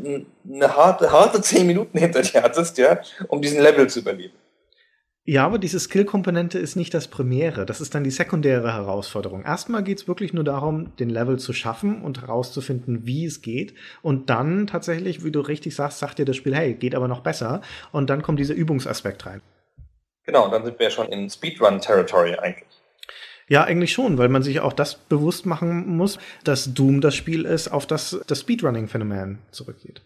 eine 0.49 0.77
harte, 0.77 1.11
harte 1.11 1.41
zehn 1.43 1.67
Minuten 1.67 1.99
hinter 1.99 2.23
dir 2.23 2.43
hattest, 2.43 2.79
ja, 2.79 3.01
um 3.29 3.43
diesen 3.43 3.61
Level 3.61 3.89
zu 3.89 4.01
überleben. 4.01 4.35
Ja, 5.29 5.45
aber 5.45 5.59
diese 5.59 5.81
Skill-Komponente 5.81 6.57
ist 6.61 6.77
nicht 6.77 6.95
das 6.95 7.09
Primäre. 7.09 7.67
Das 7.67 7.81
ist 7.81 7.97
dann 7.97 8.05
die 8.05 8.13
sekundäre 8.13 8.73
Herausforderung. 8.73 9.43
Erstmal 9.43 9.83
geht's 9.83 10.07
wirklich 10.07 10.33
nur 10.33 10.45
darum, 10.45 10.97
den 10.99 11.11
Level 11.11 11.37
zu 11.37 11.53
schaffen 11.53 12.01
und 12.03 12.23
herauszufinden, 12.23 13.07
wie 13.07 13.27
es 13.27 13.43
geht. 13.43 13.75
Und 14.03 14.31
dann 14.31 14.69
tatsächlich, 14.69 15.25
wie 15.25 15.33
du 15.33 15.41
richtig 15.41 15.75
sagst, 15.75 15.99
sagt 15.99 16.21
dir 16.21 16.25
das 16.25 16.37
Spiel, 16.37 16.55
hey, 16.55 16.75
geht 16.75 16.95
aber 16.95 17.09
noch 17.09 17.23
besser. 17.23 17.61
Und 17.91 18.09
dann 18.09 18.23
kommt 18.23 18.39
dieser 18.39 18.55
Übungsaspekt 18.55 19.27
rein. 19.27 19.43
Genau, 20.23 20.49
dann 20.49 20.65
sind 20.65 20.79
wir 20.79 20.91
schon 20.91 21.09
in 21.09 21.29
Speedrun-Territory 21.29 22.37
eigentlich. 22.37 22.76
Ja, 23.49 23.65
eigentlich 23.65 23.93
schon, 23.93 24.19
weil 24.19 24.29
man 24.29 24.43
sich 24.43 24.61
auch 24.61 24.73
das 24.73 24.97
bewusst 24.97 25.47
machen 25.47 25.97
muss, 25.97 26.19
dass 26.43 26.75
Doom 26.75 27.01
das 27.01 27.15
Spiel 27.15 27.45
ist, 27.45 27.69
auf 27.69 27.87
das 27.87 28.19
das 28.27 28.41
Speedrunning-Phänomen 28.41 29.39
zurückgeht. 29.53 30.03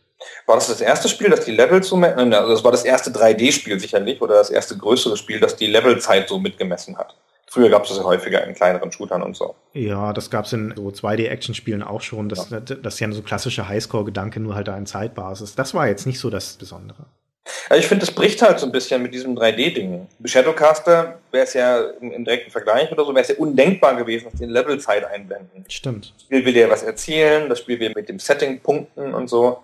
War 0.46 0.56
das 0.56 0.68
das 0.68 0.82
erste 0.82 1.08
Spiel, 1.08 1.30
das 1.30 1.46
die 1.46 1.52
Level 1.52 1.82
so, 1.82 1.96
also 1.96 2.30
das 2.30 2.62
war 2.62 2.72
das 2.72 2.84
erste 2.84 3.10
3D-Spiel 3.10 3.80
sicherlich 3.80 4.20
oder 4.20 4.34
das 4.34 4.50
erste 4.50 4.76
größere 4.76 5.16
Spiel, 5.16 5.40
das 5.40 5.56
die 5.56 5.66
Levelzeit 5.66 6.28
so 6.28 6.38
mitgemessen 6.38 6.98
hat? 6.98 7.16
Früher 7.46 7.68
gab 7.68 7.82
es 7.82 7.88
das 7.88 7.98
ja 7.98 8.04
häufiger 8.04 8.44
in 8.46 8.54
kleineren 8.54 8.92
Shootern 8.92 9.22
und 9.22 9.36
so. 9.36 9.56
Ja, 9.72 10.12
das 10.12 10.30
gab 10.30 10.44
es 10.44 10.52
in 10.52 10.72
so 10.76 10.88
2D-Action-Spielen 10.88 11.82
auch 11.82 12.00
schon. 12.00 12.28
Das, 12.28 12.50
ja. 12.50 12.60
das 12.60 12.94
ist 12.94 13.00
ja 13.00 13.10
so 13.10 13.22
klassische 13.22 13.66
Highscore-Gedanke, 13.66 14.38
nur 14.38 14.54
halt 14.54 14.68
da 14.68 14.76
in 14.76 14.86
Zeitbasis. 14.86 15.56
Das 15.56 15.74
war 15.74 15.88
jetzt 15.88 16.06
nicht 16.06 16.20
so 16.20 16.30
das 16.30 16.52
Besondere. 16.52 17.06
Ja, 17.68 17.76
ich 17.76 17.86
finde, 17.86 18.04
das 18.04 18.14
bricht 18.14 18.42
halt 18.42 18.58
so 18.58 18.66
ein 18.66 18.72
bisschen 18.72 19.02
mit 19.02 19.14
diesem 19.14 19.36
3D-Ding. 19.36 20.06
Shadowcaster 20.24 21.18
wäre 21.30 21.44
es 21.44 21.54
ja 21.54 21.80
im, 22.00 22.12
im, 22.12 22.24
direkten 22.24 22.50
Vergleich 22.50 22.92
oder 22.92 23.04
so, 23.04 23.14
wäre 23.14 23.22
es 23.22 23.28
ja 23.28 23.36
undenkbar 23.36 23.96
gewesen, 23.96 24.28
dass 24.30 24.40
die 24.40 24.46
Levelzeit 24.46 25.04
einblenden. 25.04 25.64
Stimmt. 25.68 26.12
Das 26.16 26.24
Spiel 26.24 26.44
will 26.44 26.52
dir 26.52 26.70
was 26.70 26.82
erzählen, 26.82 27.48
das 27.48 27.60
Spiel 27.60 27.80
will 27.80 27.92
mit 27.94 28.08
dem 28.08 28.18
Setting 28.18 28.60
punkten 28.60 29.14
und 29.14 29.28
so. 29.28 29.62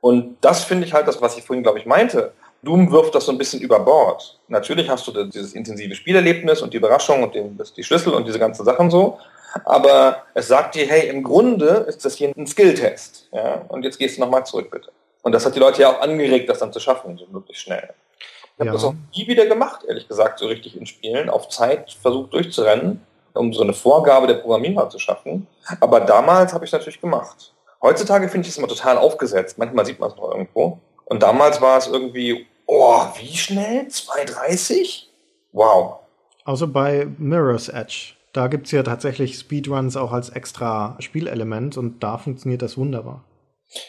Und 0.00 0.36
das 0.40 0.64
finde 0.64 0.86
ich 0.86 0.92
halt 0.92 1.08
das, 1.08 1.20
was 1.20 1.36
ich 1.36 1.44
vorhin, 1.44 1.62
glaube 1.62 1.78
ich, 1.78 1.86
meinte. 1.86 2.32
Doom 2.62 2.90
wirft 2.92 3.14
das 3.14 3.26
so 3.26 3.32
ein 3.32 3.38
bisschen 3.38 3.60
über 3.60 3.80
Bord. 3.80 4.38
Natürlich 4.48 4.88
hast 4.88 5.06
du 5.06 5.24
dieses 5.24 5.52
intensive 5.54 5.94
Spielerlebnis 5.94 6.62
und 6.62 6.72
die 6.72 6.76
Überraschung 6.78 7.22
und 7.22 7.34
den, 7.34 7.58
die 7.76 7.82
Schlüssel 7.82 8.12
und 8.12 8.26
diese 8.26 8.38
ganzen 8.38 8.64
Sachen 8.64 8.90
so. 8.90 9.18
Aber 9.64 10.24
es 10.34 10.48
sagt 10.48 10.74
dir, 10.74 10.86
hey, 10.86 11.08
im 11.08 11.22
Grunde 11.22 11.86
ist 11.88 12.04
das 12.04 12.16
hier 12.16 12.32
ein 12.36 12.46
Skill-Test. 12.46 13.28
Ja? 13.32 13.64
Und 13.68 13.84
jetzt 13.84 13.98
gehst 13.98 14.16
du 14.16 14.20
nochmal 14.20 14.44
zurück, 14.44 14.70
bitte. 14.70 14.90
Und 15.26 15.32
das 15.32 15.44
hat 15.44 15.56
die 15.56 15.58
Leute 15.58 15.82
ja 15.82 15.90
auch 15.90 16.00
angeregt, 16.02 16.48
das 16.48 16.60
dann 16.60 16.72
zu 16.72 16.78
schaffen, 16.78 17.18
so 17.18 17.26
möglichst 17.32 17.64
schnell. 17.64 17.92
Ich 18.20 18.60
habe 18.60 18.66
ja. 18.66 18.72
das 18.74 18.84
auch 18.84 18.94
nie 19.12 19.26
wieder 19.26 19.44
gemacht, 19.46 19.80
ehrlich 19.84 20.06
gesagt, 20.06 20.38
so 20.38 20.46
richtig 20.46 20.76
in 20.76 20.86
Spielen, 20.86 21.28
auf 21.28 21.48
Zeit 21.48 21.90
versucht 22.00 22.32
durchzurennen, 22.32 23.00
um 23.34 23.52
so 23.52 23.64
eine 23.64 23.72
Vorgabe 23.72 24.28
der 24.28 24.34
Programmierer 24.34 24.88
zu 24.88 25.00
schaffen. 25.00 25.48
Aber 25.80 25.98
damals 25.98 26.54
habe 26.54 26.64
ich 26.64 26.68
es 26.68 26.72
natürlich 26.74 27.00
gemacht. 27.00 27.52
Heutzutage 27.82 28.28
finde 28.28 28.46
ich 28.46 28.52
es 28.52 28.58
immer 28.58 28.68
total 28.68 28.98
aufgesetzt. 28.98 29.58
Manchmal 29.58 29.84
sieht 29.84 29.98
man 29.98 30.10
es 30.10 30.16
noch 30.16 30.30
irgendwo. 30.30 30.78
Und 31.06 31.24
damals 31.24 31.60
war 31.60 31.76
es 31.78 31.88
irgendwie, 31.88 32.46
oh, 32.66 33.02
wie 33.18 33.36
schnell? 33.36 33.88
2,30? 33.88 35.06
Wow. 35.50 35.96
Also 36.44 36.68
bei 36.68 37.08
Mirror's 37.18 37.68
Edge. 37.68 38.12
Da 38.32 38.46
gibt 38.46 38.66
es 38.66 38.70
ja 38.70 38.84
tatsächlich 38.84 39.36
Speedruns 39.36 39.96
auch 39.96 40.12
als 40.12 40.28
extra 40.28 40.94
Spielelement 41.00 41.76
und 41.76 42.04
da 42.04 42.16
funktioniert 42.16 42.62
das 42.62 42.78
wunderbar. 42.78 43.24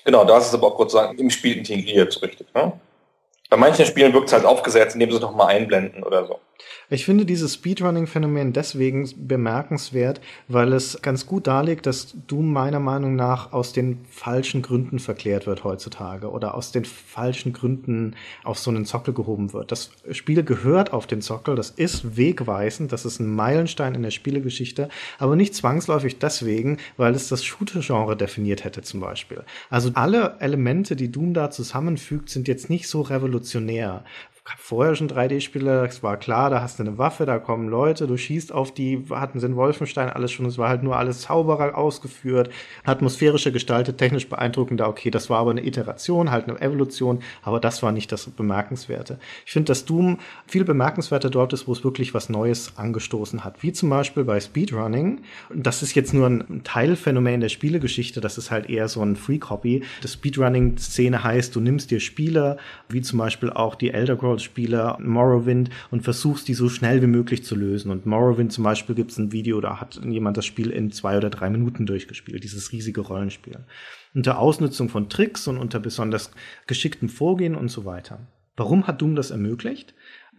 Genau, 0.06 0.26
da 0.26 0.38
ist 0.38 0.48
es 0.48 0.54
aber 0.54 0.68
auch 0.68 0.76
kurz 0.76 0.94
sagen, 0.94 1.18
im 1.18 1.30
Spiel 1.30 1.58
integriert, 1.58 2.22
richtig. 2.22 2.54
Ne? 2.54 2.80
Bei 3.50 3.58
manchen 3.58 3.86
Spielen 3.86 4.14
wirkt 4.14 4.28
es 4.28 4.34
halt 4.34 4.46
aufgesetzt, 4.46 4.96
indem 4.96 5.12
sie 5.12 5.18
es 5.18 5.22
nochmal 5.22 5.48
einblenden 5.48 6.04
oder 6.04 6.26
so. 6.26 6.40
Ich 6.90 7.06
finde 7.06 7.26
dieses 7.26 7.56
Speedrunning-Phänomen 7.56 8.54
deswegen 8.54 9.10
bemerkenswert, 9.28 10.22
weil 10.48 10.74
es 10.74 11.02
ganz 11.02 11.26
gut 11.26 11.48
darlegt, 11.48 11.86
dass 11.86 12.16
Doom 12.28 12.54
meiner 12.54 12.80
Meinung 12.80 13.16
nach 13.16 13.52
aus 13.52 13.74
den 13.74 14.06
falschen 14.10 14.62
Gründen 14.62 15.00
verklärt 15.00 15.48
wird 15.48 15.64
heutzutage 15.64 16.32
oder 16.32 16.56
aus 16.56 16.72
den 16.72 16.86
falschen 16.86 17.54
Gründen 17.54 18.16
auf 18.44 18.58
so 18.58 18.72
einen 18.72 18.86
Sockel 18.86 19.14
gehoben 19.14 19.54
wird. 19.54 19.72
Das 19.72 19.92
Spiel 20.12 20.44
gehört 20.44 20.94
auf 20.94 21.08
den 21.08 21.22
Sockel, 21.22 21.56
das 21.56 21.72
ist 21.72 22.16
wegweisend, 22.16 22.92
das 22.92 23.06
ist 23.06 23.20
ein 23.20 23.36
Meilenstein 23.36 23.96
in 23.96 24.04
der 24.04 24.12
Spielegeschichte, 24.12 24.90
aber 25.20 25.36
nicht 25.36 25.56
zwangsläufig 25.56 26.20
deswegen, 26.20 26.78
weil 26.96 27.16
es 27.16 27.28
das 27.28 27.44
Shooter-Genre 27.44 28.16
definiert 28.16 28.64
hätte 28.64 28.82
zum 28.82 29.00
Beispiel. 29.00 29.44
Also 29.70 29.92
alle 29.94 30.38
Elemente, 30.40 30.96
die 30.96 31.12
Doom 31.12 31.34
da 31.34 31.52
zusammenfügt, 31.52 32.30
sind 32.30 32.48
jetzt 32.48 32.70
nicht 32.70 32.88
so 32.88 33.02
revolutionär 33.02 34.04
vorher 34.58 34.96
schon 34.96 35.10
3D-Spiele, 35.10 35.86
es 35.88 36.04
war 36.04 36.18
klar, 36.18 36.50
da 36.50 36.62
hast 36.62 36.80
du 36.80 36.84
eine 36.84 36.98
Waffe, 36.98 37.26
da 37.26 37.40
kommen 37.40 37.68
Leute, 37.68 38.08
du 38.08 38.16
schießt 38.16 38.54
auf 38.54 38.74
die, 38.74 39.04
hatten 39.10 39.40
sie 39.40 39.46
in 39.46 39.56
Wolfenstein 39.56 40.10
alles 40.10 40.32
schon, 40.32 40.46
es 40.46 40.58
war 40.58 40.70
halt 40.70 40.84
nur 40.84 40.98
alles 40.98 41.22
Zauberer 41.22 41.78
ausgeführt, 41.78 42.50
atmosphärischer 42.86 43.52
gestaltet, 43.52 43.98
technisch 43.98 44.30
beeindruckender, 44.30 44.88
okay, 44.88 45.10
das 45.12 45.30
war 45.30 45.40
aber 45.40 45.52
eine 45.52 45.66
Iteration, 45.66 46.32
halt 46.32 46.48
eine 46.48 46.62
Evolution, 46.62 47.20
aber 47.42 47.60
das 47.60 47.82
war 47.82 47.92
nicht 47.92 48.12
das 48.12 48.28
Bemerkenswerte. 48.28 49.20
Ich 49.46 49.52
finde, 49.52 49.68
dass 49.72 49.86
Doom 49.86 50.20
viel 50.46 50.64
bemerkenswerter 50.64 51.30
dort 51.30 51.54
ist, 51.54 51.68
wo 51.68 51.74
es 51.74 51.84
wirklich 51.84 52.14
was 52.14 52.30
Neues 52.30 52.78
angestoßen 52.78 53.44
hat, 53.44 53.64
wie 53.64 53.74
zum 53.74 53.90
Beispiel 53.90 54.24
bei 54.24 54.40
Speedrunning. 54.40 55.22
Das 55.54 55.82
ist 55.82 55.96
jetzt 55.96 56.14
nur 56.14 56.28
ein 56.28 56.62
Teilphänomen 56.64 57.42
der 57.42 57.50
Spielegeschichte, 57.50 58.22
das 58.22 58.38
ist 58.38 58.52
halt 58.52 58.70
eher 58.70 58.88
so 58.88 59.02
ein 59.02 59.16
Free-Copy. 59.16 59.84
Das 60.02 60.14
Speedrunning-Szene 60.14 61.24
heißt, 61.24 61.56
du 61.56 61.60
nimmst 61.60 61.92
dir 61.92 62.00
Spiele, 62.00 62.58
wie 62.88 63.02
zum 63.02 63.20
Beispiel 63.20 63.50
auch 63.50 63.76
die 63.76 63.92
Elder 63.92 64.16
Scrolls 64.28 64.37
Spieler 64.40 64.98
Morrowind 65.00 65.70
und 65.92 66.04
versuchst 66.04 66.48
die 66.48 66.54
so 66.54 66.70
schnell 66.70 67.02
wie 67.02 67.08
möglich 67.08 67.44
zu 67.44 67.56
lösen. 67.56 67.92
Und 67.92 68.06
Morrowind 68.06 68.52
zum 68.52 68.64
Beispiel 68.64 68.96
gibt 68.96 69.12
es 69.12 69.18
ein 69.18 69.32
Video, 69.32 69.62
da 69.62 69.80
hat 69.80 70.00
jemand 70.04 70.38
das 70.38 70.46
Spiel 70.46 70.70
in 70.72 70.92
zwei 70.92 71.18
oder 71.18 71.30
drei 71.30 71.50
Minuten 71.50 71.86
durchgespielt, 71.86 72.44
dieses 72.44 72.72
riesige 72.72 73.02
Rollenspiel. 73.02 73.60
Unter 74.14 74.40
Ausnutzung 74.40 74.90
von 74.90 75.10
Tricks 75.10 75.48
und 75.48 75.58
unter 75.58 75.80
besonders 75.80 76.32
geschicktem 76.66 77.10
Vorgehen 77.10 77.56
und 77.56 77.70
so 77.70 77.86
weiter. 77.86 78.20
Warum 78.56 78.88
hat 78.88 79.02
Doom 79.02 79.16
das 79.16 79.30
ermöglicht? 79.30 79.94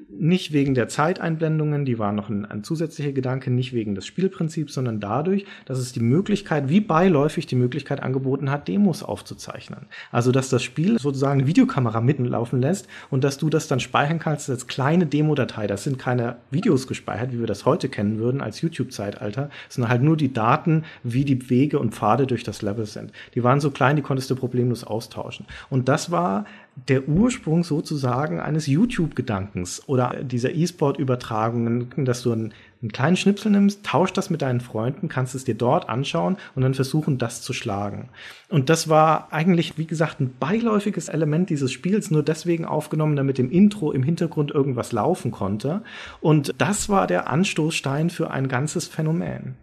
Nicht 0.09 0.53
wegen 0.53 0.75
der 0.75 0.89
Zeiteinblendungen, 0.89 1.85
die 1.85 1.99
waren 1.99 2.15
noch 2.15 2.29
ein, 2.29 2.45
ein, 2.45 2.65
zusätzlicher 2.65 3.13
Gedanke, 3.13 3.51
nicht 3.51 3.73
wegen 3.73 3.95
des 3.95 4.07
Spielprinzips, 4.07 4.75
sondern 4.75 5.01
dadurch, 5.01 5.45
dass 5.67 5.79
es 5.79 5.93
die 5.93 6.01
Möglichkeit, 6.01 6.69
wie 6.69 6.81
beiläufig 6.81 7.47
die 7.47 7.57
Möglichkeit 7.57 8.03
angeboten 8.03 8.51
hat, 8.51 8.69
Demos 8.69 9.03
aufzuzeichnen. 9.03 9.87
Also, 10.11 10.33
dass 10.33 10.49
das 10.49 10.63
Spiel 10.63 10.99
sozusagen 10.99 11.41
eine 11.41 11.49
Videokamera 11.49 12.01
mittenlaufen 12.01 12.61
lässt 12.61 12.89
und 13.11 13.25
dass 13.25 13.39
du 13.39 13.51
das 13.51 13.69
dann 13.69 13.81
speichern 13.81 14.19
kannst 14.19 14.49
als 14.51 14.67
kleine 14.67 15.07
Demo-Datei. 15.07 15.67
Das 15.67 15.85
sind 15.85 15.99
keine 15.99 16.37
Videos 16.51 16.87
gespeichert, 16.87 17.33
wie 17.33 17.41
wir 17.41 17.47
das 17.47 17.65
heute 17.65 17.89
kennen 17.89 18.19
würden 18.19 18.41
als 18.41 18.61
YouTube-Zeitalter, 18.61 19.51
sondern 19.69 19.91
halt 19.91 20.03
nur 20.03 20.17
die 20.17 20.33
Daten, 20.33 20.85
wie 21.03 21.25
die 21.25 21.51
Wege 21.51 21.79
und 21.79 21.95
Pfade 21.95 22.27
durch 22.27 22.45
das 22.45 22.63
Level 22.63 22.87
sind. 22.87 23.13
Die 23.35 23.45
waren 23.45 23.61
so 23.61 23.71
klein, 23.71 23.97
die 23.97 24.03
konntest 24.03 24.31
du 24.31 24.37
problemlos 24.37 24.85
austauschen. 24.85 25.47
Und 25.71 25.89
das 25.89 26.11
war 26.11 26.45
der 26.87 27.09
Ursprung 27.09 27.65
sozusagen 27.65 28.41
eines 28.41 28.67
YouTube-Gedankens 28.67 29.83
oder 29.89 30.23
dieser 30.23 30.55
E-Sport-Übertragungen, 30.55 32.05
dass 32.05 32.23
du 32.23 32.33
einen, 32.33 32.53
einen, 32.81 32.93
kleinen 32.93 33.17
Schnipsel 33.17 33.51
nimmst, 33.51 33.85
tausch 33.85 34.13
das 34.13 34.31
mit 34.31 34.43
deinen 34.43 34.61
Freunden, 34.61 35.09
kannst 35.09 35.35
es 35.35 35.45
dir 35.45 35.55
dort 35.55 35.89
anschauen 35.89 36.37
und 36.55 36.63
dann 36.63 36.75
versuchen, 36.75 37.19
das 37.19 37.43
zu 37.43 37.53
schlagen. 37.53 38.11
Und 38.49 38.71
das 38.71 38.89
war 38.89 39.33
eigentlich, 39.33 39.77
wie 39.77 39.87
gesagt, 39.87 40.21
ein 40.21 40.35
beiläufiges 40.39 41.09
Element 41.09 41.51
dieses 41.51 41.73
Spiels, 41.73 42.11
nur 42.11 42.23
deswegen 42.23 42.65
aufgenommen, 42.65 43.17
damit 43.17 43.39
im 43.39 43.51
Intro 43.51 43.91
im 43.93 44.03
Hintergrund 44.03 44.51
irgendwas 44.53 44.93
laufen 44.93 45.31
konnte. 45.31 45.83
Und 46.21 46.55
das 46.59 46.89
war 46.89 47.07
der 47.07 47.29
Anstoßstein 47.29 48.11
für 48.11 48.31
ein 48.31 48.49
ganzes 48.49 48.87
Phänomen. 48.87 49.57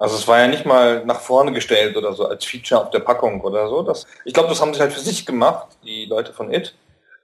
Also 0.00 0.16
es 0.16 0.26
war 0.26 0.40
ja 0.40 0.48
nicht 0.48 0.64
mal 0.64 1.04
nach 1.04 1.20
vorne 1.20 1.52
gestellt 1.52 1.94
oder 1.94 2.14
so 2.14 2.26
als 2.26 2.46
Feature 2.46 2.80
auf 2.80 2.90
der 2.90 3.00
Packung 3.00 3.42
oder 3.42 3.68
so. 3.68 3.82
Das, 3.82 4.06
ich 4.24 4.32
glaube, 4.32 4.48
das 4.48 4.60
haben 4.62 4.72
sie 4.72 4.80
halt 4.80 4.94
für 4.94 5.00
sich 5.00 5.26
gemacht, 5.26 5.68
die 5.84 6.06
Leute 6.06 6.32
von 6.32 6.50
It, 6.50 6.74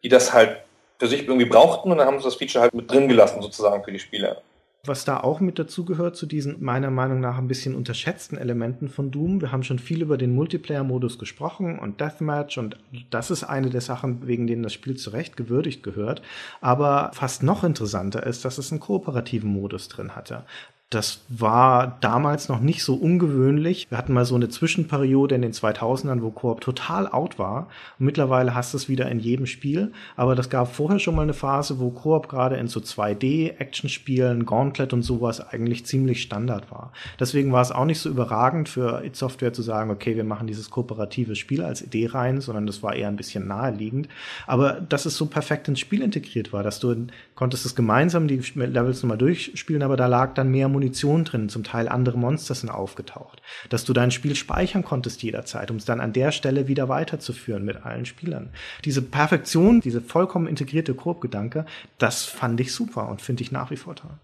die 0.05 0.11
das 0.11 0.35
halt 0.35 0.59
für 0.99 1.07
sich 1.07 1.27
irgendwie 1.27 1.47
brauchten 1.47 1.91
und 1.91 1.97
dann 1.97 2.07
haben 2.07 2.19
sie 2.19 2.25
das 2.25 2.35
Feature 2.35 2.63
halt 2.63 2.75
mit 2.75 2.91
drin 2.91 3.09
gelassen 3.09 3.41
sozusagen 3.41 3.83
für 3.83 3.93
die 3.93 3.99
Spieler. 3.99 4.43
Was 4.85 5.07
da 5.07 5.19
auch 5.21 5.41
mit 5.41 5.59
dazu 5.59 5.85
gehört 5.87 6.17
zu 6.17 6.27
diesen 6.27 6.63
meiner 6.63 6.91
Meinung 6.91 7.19
nach 7.19 7.39
ein 7.39 7.49
bisschen 7.49 7.75
unterschätzten 7.75 8.39
Elementen 8.39 8.89
von 8.89 9.11
Doom. 9.11 9.41
Wir 9.41 9.53
haben 9.53 9.65
schon 9.65 9.79
viel 9.79 10.03
über 10.03 10.19
den 10.19 10.35
Multiplayer-Modus 10.35 11.19
gesprochen 11.19 11.79
und 11.79 12.01
Deathmatch 12.01 12.59
und 12.59 12.77
das 13.11 13.31
ist 13.31 13.43
eine 13.43 13.71
der 13.71 13.81
Sachen, 13.81 14.29
wegen 14.29 14.47
denen 14.47 14.63
das 14.63 14.75
Spiel 14.75 14.97
zu 14.97 15.11
Recht 15.11 15.37
gewürdigt 15.37 15.83
gehört. 15.83 16.21
Aber 16.61 17.11
fast 17.15 17.43
noch 17.43 17.65
interessanter 17.65 18.25
ist, 18.25 18.45
dass 18.45 18.59
es 18.59 18.71
einen 18.71 18.81
kooperativen 18.81 19.51
Modus 19.51 19.89
drin 19.89 20.15
hatte 20.15 20.45
Das 20.91 21.25
war 21.29 21.99
damals 22.01 22.49
noch 22.49 22.61
nicht 22.61 22.85
so 22.85 22.95
ungewöhnlich. 22.95 23.89
Wir 23.91 23.99
hatten 23.99 24.13
mal 24.13 24.25
so 24.25 24.37
eine 24.37 24.49
Zwischenperiode 24.49 25.35
in 25.35 25.43
den 25.43 25.51
2000ern, 25.51 26.23
wo 26.23 26.31
Koop 26.31 26.61
total 26.61 27.09
out 27.09 27.41
war. 27.41 27.67
Und 27.99 28.07
mittlerweile 28.07 28.55
hast 28.55 28.73
du 28.73 28.77
es 28.77 28.89
wieder 28.89 29.11
in 29.11 29.19
jedem 29.19 29.47
Spiel. 29.47 29.91
Aber 30.15 30.37
das 30.37 30.49
gab 30.49 30.73
vorher 30.73 31.01
schon 31.01 31.17
mal 31.17 31.23
eine 31.23 31.35
Phase, 31.35 31.81
wo 31.81 31.91
Koop 31.91 32.29
gerade 32.29 32.55
in 32.55 32.69
so 32.69 32.79
2D-Action-Spielen, 32.79 34.47
Gauntlet 34.47 34.93
und 34.93 35.03
sowas 35.03 35.41
eigentlich 35.41 35.87
ziemlich 35.87 36.23
Standard 36.23 36.71
war. 36.71 36.93
Deswegen 37.19 37.53
war 37.53 37.63
es 37.63 37.73
auch 37.73 37.85
nicht 37.85 37.99
so 37.99 38.09
überragend 38.09 38.69
für 38.69 39.05
It 39.05 39.17
Software 39.17 39.53
zu 39.53 39.63
sagen, 39.63 39.91
okay, 39.91 40.15
wir 40.15 40.23
machen 40.23 40.47
dieses 40.47 40.71
kooperative 40.71 41.35
Spiel 41.35 41.65
als 41.65 41.83
Idee 41.83 42.07
rein, 42.07 42.41
sondern 42.41 42.65
das 42.65 42.85
war 42.85 42.95
eher 42.95 43.09
ein 43.09 43.17
bisschen 43.17 43.49
naheliegend. 43.49 44.07
Aber 44.47 44.75
dass 44.75 45.05
es 45.05 45.17
so 45.17 45.27
perfekt 45.27 45.67
ins 45.67 45.81
Spiel 45.81 46.03
integriert 46.03 46.53
war, 46.53 46.63
dass 46.63 46.79
du 46.79 47.09
konntest 47.35 47.67
es 47.67 47.75
gemeinsam 47.75 48.29
die 48.29 48.41
Levels 48.55 49.03
nochmal 49.03 49.19
durchspielen, 49.19 49.83
aber 49.83 49.97
da 49.97 50.07
lag 50.07 50.35
dann 50.35 50.53
mehr 50.53 50.69
Munition 50.77 51.25
drin, 51.25 51.49
zum 51.49 51.65
Teil 51.65 51.89
andere 51.89 52.19
Monster 52.19 52.55
sind 52.55 52.69
aufgetaucht. 52.69 53.41
Dass 53.71 53.85
du 53.85 53.93
dein 53.95 54.11
Spiel 54.11 54.35
speichern 54.35 54.85
konntest 54.85 55.23
jederzeit, 55.23 55.71
um 55.71 55.79
es 55.79 55.87
dann 55.87 56.01
an 56.01 56.13
der 56.13 56.33
Stelle 56.33 56.69
wieder 56.69 56.89
weiterzuführen 56.91 57.65
mit 57.65 57.85
allen 57.85 58.05
Spielern. 58.05 58.53
Diese 58.85 59.01
Perfektion, 59.01 59.81
diese 59.81 60.03
vollkommen 60.03 60.47
integrierte 60.47 60.95
Koop-Gedanke, 60.95 61.65
das 61.99 62.25
fand 62.25 62.61
ich 62.61 62.75
super 62.75 63.09
und 63.09 63.23
finde 63.23 63.43
ich 63.43 63.53
nach 63.53 63.71
wie 63.71 63.77
vor 63.77 63.97
toll. 63.97 64.19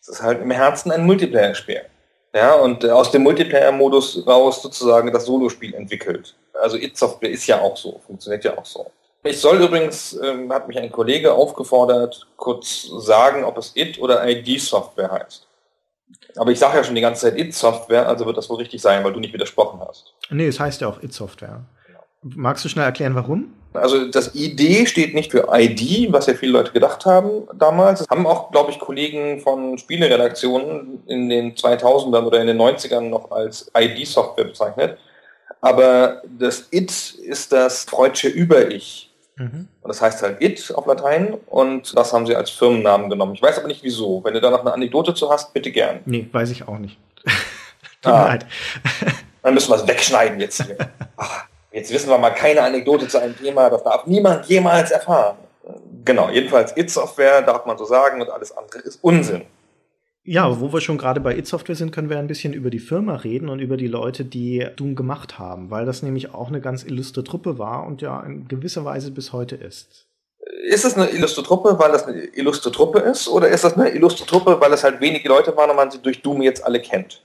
Es 0.00 0.08
ist 0.08 0.22
halt 0.22 0.42
im 0.42 0.50
Herzen 0.50 0.92
ein 0.92 1.06
Multiplayer-Spiel. 1.06 1.80
Ja, 2.34 2.54
und 2.54 2.84
äh, 2.84 2.90
aus 2.90 3.10
dem 3.10 3.22
Multiplayer-Modus 3.22 4.26
raus 4.26 4.62
sozusagen 4.62 5.12
das 5.12 5.26
Solospiel 5.26 5.74
entwickelt. 5.74 6.34
Also 6.60 6.76
It 6.76 6.96
Software 6.96 7.30
ist 7.30 7.46
ja 7.46 7.60
auch 7.60 7.76
so, 7.76 8.00
funktioniert 8.06 8.44
ja 8.44 8.56
auch 8.56 8.64
so. 8.64 8.90
Ich 9.24 9.40
soll 9.40 9.62
übrigens, 9.62 10.18
ähm, 10.20 10.52
hat 10.52 10.66
mich 10.66 10.78
ein 10.78 10.90
Kollege 10.90 11.32
aufgefordert, 11.32 12.26
kurz 12.36 12.88
sagen, 12.98 13.44
ob 13.44 13.56
es 13.56 13.72
It 13.76 14.00
oder 14.00 14.28
ID-Software 14.28 15.12
heißt. 15.12 15.46
Aber 16.36 16.50
ich 16.50 16.58
sage 16.58 16.78
ja 16.78 16.84
schon 16.84 16.94
die 16.94 17.00
ganze 17.00 17.22
Zeit 17.22 17.38
It-Software, 17.38 18.08
also 18.08 18.26
wird 18.26 18.36
das 18.36 18.48
wohl 18.48 18.56
richtig 18.56 18.80
sein, 18.80 19.04
weil 19.04 19.12
du 19.12 19.20
nicht 19.20 19.34
widersprochen 19.34 19.80
hast. 19.86 20.14
Nee, 20.30 20.46
es 20.46 20.58
heißt 20.58 20.80
ja 20.80 20.88
auch 20.88 21.02
It-Software. 21.02 21.60
Magst 22.22 22.64
du 22.64 22.68
schnell 22.68 22.84
erklären, 22.84 23.14
warum? 23.14 23.52
Also 23.74 24.06
das 24.06 24.34
ID 24.34 24.88
steht 24.88 25.14
nicht 25.14 25.30
für 25.30 25.48
ID, 25.52 26.12
was 26.12 26.26
ja 26.26 26.34
viele 26.34 26.52
Leute 26.52 26.72
gedacht 26.72 27.06
haben 27.06 27.48
damals. 27.54 28.00
Das 28.00 28.08
haben 28.08 28.26
auch, 28.26 28.50
glaube 28.50 28.70
ich, 28.70 28.78
Kollegen 28.78 29.40
von 29.40 29.78
Spieleredaktionen 29.78 31.02
in 31.06 31.28
den 31.28 31.54
2000ern 31.54 32.24
oder 32.24 32.40
in 32.40 32.46
den 32.46 32.60
90ern 32.60 33.08
noch 33.08 33.30
als 33.30 33.70
ID-Software 33.76 34.44
bezeichnet. 34.44 34.98
Aber 35.60 36.22
das 36.38 36.68
It 36.70 36.90
ist 36.90 37.52
das 37.52 37.84
freudsche 37.84 38.28
Über-Ich. 38.28 39.11
Mhm. 39.36 39.68
Und 39.80 39.88
das 39.88 40.02
heißt 40.02 40.22
halt 40.22 40.42
It 40.42 40.72
auf 40.74 40.86
Latein 40.86 41.34
und 41.46 41.96
das 41.96 42.12
haben 42.12 42.26
sie 42.26 42.36
als 42.36 42.50
Firmennamen 42.50 43.08
genommen. 43.08 43.34
Ich 43.34 43.42
weiß 43.42 43.58
aber 43.58 43.68
nicht 43.68 43.82
wieso. 43.82 44.22
Wenn 44.24 44.34
du 44.34 44.40
da 44.40 44.50
noch 44.50 44.60
eine 44.60 44.72
Anekdote 44.72 45.14
zu 45.14 45.30
hast, 45.30 45.52
bitte 45.52 45.70
gern. 45.70 46.00
Nee, 46.04 46.28
weiß 46.30 46.50
ich 46.50 46.68
auch 46.68 46.78
nicht. 46.78 46.98
Tut 48.02 48.12
ah. 48.12 48.22
mir 48.22 48.28
leid. 48.28 48.46
Dann 49.42 49.54
müssen 49.54 49.70
wir 49.70 49.76
es 49.76 49.86
wegschneiden 49.86 50.38
jetzt 50.38 50.62
hier. 50.62 50.76
Ach, 51.16 51.44
jetzt 51.72 51.92
wissen 51.92 52.08
wir 52.10 52.18
mal 52.18 52.30
keine 52.30 52.62
Anekdote 52.62 53.08
zu 53.08 53.20
einem 53.20 53.36
Thema, 53.36 53.70
das 53.70 53.82
darf 53.82 54.06
niemand 54.06 54.46
jemals 54.46 54.90
erfahren. 54.90 55.36
Genau, 56.04 56.30
jedenfalls 56.30 56.76
It-Software 56.76 57.42
darf 57.42 57.66
man 57.66 57.78
so 57.78 57.84
sagen 57.84 58.20
und 58.20 58.30
alles 58.30 58.56
andere 58.56 58.80
ist 58.80 58.98
Unsinn. 59.02 59.42
Ja, 60.24 60.60
wo 60.60 60.72
wir 60.72 60.80
schon 60.80 60.98
gerade 60.98 61.20
bei 61.20 61.36
It 61.36 61.48
Software 61.48 61.74
sind, 61.74 61.90
können 61.90 62.08
wir 62.08 62.18
ein 62.18 62.28
bisschen 62.28 62.52
über 62.52 62.70
die 62.70 62.78
Firma 62.78 63.16
reden 63.16 63.48
und 63.48 63.58
über 63.58 63.76
die 63.76 63.88
Leute, 63.88 64.24
die 64.24 64.64
Doom 64.76 64.94
gemacht 64.94 65.40
haben, 65.40 65.70
weil 65.70 65.84
das 65.84 66.02
nämlich 66.02 66.32
auch 66.32 66.46
eine 66.46 66.60
ganz 66.60 66.84
illustre 66.84 67.24
Truppe 67.24 67.58
war 67.58 67.84
und 67.84 68.02
ja 68.02 68.20
in 68.22 68.46
gewisser 68.46 68.84
Weise 68.84 69.10
bis 69.10 69.32
heute 69.32 69.56
ist. 69.56 70.06
Ist 70.64 70.84
es 70.84 70.96
eine 70.96 71.10
illustre 71.10 71.42
Truppe, 71.42 71.76
weil 71.78 71.90
das 71.90 72.06
eine 72.06 72.22
illustre 72.22 72.70
Truppe 72.70 73.00
ist, 73.00 73.26
oder 73.26 73.48
ist 73.48 73.64
das 73.64 73.74
eine 73.74 73.90
illustre 73.90 74.24
Truppe, 74.24 74.60
weil 74.60 74.72
es 74.72 74.84
halt 74.84 75.00
wenige 75.00 75.28
Leute 75.28 75.56
waren 75.56 75.70
und 75.70 75.76
man 75.76 75.90
sie 75.90 76.00
durch 76.00 76.22
Doom 76.22 76.42
jetzt 76.42 76.64
alle 76.64 76.80
kennt? 76.80 77.24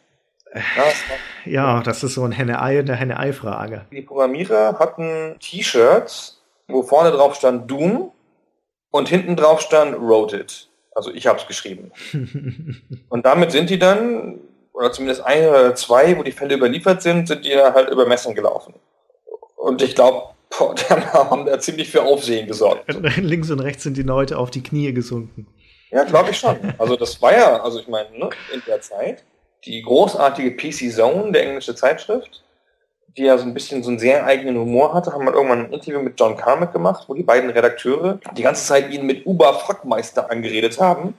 Ja, 1.45 1.84
das 1.84 2.04
ist 2.04 2.16
so 2.16 2.24
ein 2.24 2.32
Henne-Ei 2.32 2.80
und 2.80 2.88
der 2.88 2.95
Henne-Ei-Frage. 2.95 3.86
Die 3.91 4.02
Programmierer 4.02 4.80
hatten 4.80 5.36
T-Shirts, 5.39 6.41
wo 6.68 6.82
vorne 6.82 7.12
drauf 7.12 7.36
stand 7.36 7.70
Doom 7.70 8.12
und 8.89 9.08
hinten 9.08 9.36
drauf 9.36 9.62
stand 9.62 9.95
Wrote 10.00 10.38
It. 10.38 10.66
Also 10.98 11.14
ich 11.14 11.28
habe 11.28 11.38
es 11.38 11.45
geschrieben. 11.45 11.91
und 13.10 13.24
damit 13.24 13.52
sind 13.52 13.70
die 13.70 13.78
dann, 13.78 14.39
oder 14.74 14.91
zumindest 14.91 15.24
ein 15.24 15.48
oder 15.48 15.76
zwei, 15.76 16.18
wo 16.18 16.24
die 16.24 16.32
Fälle 16.32 16.56
überliefert 16.56 17.04
sind, 17.04 17.28
sind 17.28 17.45
die 17.45 17.52
dann 17.52 17.76
halt 17.76 17.91
über 17.91 18.08
Messen 18.08 18.34
gelaufen. 18.34 18.74
Und 19.58 19.84
ich 19.84 19.93
glaube, 19.93 20.30
die 20.60 20.86
haben 20.89 21.45
da 21.45 21.60
ziemlich 21.60 21.91
für 21.91 22.02
Aufsehen 22.02 22.48
gesorgt. 22.48 22.91
Links 23.18 23.52
und 23.52 23.60
rechts 23.60 23.84
sind 23.84 23.95
die 23.95 24.02
Leute 24.02 24.39
auf 24.39 24.50
die 24.50 24.64
Knie 24.64 24.91
gesunken. 24.91 25.45
Ja, 25.91 26.04
glaube 26.04 26.32
ich 26.32 26.39
schon. 26.39 26.58
Also 26.80 26.95
das 26.95 27.22
war 27.22 27.32
ja, 27.32 27.62
also 27.62 27.80
ich 27.80 27.88
meine, 27.88 28.10
ne, 28.18 28.32
in 28.52 28.64
der 28.66 28.82
Zeit, 28.82 29.24
die 29.66 29.84
großartige 29.84 30.58
PC 30.58 30.91
Zone, 30.91 31.32
der 31.32 31.43
englische 31.43 31.76
Zeitschrift, 31.76 32.43
die 33.18 33.24
ja 33.24 33.38
so 33.38 33.45
ein 33.45 33.53
bisschen 33.53 33.84
so 33.84 33.89
einen 33.89 33.99
sehr 33.99 34.26
eigenen 34.26 34.57
Humor 34.57 34.93
hatte, 34.93 35.11
haben 35.11 35.26
wir 35.26 35.34
irgendwann 35.34 35.65
ein 35.65 35.74
Interview 35.74 35.99
mit 35.99 36.20
John 36.20 36.38
Carmack 36.38 36.72
gemacht, 36.72 37.05
wo 37.07 37.15
die 37.15 37.24
beiden 37.24 37.49
Redakteure 37.49 38.20
die 38.36 38.43
ganze 38.43 38.65
Zeit 38.65 38.91
ihn 38.91 39.05
mit 39.05 39.26
Uber 39.26 39.53
Frackmeister 39.55 40.30
angeredet 40.30 40.80
haben. 40.80 41.15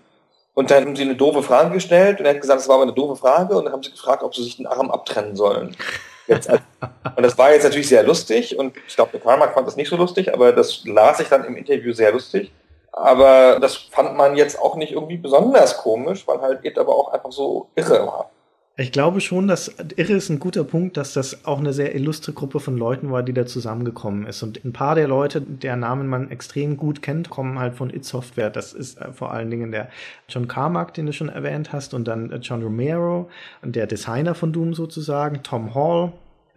Und 0.55 0.71
dann 0.71 0.87
haben 0.87 0.97
sie 0.97 1.03
eine 1.03 1.15
doofe 1.15 1.43
Frage 1.43 1.71
gestellt 1.71 2.19
und 2.19 2.27
er 2.27 2.35
hat 2.35 2.41
gesagt, 2.41 2.61
das 2.61 2.69
war 2.69 2.77
aber 2.77 2.85
eine 2.85 2.93
doofe 2.93 3.17
Frage 3.17 3.57
und 3.57 3.65
dann 3.65 3.73
haben 3.73 3.83
sie 3.83 3.91
gefragt, 3.91 4.23
ob 4.23 4.35
sie 4.35 4.43
sich 4.43 4.57
den 4.57 4.67
Arm 4.67 4.91
abtrennen 4.91 5.37
sollen. 5.37 5.77
Jetzt, 6.27 6.49
und 7.17 7.23
das 7.23 7.37
war 7.37 7.53
jetzt 7.53 7.65
natürlich 7.65 7.89
sehr 7.89 8.03
lustig 8.03 8.59
und 8.59 8.77
ich 8.87 8.97
glaube, 8.97 9.13
der 9.13 9.21
Carmack 9.21 9.55
fand 9.55 9.67
das 9.67 9.77
nicht 9.77 9.89
so 9.89 9.97
lustig, 9.97 10.33
aber 10.33 10.53
das 10.53 10.85
las 10.85 11.21
ich 11.21 11.29
dann 11.29 11.45
im 11.45 11.57
Interview 11.57 11.93
sehr 11.93 12.13
lustig. 12.13 12.53
Aber 12.93 13.59
das 13.61 13.77
fand 13.77 14.17
man 14.17 14.37
jetzt 14.37 14.61
auch 14.61 14.75
nicht 14.75 14.93
irgendwie 14.93 15.17
besonders 15.17 15.79
komisch, 15.79 16.27
weil 16.27 16.41
halt 16.41 16.65
It 16.65 16.79
aber 16.79 16.97
auch 16.97 17.13
einfach 17.13 17.31
so 17.31 17.69
irre 17.77 18.07
war. 18.07 18.31
Ich 18.81 18.93
glaube 18.93 19.21
schon, 19.21 19.49
dass 19.49 19.75
Irre 19.97 20.13
ist 20.13 20.29
ein 20.31 20.39
guter 20.39 20.63
Punkt, 20.63 20.97
dass 20.97 21.13
das 21.13 21.45
auch 21.45 21.59
eine 21.59 21.73
sehr 21.73 21.97
illustre 21.97 22.33
Gruppe 22.33 22.61
von 22.61 22.77
Leuten 22.79 23.11
war, 23.11 23.25
die 23.25 23.33
da 23.33 23.45
zusammengekommen 23.45 24.25
ist. 24.25 24.45
Und 24.45 24.65
ein 24.65 24.73
paar 24.73 24.95
der 24.95 25.09
Leute, 25.09 25.41
deren 25.41 25.81
Namen 25.81 26.07
man 26.07 26.31
extrem 26.31 26.77
gut 26.77 27.03
kennt, 27.03 27.29
kommen 27.29 27.59
halt 27.59 27.75
von 27.75 27.93
It 27.93 28.05
Software. 28.05 28.51
Das 28.51 28.73
ist 28.73 29.01
äh, 29.01 29.13
vor 29.13 29.33
allen 29.33 29.51
Dingen 29.51 29.73
der 29.73 29.89
John 30.29 30.47
Carmack, 30.47 30.95
den 30.95 31.07
du 31.07 31.13
schon 31.13 31.29
erwähnt 31.29 31.73
hast, 31.73 31.93
und 31.93 32.07
dann 32.07 32.31
äh, 32.31 32.37
John 32.37 32.63
Romero, 32.63 33.29
der 33.65 33.89
Designer 33.89 34.37
von 34.37 34.53
Doom 34.53 34.75
sozusagen, 34.75 35.43
Tom 35.43 35.75
Hall, 35.75 36.13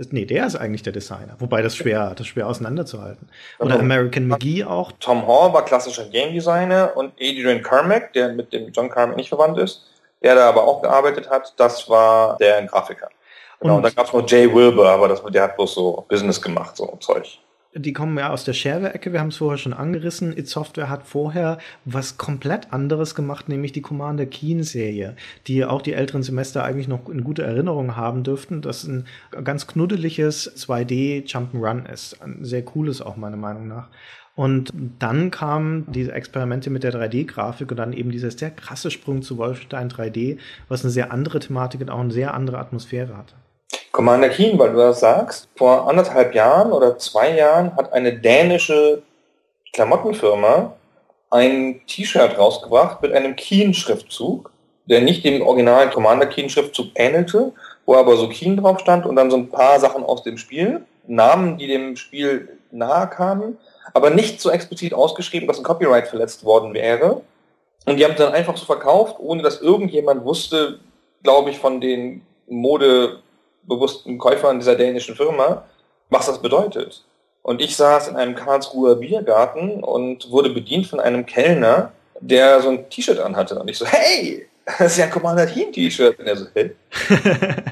Nee, 0.10 0.26
der 0.26 0.48
ist 0.48 0.56
eigentlich 0.56 0.82
der 0.82 0.94
Designer. 0.94 1.36
Wobei 1.38 1.62
das 1.62 1.76
schwer, 1.76 2.16
das 2.16 2.26
schwer 2.26 2.48
auseinanderzuhalten. 2.48 3.30
Oder 3.60 3.74
also, 3.74 3.84
American 3.84 4.28
McGee 4.28 4.64
auch. 4.64 4.92
Tom 5.00 5.28
Hall 5.28 5.54
war 5.54 5.64
klassischer 5.64 6.06
Game 6.06 6.34
Designer 6.34 6.94
und 6.96 7.14
Adrian 7.22 7.62
Carmack, 7.62 8.12
der 8.14 8.30
mit 8.34 8.52
dem 8.52 8.72
John 8.72 8.90
Carmack 8.90 9.16
nicht 9.16 9.30
verwandt 9.30 9.60
ist, 9.60 9.91
der 10.22 10.36
da 10.36 10.50
aber 10.50 10.64
auch 10.64 10.82
gearbeitet 10.82 11.30
hat, 11.30 11.54
das 11.58 11.90
war 11.90 12.38
der 12.38 12.64
Grafiker. 12.66 13.10
Genau, 13.60 13.74
und, 13.74 13.78
und 13.78 13.84
dann 13.84 13.96
gab 13.96 14.08
es 14.08 14.14
noch 14.14 14.28
Jay 14.28 14.52
Wilbur, 14.52 14.90
aber 14.90 15.08
das, 15.08 15.24
der 15.24 15.44
hat 15.44 15.56
bloß 15.56 15.74
so 15.74 16.06
Business 16.08 16.42
gemacht, 16.42 16.76
so 16.76 16.98
Zeug. 17.00 17.40
Die 17.74 17.94
kommen 17.94 18.18
ja 18.18 18.32
aus 18.32 18.44
der 18.44 18.52
Shareware-Ecke, 18.52 19.14
wir 19.14 19.22
haben 19.22 19.30
es 19.30 19.38
vorher 19.38 19.58
schon 19.58 19.72
angerissen. 19.72 20.38
It 20.38 20.50
Software 20.50 20.90
hat 20.90 21.04
vorher 21.04 21.58
was 21.86 22.18
komplett 22.18 22.74
anderes 22.74 23.16
gemacht, 23.16 23.48
nämlich 23.48 23.72
die 23.72 23.82
Commander 23.82 24.26
Keen-Serie, 24.26 25.16
die 25.48 25.64
auch 25.64 25.82
die 25.82 25.94
älteren 25.94 26.22
Semester 26.22 26.66
eigentlich 26.66 26.90
noch 26.90 27.08
in 27.08 27.24
gute 27.24 27.44
Erinnerung 27.44 27.96
haben 27.96 28.24
dürften. 28.24 28.62
Das 28.62 28.84
ein 28.84 29.08
ganz 29.46 29.68
knuddeliges 29.68 30.54
2D 30.58 31.26
Jump'n'Run 31.26 31.90
ist. 31.90 32.22
Ein 32.22 32.44
sehr 32.44 32.66
cooles 32.66 33.02
auch 33.02 33.16
meiner 33.16 33.38
Meinung 33.38 33.70
nach. 33.70 33.88
Und 34.42 34.74
dann 34.98 35.30
kamen 35.30 35.86
diese 35.92 36.14
Experimente 36.14 36.72
mit 36.72 36.84
der 36.84 36.92
3D-Grafik 36.92 37.70
und 37.70 37.78
dann 37.78 37.94
eben 37.94 38.10
dieser 38.10 38.32
sehr 38.32 38.50
krasse 38.50 38.90
Sprung 38.90 39.22
zu 39.22 39.38
Wolfenstein 39.38 39.88
3D, 39.88 40.40
was 40.68 40.84
eine 40.84 40.90
sehr 40.90 41.12
andere 41.12 41.40
Thematik 41.40 41.82
und 41.82 41.92
auch 41.92 42.00
eine 42.00 42.10
sehr 42.10 42.34
andere 42.34 42.58
Atmosphäre 42.58 43.16
hatte. 43.16 43.36
Commander 43.92 44.30
Keen, 44.30 44.58
weil 44.58 44.72
du 44.72 44.78
das 44.78 45.00
sagst, 45.00 45.48
vor 45.56 45.88
anderthalb 45.88 46.34
Jahren 46.34 46.72
oder 46.72 46.98
zwei 46.98 47.38
Jahren 47.38 47.76
hat 47.76 47.94
eine 47.94 48.18
dänische 48.18 49.04
Klamottenfirma 49.74 50.74
ein 51.30 51.82
T-Shirt 51.86 52.36
rausgebracht 52.36 53.00
mit 53.04 53.14
einem 53.14 53.36
Keen-Schriftzug, 53.36 54.52
der 54.88 55.02
nicht 55.02 55.24
dem 55.24 55.44
originalen 55.44 55.92
Commander 55.92 56.26
Keen-Schriftzug 56.26 56.88
ähnelte, 56.96 57.54
wo 57.86 57.94
aber 57.94 58.18
so 58.18 58.28
Keen 58.28 58.58
drauf 58.58 58.80
stand 58.80 59.06
und 59.06 59.18
dann 59.18 59.30
so 59.30 59.38
ein 59.38 59.50
paar 59.50 59.80
Sachen 59.80 60.04
aus 60.04 60.24
dem 60.24 60.40
Spiel, 60.40 60.84
Namen, 61.08 61.58
die 61.58 61.68
dem 61.68 61.96
Spiel 61.96 62.58
nahe 62.72 63.08
kamen 63.08 63.58
aber 63.94 64.10
nicht 64.10 64.42
so 64.42 64.50
explizit 64.50 64.94
ausgeschrieben, 64.94 65.48
dass 65.48 65.58
ein 65.58 65.64
Copyright 65.64 66.08
verletzt 66.08 66.44
worden 66.44 66.74
wäre. 66.74 67.22
Und 67.86 67.98
die 67.98 68.06
haben 68.06 68.16
dann 68.16 68.34
einfach 68.34 68.58
so 68.58 68.66
verkauft, 68.66 69.16
ohne 69.20 69.42
dass 69.42 69.62
irgendjemand 69.62 70.24
wusste, 70.24 70.80
glaube 71.24 71.50
ich, 71.50 71.58
von 71.58 71.82
den 71.82 72.22
modebewussten 72.48 74.18
Käufern 74.18 74.60
dieser 74.60 74.76
dänischen 74.76 75.16
Firma, 75.16 75.64
was 76.10 76.28
das 76.28 76.42
bedeutet. 76.42 77.04
Und 77.42 77.62
ich 77.62 77.76
saß 77.76 78.10
in 78.10 78.16
einem 78.18 78.36
Karlsruher 78.36 78.96
Biergarten 78.98 79.84
und 79.84 80.30
wurde 80.30 80.52
bedient 80.52 80.86
von 80.86 81.00
einem 81.00 81.26
Kellner, 81.26 81.92
der 82.20 82.62
so 82.62 82.70
ein 82.70 82.90
T-Shirt 82.90 83.20
anhatte. 83.20 83.58
Und 83.58 83.68
ich 83.68 83.80
so, 83.80 83.86
hey, 83.86 84.48
das 84.66 84.92
ist 84.92 84.98
ja 84.98 85.06
ein 85.06 85.12
Commander 85.12 85.48
Team 85.48 85.72
T-Shirt. 85.72 86.20
Und 86.20 86.28
er 86.28 86.38
so, 86.38 86.46
hey. 86.54 86.76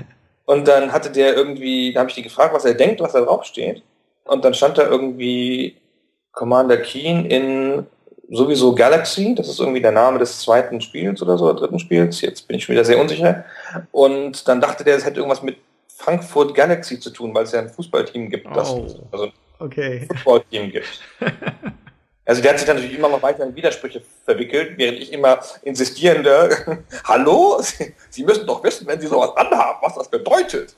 und 0.50 0.68
dann 0.68 0.92
hatte 0.92 1.12
der 1.12 1.36
irgendwie, 1.36 1.94
da 1.94 2.00
habe 2.00 2.10
ich 2.10 2.16
die 2.16 2.24
gefragt, 2.24 2.56
was 2.56 2.66
er 2.66 2.74
denkt, 2.74 3.02
was 3.02 3.12
da 3.12 3.22
draufsteht. 3.22 3.84
Und 4.24 4.44
dann 4.44 4.56
stand 4.56 4.80
da 4.80 4.90
irgendwie 4.90 5.76
Commander 6.32 6.78
Keen 6.78 7.26
in 7.28 7.86
sowieso 8.32 8.74
Galaxy, 8.74 9.36
das 9.36 9.48
ist 9.48 9.60
irgendwie 9.60 9.80
der 9.80 9.92
Name 9.92 10.18
des 10.18 10.40
zweiten 10.40 10.82
Spiels 10.82 11.22
oder 11.22 11.38
so, 11.38 11.54
dritten 11.54 11.78
Spiels, 11.78 12.22
jetzt 12.22 12.48
bin 12.48 12.58
ich 12.58 12.64
schon 12.64 12.74
wieder 12.74 12.84
sehr 12.84 13.00
unsicher. 13.00 13.46
Und 13.92 14.48
dann 14.48 14.60
dachte 14.60 14.84
der, 14.84 14.96
es 14.96 15.06
hätte 15.06 15.18
irgendwas 15.18 15.44
mit 15.44 15.58
Frankfurt 15.96 16.56
Galaxy 16.56 17.00
zu 17.00 17.12
tun, 17.12 17.32
weil 17.36 17.44
es 17.44 17.52
ja 17.52 17.60
ein 17.60 17.70
Fußballteam 17.70 18.32
gibt, 18.32 18.48
das 18.56 18.72
Oh. 18.72 18.88
also 19.12 19.26
ein 19.26 19.34
Okay. 19.60 20.08
Footballteam 20.08 20.72
gibt. 20.72 21.00
Also 22.30 22.44
der 22.44 22.52
hat 22.52 22.60
sich 22.60 22.68
dann 22.68 22.76
natürlich 22.76 22.96
immer 22.96 23.10
noch 23.10 23.24
weiter 23.24 23.44
in 23.44 23.56
Widersprüche 23.56 24.04
verwickelt, 24.24 24.74
während 24.78 25.00
ich 25.00 25.12
immer 25.12 25.40
insistierende, 25.64 26.84
hallo, 27.04 27.60
Sie, 27.60 27.92
Sie 28.12 28.24
müssen 28.24 28.46
doch 28.46 28.64
wissen, 28.64 28.86
wenn 28.86 29.02
Sie 29.02 29.08
sowas 29.08 29.36
anhaben, 29.36 29.80
was 29.82 29.96
das 29.96 30.12
bedeutet. 30.12 30.76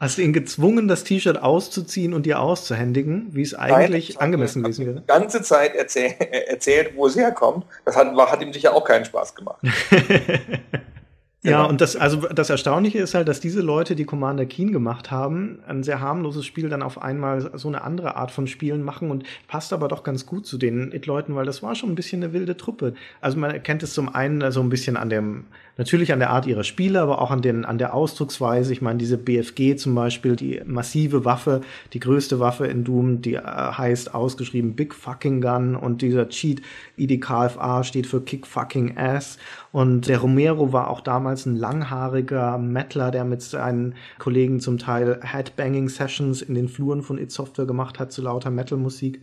Hast 0.00 0.18
du 0.18 0.22
ihn 0.22 0.32
gezwungen, 0.32 0.88
das 0.88 1.04
T-Shirt 1.04 1.40
auszuziehen 1.40 2.14
und 2.14 2.26
dir 2.26 2.40
auszuhändigen, 2.40 3.28
wie 3.30 3.42
es 3.42 3.54
eigentlich 3.54 4.14
Nein, 4.14 4.24
angemessen 4.24 4.64
gewesen 4.64 4.86
wäre? 4.86 5.00
Die 5.02 5.06
ganze 5.06 5.40
Zeit 5.42 5.76
erzähl, 5.76 6.16
erzählt, 6.48 6.96
wo 6.96 7.06
es 7.06 7.14
herkommt. 7.14 7.64
Das 7.84 7.94
hat, 7.94 8.16
war, 8.16 8.32
hat 8.32 8.42
ihm 8.42 8.52
sicher 8.52 8.74
auch 8.74 8.82
keinen 8.82 9.04
Spaß 9.04 9.36
gemacht. 9.36 9.60
Ja, 11.42 11.58
Genau. 11.58 11.68
und 11.68 11.80
das, 11.80 11.94
also 11.94 12.16
das 12.16 12.50
Erstaunliche 12.50 12.98
ist 12.98 13.14
halt, 13.14 13.28
dass 13.28 13.38
diese 13.38 13.60
Leute, 13.60 13.94
die 13.94 14.04
Commander 14.04 14.44
Keen 14.44 14.72
gemacht 14.72 15.12
haben, 15.12 15.60
ein 15.68 15.84
sehr 15.84 16.00
harmloses 16.00 16.44
Spiel 16.44 16.68
dann 16.68 16.82
auf 16.82 17.00
einmal 17.00 17.56
so 17.56 17.68
eine 17.68 17.82
andere 17.82 18.16
Art 18.16 18.32
von 18.32 18.48
Spielen 18.48 18.82
machen 18.82 19.10
und 19.12 19.22
passt 19.46 19.72
aber 19.72 19.86
doch 19.86 20.02
ganz 20.02 20.26
gut 20.26 20.46
zu 20.46 20.58
den 20.58 20.90
It-Leuten, 20.92 21.36
weil 21.36 21.46
das 21.46 21.62
war 21.62 21.76
schon 21.76 21.90
ein 21.90 21.94
bisschen 21.94 22.24
eine 22.24 22.32
wilde 22.32 22.56
Truppe. 22.56 22.94
Also 23.20 23.38
man 23.38 23.52
erkennt 23.52 23.84
es 23.84 23.94
zum 23.94 24.12
einen 24.12 24.50
so 24.50 24.60
ein 24.60 24.68
bisschen 24.68 24.96
an 24.96 25.10
dem, 25.10 25.44
natürlich 25.78 26.12
an 26.12 26.18
der 26.18 26.30
Art 26.30 26.46
ihrer 26.46 26.64
Spiele, 26.64 27.00
aber 27.00 27.22
auch 27.22 27.30
an, 27.30 27.40
den, 27.40 27.64
an 27.64 27.78
der 27.78 27.94
Ausdrucksweise. 27.94 28.72
Ich 28.72 28.82
meine, 28.82 28.98
diese 28.98 29.16
BFG 29.16 29.76
zum 29.76 29.94
Beispiel, 29.94 30.36
die 30.36 30.60
massive 30.66 31.24
Waffe, 31.24 31.62
die 31.94 32.00
größte 32.00 32.40
Waffe 32.40 32.66
in 32.66 32.84
Doom, 32.84 33.22
die 33.22 33.34
äh, 33.34 33.42
heißt 33.42 34.14
ausgeschrieben 34.14 34.74
Big 34.74 34.94
Fucking 34.94 35.40
Gun 35.40 35.76
und 35.76 36.02
dieser 36.02 36.28
Cheat 36.28 36.60
IDKFA 36.96 37.84
steht 37.84 38.06
für 38.06 38.20
Kick 38.20 38.46
Fucking 38.46 38.98
Ass. 38.98 39.38
Und 39.70 40.08
der 40.08 40.18
Romero 40.18 40.72
war 40.72 40.90
auch 40.90 41.00
damals 41.00 41.46
ein 41.46 41.56
langhaariger 41.56 42.58
Mettler, 42.58 43.10
der 43.10 43.24
mit 43.24 43.42
seinen 43.42 43.94
Kollegen 44.18 44.60
zum 44.60 44.78
Teil 44.78 45.20
Headbanging-Sessions 45.22 46.42
in 46.42 46.54
den 46.54 46.68
Fluren 46.68 47.02
von 47.02 47.18
It 47.18 47.30
Software 47.30 47.66
gemacht 47.66 47.98
hat 47.98 48.12
zu 48.12 48.22
lauter 48.22 48.50
Metal-Musik. 48.50 49.20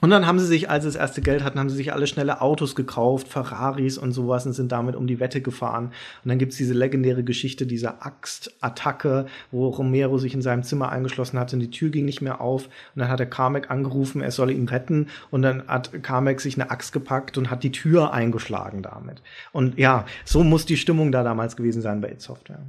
Und 0.00 0.10
dann 0.10 0.26
haben 0.26 0.38
sie 0.38 0.46
sich, 0.46 0.70
als 0.70 0.84
sie 0.84 0.90
das 0.90 0.96
erste 0.96 1.22
Geld 1.22 1.42
hatten, 1.42 1.58
haben 1.58 1.70
sie 1.70 1.76
sich 1.76 1.92
alle 1.92 2.06
schnelle 2.06 2.40
Autos 2.40 2.76
gekauft, 2.76 3.26
Ferraris 3.26 3.98
und 3.98 4.12
sowas 4.12 4.46
und 4.46 4.52
sind 4.52 4.70
damit 4.70 4.94
um 4.94 5.08
die 5.08 5.18
Wette 5.18 5.40
gefahren. 5.40 5.86
Und 6.22 6.28
dann 6.28 6.38
gibt's 6.38 6.56
diese 6.56 6.72
legendäre 6.72 7.24
Geschichte 7.24 7.66
dieser 7.66 8.06
Axtattacke, 8.06 9.26
wo 9.50 9.68
Romero 9.68 10.18
sich 10.18 10.34
in 10.34 10.42
seinem 10.42 10.62
Zimmer 10.62 10.90
eingeschlossen 10.90 11.38
hat 11.40 11.52
und 11.52 11.58
die 11.58 11.70
Tür 11.70 11.90
ging 11.90 12.04
nicht 12.04 12.20
mehr 12.20 12.40
auf. 12.40 12.66
Und 12.66 13.00
dann 13.00 13.08
hat 13.08 13.18
er 13.18 13.26
Carmack 13.26 13.72
angerufen, 13.72 14.22
er 14.22 14.30
solle 14.30 14.52
ihn 14.52 14.68
retten. 14.68 15.08
Und 15.30 15.42
dann 15.42 15.66
hat 15.66 16.02
Carmack 16.04 16.40
sich 16.40 16.54
eine 16.54 16.70
Axt 16.70 16.92
gepackt 16.92 17.36
und 17.36 17.50
hat 17.50 17.64
die 17.64 17.72
Tür 17.72 18.12
eingeschlagen 18.12 18.82
damit. 18.82 19.20
Und 19.52 19.78
ja, 19.78 20.04
so 20.24 20.44
muss 20.44 20.64
die 20.64 20.76
Stimmung 20.76 21.10
da 21.10 21.24
damals 21.24 21.56
gewesen 21.56 21.82
sein 21.82 22.00
bei 22.00 22.10
It 22.10 22.22
Software. 22.22 22.60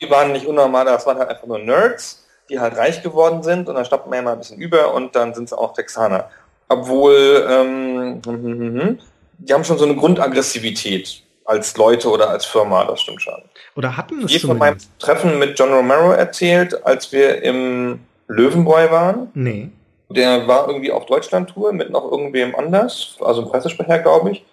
Die 0.00 0.10
waren 0.10 0.32
nicht 0.32 0.46
unnormal, 0.46 0.84
das 0.84 1.06
waren 1.06 1.18
halt 1.18 1.28
einfach 1.28 1.46
nur 1.46 1.60
Nerds, 1.60 2.26
die 2.50 2.58
halt 2.58 2.76
reich 2.76 3.02
geworden 3.02 3.44
sind 3.44 3.68
und 3.68 3.76
dann 3.76 3.84
stappt 3.84 4.06
man 4.06 4.16
ja 4.16 4.22
mal 4.22 4.32
ein 4.32 4.38
bisschen 4.38 4.58
über 4.58 4.92
und 4.92 5.14
dann 5.14 5.34
sind 5.34 5.48
sie 5.48 5.56
auch 5.56 5.72
Texaner. 5.72 6.28
Obwohl, 6.68 7.46
ähm, 7.48 8.22
hm, 8.24 8.42
hm, 8.42 8.80
hm, 8.80 8.98
die 9.38 9.52
haben 9.52 9.64
schon 9.64 9.78
so 9.78 9.84
eine 9.84 9.96
Grundaggressivität 9.96 11.22
als 11.44 11.76
Leute 11.76 12.08
oder 12.08 12.30
als 12.30 12.46
Firma, 12.46 12.84
das 12.84 13.00
stimmt 13.02 13.22
schon. 13.22 13.42
Oder 13.76 13.96
hatten 13.96 14.24
es 14.24 14.32
Je 14.32 14.38
von 14.38 14.56
meinem? 14.56 14.78
Treffen 14.98 15.38
mit 15.38 15.58
John 15.58 15.72
Romero 15.72 16.12
erzählt, 16.12 16.84
als 16.86 17.12
wir 17.12 17.42
im 17.42 18.00
Löwenbräu 18.28 18.90
waren. 18.90 19.30
Nee. 19.34 19.70
Der 20.08 20.46
war 20.46 20.68
irgendwie 20.68 20.92
auf 20.92 21.06
Deutschland-Tour 21.06 21.72
mit 21.72 21.90
noch 21.90 22.10
irgendwem 22.10 22.54
anders, 22.54 23.16
also 23.20 23.42
ein 23.42 23.48
Pressesprecher, 23.48 23.98
glaube 23.98 24.32
ich. 24.32 24.44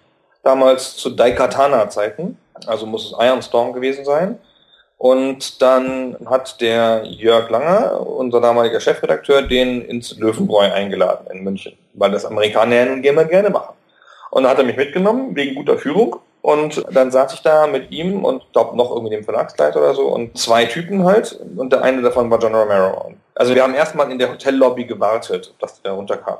Damals 0.42 0.96
zu 0.96 1.10
Daikatana-Zeiten, 1.10 2.36
also 2.66 2.84
muss 2.84 3.06
es 3.06 3.18
Iron 3.18 3.42
Storm 3.42 3.72
gewesen 3.72 4.04
sein. 4.04 4.38
Und 4.98 5.60
dann 5.62 6.16
hat 6.26 6.60
der 6.60 7.04
Jörg 7.04 7.50
Langer, 7.50 8.06
unser 8.06 8.40
damaliger 8.40 8.80
Chefredakteur, 8.80 9.42
den 9.42 9.82
ins 9.82 10.16
Löwenbräu 10.16 10.70
eingeladen 10.70 11.26
in 11.32 11.42
München, 11.42 11.72
weil 11.94 12.10
das 12.10 12.24
Amerikaner 12.24 12.76
ja 12.76 12.84
nun 12.86 13.02
immer 13.04 13.24
gerne 13.24 13.50
machen. 13.50 13.74
Und 14.30 14.44
dann 14.44 14.52
hat 14.52 14.58
er 14.58 14.64
mich 14.64 14.76
mitgenommen, 14.76 15.36
wegen 15.36 15.54
guter 15.54 15.78
Führung. 15.78 16.16
Und 16.40 16.84
dann 16.90 17.12
saß 17.12 17.34
ich 17.34 17.42
da 17.42 17.68
mit 17.68 17.92
ihm 17.92 18.24
und 18.24 18.52
glaube 18.52 18.76
noch 18.76 18.90
irgendwie 18.90 19.14
dem 19.14 19.24
Verlagsleiter 19.24 19.78
oder 19.78 19.94
so 19.94 20.08
und 20.08 20.36
zwei 20.36 20.64
Typen 20.64 21.04
halt. 21.04 21.38
Und 21.56 21.72
der 21.72 21.82
eine 21.82 22.02
davon 22.02 22.30
war 22.30 22.40
John 22.40 22.54
Romero. 22.54 23.12
Also 23.36 23.54
wir 23.54 23.62
haben 23.62 23.74
erstmal 23.74 24.10
in 24.10 24.18
der 24.18 24.30
Hotellobby 24.30 24.84
gewartet, 24.84 25.54
dass 25.60 25.80
der 25.82 25.92
runterkam. 25.92 26.38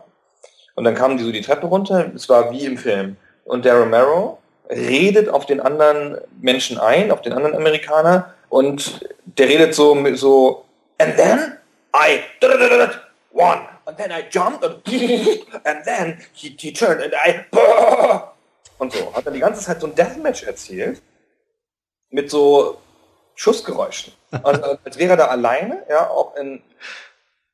Und 0.75 0.85
dann 0.85 0.95
kamen 0.95 1.19
die 1.19 1.25
so 1.25 1.31
die 1.31 1.41
Treppe 1.41 1.67
runter. 1.67 2.11
Es 2.15 2.29
war 2.29 2.51
wie 2.51 2.65
im 2.65 2.79
Film. 2.79 3.17
Und 3.45 3.65
der 3.65 3.79
Romero 3.79 4.39
redet 4.69 5.29
auf 5.29 5.47
den 5.47 5.61
anderen 5.61 6.19
Menschen 6.41 6.79
ein, 6.79 7.13
auf 7.13 7.23
den 7.23 7.33
anderen 7.33 7.55
Amerikaner. 7.55 8.35
Und 8.49 9.07
der 9.39 9.49
redet 9.49 9.75
so, 9.75 9.97
so, 10.15 10.65
and 10.99 11.17
then 11.17 11.59
I 11.95 12.21
won. 13.33 13.59
And 13.85 13.97
then 13.97 14.13
I 14.13 14.23
jumped 14.31 14.65
and, 14.65 14.77
and 15.65 15.85
then 15.85 16.19
he, 16.33 16.57
he 16.59 16.73
turned 16.73 17.03
and 17.03 17.15
I 17.15 17.45
und 18.79 18.93
so. 18.93 19.15
Hat 19.15 19.27
er 19.27 19.33
die 19.33 19.41
ganze 19.41 19.61
Zeit 19.61 19.81
so 19.81 19.87
ein 19.87 19.95
Deathmatch 19.95 20.45
erzählt 20.45 21.03
mit 22.11 22.31
so 22.31 22.79
Schussgeräuschen. 23.35 24.13
Also 24.43 24.79
als 24.85 24.99
wäre 24.99 25.13
er 25.13 25.17
da 25.17 25.27
alleine, 25.27 25.85
ja, 25.89 26.09
auch 26.09 26.37
in 26.37 26.63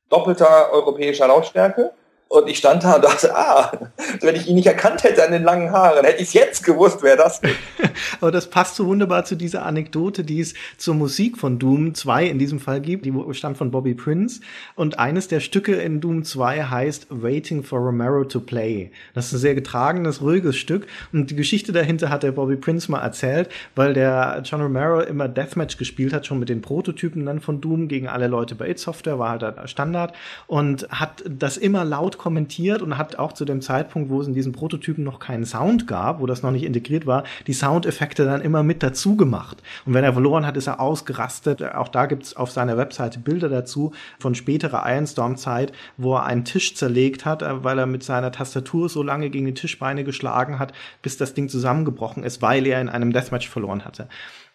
doppelter 0.09 0.71
europäischer 0.73 1.29
Lautstärke. 1.29 1.93
Und 2.31 2.47
ich 2.47 2.59
stand 2.59 2.85
da 2.85 2.97
und 2.97 3.05
dachte, 3.05 3.35
ah, 3.35 3.73
wenn 4.21 4.37
ich 4.37 4.47
ihn 4.49 4.57
nicht 4.57 4.67
erkannt 4.67 5.03
hätte 5.03 5.25
an 5.25 5.33
den 5.33 5.45
langen 5.45 5.73
Haaren, 5.73 6.05
hätte 6.05 6.23
ich 6.23 6.35
jetzt 6.35 6.63
gewusst, 6.63 6.99
wer 7.01 7.17
das 7.17 7.39
ist. 7.39 7.55
Aber 8.21 8.31
das 8.31 8.51
passt 8.51 8.77
so 8.77 8.87
wunderbar 8.87 9.25
zu 9.25 9.35
dieser 9.35 9.65
Anekdote, 9.65 10.25
die 10.25 10.41
es 10.41 10.53
zur 10.77 10.95
Musik 10.95 11.39
von 11.39 11.59
Doom 11.59 11.95
2 11.95 12.27
in 12.27 12.39
diesem 12.39 12.61
Fall 12.61 12.83
gibt. 12.83 13.07
Die 13.07 13.15
stammt 13.33 13.57
von 13.57 13.71
Bobby 13.71 13.95
Prince. 13.95 14.43
Und 14.75 14.99
eines 14.99 15.29
der 15.29 15.41
Stücke 15.41 15.77
in 15.77 16.03
Doom 16.03 16.23
2 16.23 16.65
heißt 16.65 17.07
Waiting 17.09 17.63
for 17.63 17.79
Romero 17.79 18.25
to 18.25 18.41
Play. 18.41 18.91
Das 19.15 19.29
ist 19.29 19.33
ein 19.33 19.39
sehr 19.39 19.55
getragenes, 19.55 20.21
ruhiges 20.21 20.59
Stück. 20.59 20.87
Und 21.15 21.31
die 21.31 21.37
Geschichte 21.37 21.73
dahinter 21.73 22.11
hat 22.11 22.25
der 22.25 22.33
Bobby 22.33 22.57
Prince 22.57 22.91
mal 22.91 23.01
erzählt, 23.01 23.49
weil 23.75 23.95
der 23.95 24.43
John 24.45 24.61
Romero 24.61 25.01
immer 25.01 25.29
Deathmatch 25.29 25.79
gespielt 25.79 26.13
hat, 26.13 26.27
schon 26.27 26.39
mit 26.39 26.51
den 26.51 26.61
Prototypen 26.61 27.25
dann 27.25 27.41
von 27.41 27.63
Doom 27.63 27.89
gegen 27.89 28.07
alle 28.07 28.27
Leute 28.27 28.55
bei 28.55 28.69
It 28.69 28.79
Software, 28.79 29.19
war 29.19 29.41
halt 29.41 29.71
Standard. 29.71 30.15
Und 30.47 30.87
hat 30.91 31.25
das 31.27 31.57
immer 31.57 31.87
laut 31.87 32.18
kommentiert 32.19 32.83
und 32.83 32.99
hat 32.99 33.19
auch 33.19 33.33
zu 33.33 33.45
dem 33.45 33.61
Zeitpunkt, 33.61 34.11
wo 34.11 34.21
es 34.21 34.27
in 34.27 34.35
diesen 34.35 34.53
Prototypen 34.53 35.05
noch 35.05 35.19
keinen 35.19 35.47
Sound 35.47 35.87
gab, 35.87 36.21
wo 36.21 36.27
das 36.27 36.43
noch 36.43 36.51
nicht 36.51 36.65
integriert 36.65 37.07
war, 37.07 37.25
die 37.47 37.53
Soundeffekte 37.53 38.25
dann 38.25 38.43
immer 38.43 38.63
mit 38.63 38.83
dazu 38.83 39.17
gemacht. 39.17 39.63
Und 39.87 39.95
wenn 39.95 40.05
er 40.05 40.13
verloren 40.13 40.45
hat, 40.45 40.57
ist 40.57 40.67
er 40.67 40.81
ausgerastet. 40.81 41.63
Auch 41.63 41.89
da 41.89 42.07
gibt's 42.07 42.37
auf 42.37 42.51
seiner 42.51 42.77
Webseite 42.77 43.19
Bilder 43.19 43.49
dazu 43.49 43.93
von 44.19 44.35
späterer 44.35 44.85
Ironstorm-Zeit, 44.87 45.73
wo 45.97 46.17
er 46.17 46.25
einen 46.25 46.45
Tisch 46.45 46.75
zerlegt 46.75 47.25
hat, 47.25 47.43
äh, 47.43 47.65
weil 47.65 47.79
er 47.79 47.87
mit 47.87 48.03
seiner 48.03 48.33
Tastatur 48.33 48.89
so 48.89 49.03
lange 49.03 49.31
gegen 49.31 49.47
die 49.47 49.55
Tischbeine 49.55 50.05
geschlagen 50.05 50.59
hat, 50.59 50.73
bis 51.03 51.17
das 51.17 51.35
Ding 51.35 51.49
zusammengebrochen 51.49 52.25
ist, 52.25 52.43
weil 52.43 52.67
er 52.67 52.81
in 52.81 52.89
einem 52.89 53.13
Deathmatch 53.13 53.49
verloren 53.49 53.85
hatte. 53.85 54.09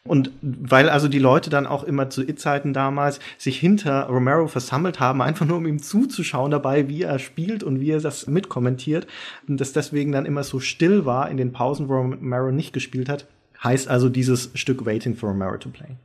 Und 0.06 0.32
weil 0.42 0.90
also 0.90 1.08
die 1.08 1.20
Leute 1.20 1.50
dann 1.50 1.66
auch 1.66 1.86
immer 1.86 2.10
zu 2.10 2.24
It-Zeiten 2.24 2.74
damals 2.74 3.20
sich 3.38 3.58
hinter 3.58 4.08
Romero 4.08 4.48
versammelt 4.48 5.00
haben, 5.00 5.22
einfach 5.22 5.46
nur 5.46 5.58
um 5.58 5.66
ihm 5.66 5.82
zuzuschauen 5.82 6.52
dabei, 6.52 6.90
wie 6.90 7.04
er 7.04 7.20
spielt 7.20 7.64
und 7.64 7.80
wie 7.80 7.92
er 7.92 8.02
das 8.02 8.28
mitkommentiert, 8.28 9.08
und 9.48 9.62
das 9.62 9.72
deswegen 9.72 10.12
dann 10.12 10.26
immer 10.26 10.44
so 10.44 10.60
still 10.60 11.06
war 11.06 11.30
in 11.30 11.38
den 11.38 11.54
Pausen, 11.54 11.88
wo 11.88 11.94
Romero 11.94 12.52
nicht 12.52 12.74
gespielt 12.74 13.08
hat, 13.08 13.28
heißt 13.64 13.88
also 13.88 14.10
dieses 14.10 14.50
Stück 14.56 14.86
Waiting 14.86 15.16
for 15.16 15.30
Romero 15.30 15.58
to 15.58 15.70
Play. 15.70 15.96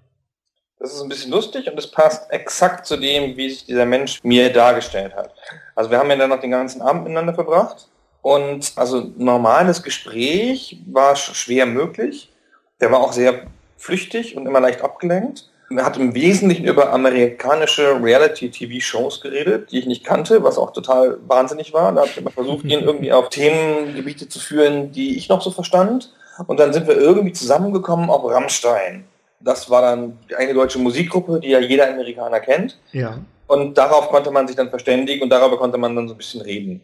Das 0.78 0.94
ist 0.94 1.02
ein 1.02 1.08
bisschen 1.08 1.32
lustig 1.32 1.68
und 1.68 1.76
es 1.76 1.90
passt 1.90 2.30
exakt 2.30 2.86
zu 2.86 2.96
dem, 2.98 3.36
wie 3.36 3.50
sich 3.50 3.66
dieser 3.66 3.84
Mensch 3.84 4.22
mir 4.22 4.52
dargestellt 4.52 5.12
hat. 5.16 5.34
Also 5.74 5.90
wir 5.90 5.98
haben 5.98 6.08
ja 6.08 6.14
dann 6.14 6.30
noch 6.30 6.40
den 6.40 6.52
ganzen 6.52 6.82
Abend 6.82 7.02
miteinander 7.02 7.34
verbracht 7.34 7.88
und 8.22 8.74
also 8.76 9.12
normales 9.16 9.82
Gespräch 9.82 10.80
war 10.86 11.14
sch- 11.14 11.34
schwer 11.34 11.66
möglich. 11.66 12.32
Der 12.80 12.92
war 12.92 13.00
auch 13.00 13.12
sehr 13.12 13.48
flüchtig 13.78 14.36
und 14.36 14.46
immer 14.46 14.60
leicht 14.60 14.82
abgelenkt. 14.82 15.48
Er 15.70 15.84
hat 15.84 15.98
im 15.98 16.14
Wesentlichen 16.14 16.64
über 16.64 16.92
amerikanische 16.92 18.02
Reality-TV-Shows 18.02 19.20
geredet, 19.20 19.70
die 19.70 19.78
ich 19.78 19.86
nicht 19.86 20.04
kannte, 20.04 20.42
was 20.42 20.56
auch 20.56 20.72
total 20.72 21.18
wahnsinnig 21.26 21.74
war. 21.74 21.92
Da 21.92 22.00
habe 22.00 22.10
ich 22.10 22.16
immer 22.18 22.30
versucht, 22.30 22.64
ihn 22.64 22.80
irgendwie 22.84 23.12
auf 23.12 23.28
Themengebiete 23.28 24.28
zu 24.28 24.38
führen, 24.38 24.92
die 24.92 25.16
ich 25.16 25.28
noch 25.28 25.42
so 25.42 25.50
verstand. 25.50 26.12
Und 26.46 26.58
dann 26.58 26.72
sind 26.72 26.86
wir 26.86 26.96
irgendwie 26.96 27.32
zusammengekommen 27.32 28.08
auf 28.08 28.24
Rammstein. 28.24 29.04
Das 29.40 29.68
war 29.68 29.82
dann 29.82 30.18
eine 30.36 30.54
deutsche 30.54 30.78
Musikgruppe, 30.78 31.40
die 31.40 31.50
ja 31.50 31.60
jeder 31.60 31.88
Amerikaner 31.88 32.40
kennt. 32.40 32.78
Ja. 32.92 33.18
Und 33.46 33.76
darauf 33.76 34.08
konnte 34.08 34.30
man 34.30 34.46
sich 34.46 34.56
dann 34.56 34.70
verständigen 34.70 35.22
und 35.22 35.30
darüber 35.30 35.58
konnte 35.58 35.78
man 35.78 35.94
dann 35.94 36.08
so 36.08 36.14
ein 36.14 36.18
bisschen 36.18 36.40
reden. 36.40 36.80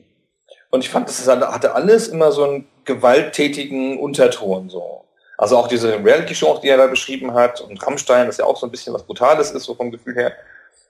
Und 0.70 0.84
ich 0.84 0.90
fand, 0.90 1.08
das 1.08 1.26
hatte 1.26 1.74
alles 1.74 2.08
immer 2.08 2.32
so 2.32 2.44
einen 2.44 2.66
gewalttätigen 2.84 3.98
Unterton 3.98 4.68
so. 4.68 5.03
Also 5.36 5.56
auch 5.56 5.68
diese 5.68 6.02
Reality-Shows, 6.04 6.60
die 6.60 6.68
er 6.68 6.76
da 6.76 6.86
beschrieben 6.86 7.34
hat 7.34 7.60
und 7.60 7.84
Rammstein, 7.84 8.26
das 8.26 8.36
ja 8.36 8.44
auch 8.44 8.56
so 8.56 8.66
ein 8.66 8.70
bisschen 8.70 8.94
was 8.94 9.02
Brutales 9.02 9.50
ist, 9.50 9.64
so 9.64 9.74
vom 9.74 9.90
Gefühl 9.90 10.14
her. 10.14 10.32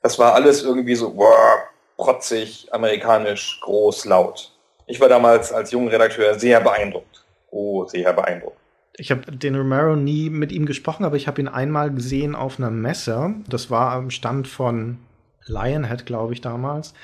Das 0.02 0.18
war 0.18 0.34
alles 0.34 0.62
irgendwie 0.62 0.94
so, 0.94 1.16
wow, 1.16 1.60
protzig, 1.96 2.68
amerikanisch, 2.70 3.58
groß, 3.62 4.04
laut. 4.04 4.52
Ich 4.86 5.00
war 5.00 5.08
damals 5.08 5.52
als 5.52 5.70
junger 5.70 5.92
Redakteur 5.92 6.38
sehr 6.38 6.60
beeindruckt. 6.60 7.24
Oh, 7.50 7.86
sehr 7.86 8.12
beeindruckt. 8.12 8.58
Ich 8.96 9.10
habe 9.10 9.32
den 9.32 9.56
Romero 9.56 9.96
nie 9.96 10.30
mit 10.30 10.52
ihm 10.52 10.66
gesprochen, 10.66 11.04
aber 11.04 11.16
ich 11.16 11.26
habe 11.26 11.40
ihn 11.40 11.48
einmal 11.48 11.90
gesehen 11.90 12.34
auf 12.36 12.58
einer 12.58 12.70
Messe. 12.70 13.34
Das 13.48 13.70
war 13.70 13.92
am 13.92 14.10
Stand 14.10 14.46
von 14.46 14.98
Lionhead, 15.46 16.06
glaube 16.06 16.32
ich, 16.32 16.40
damals 16.40 16.94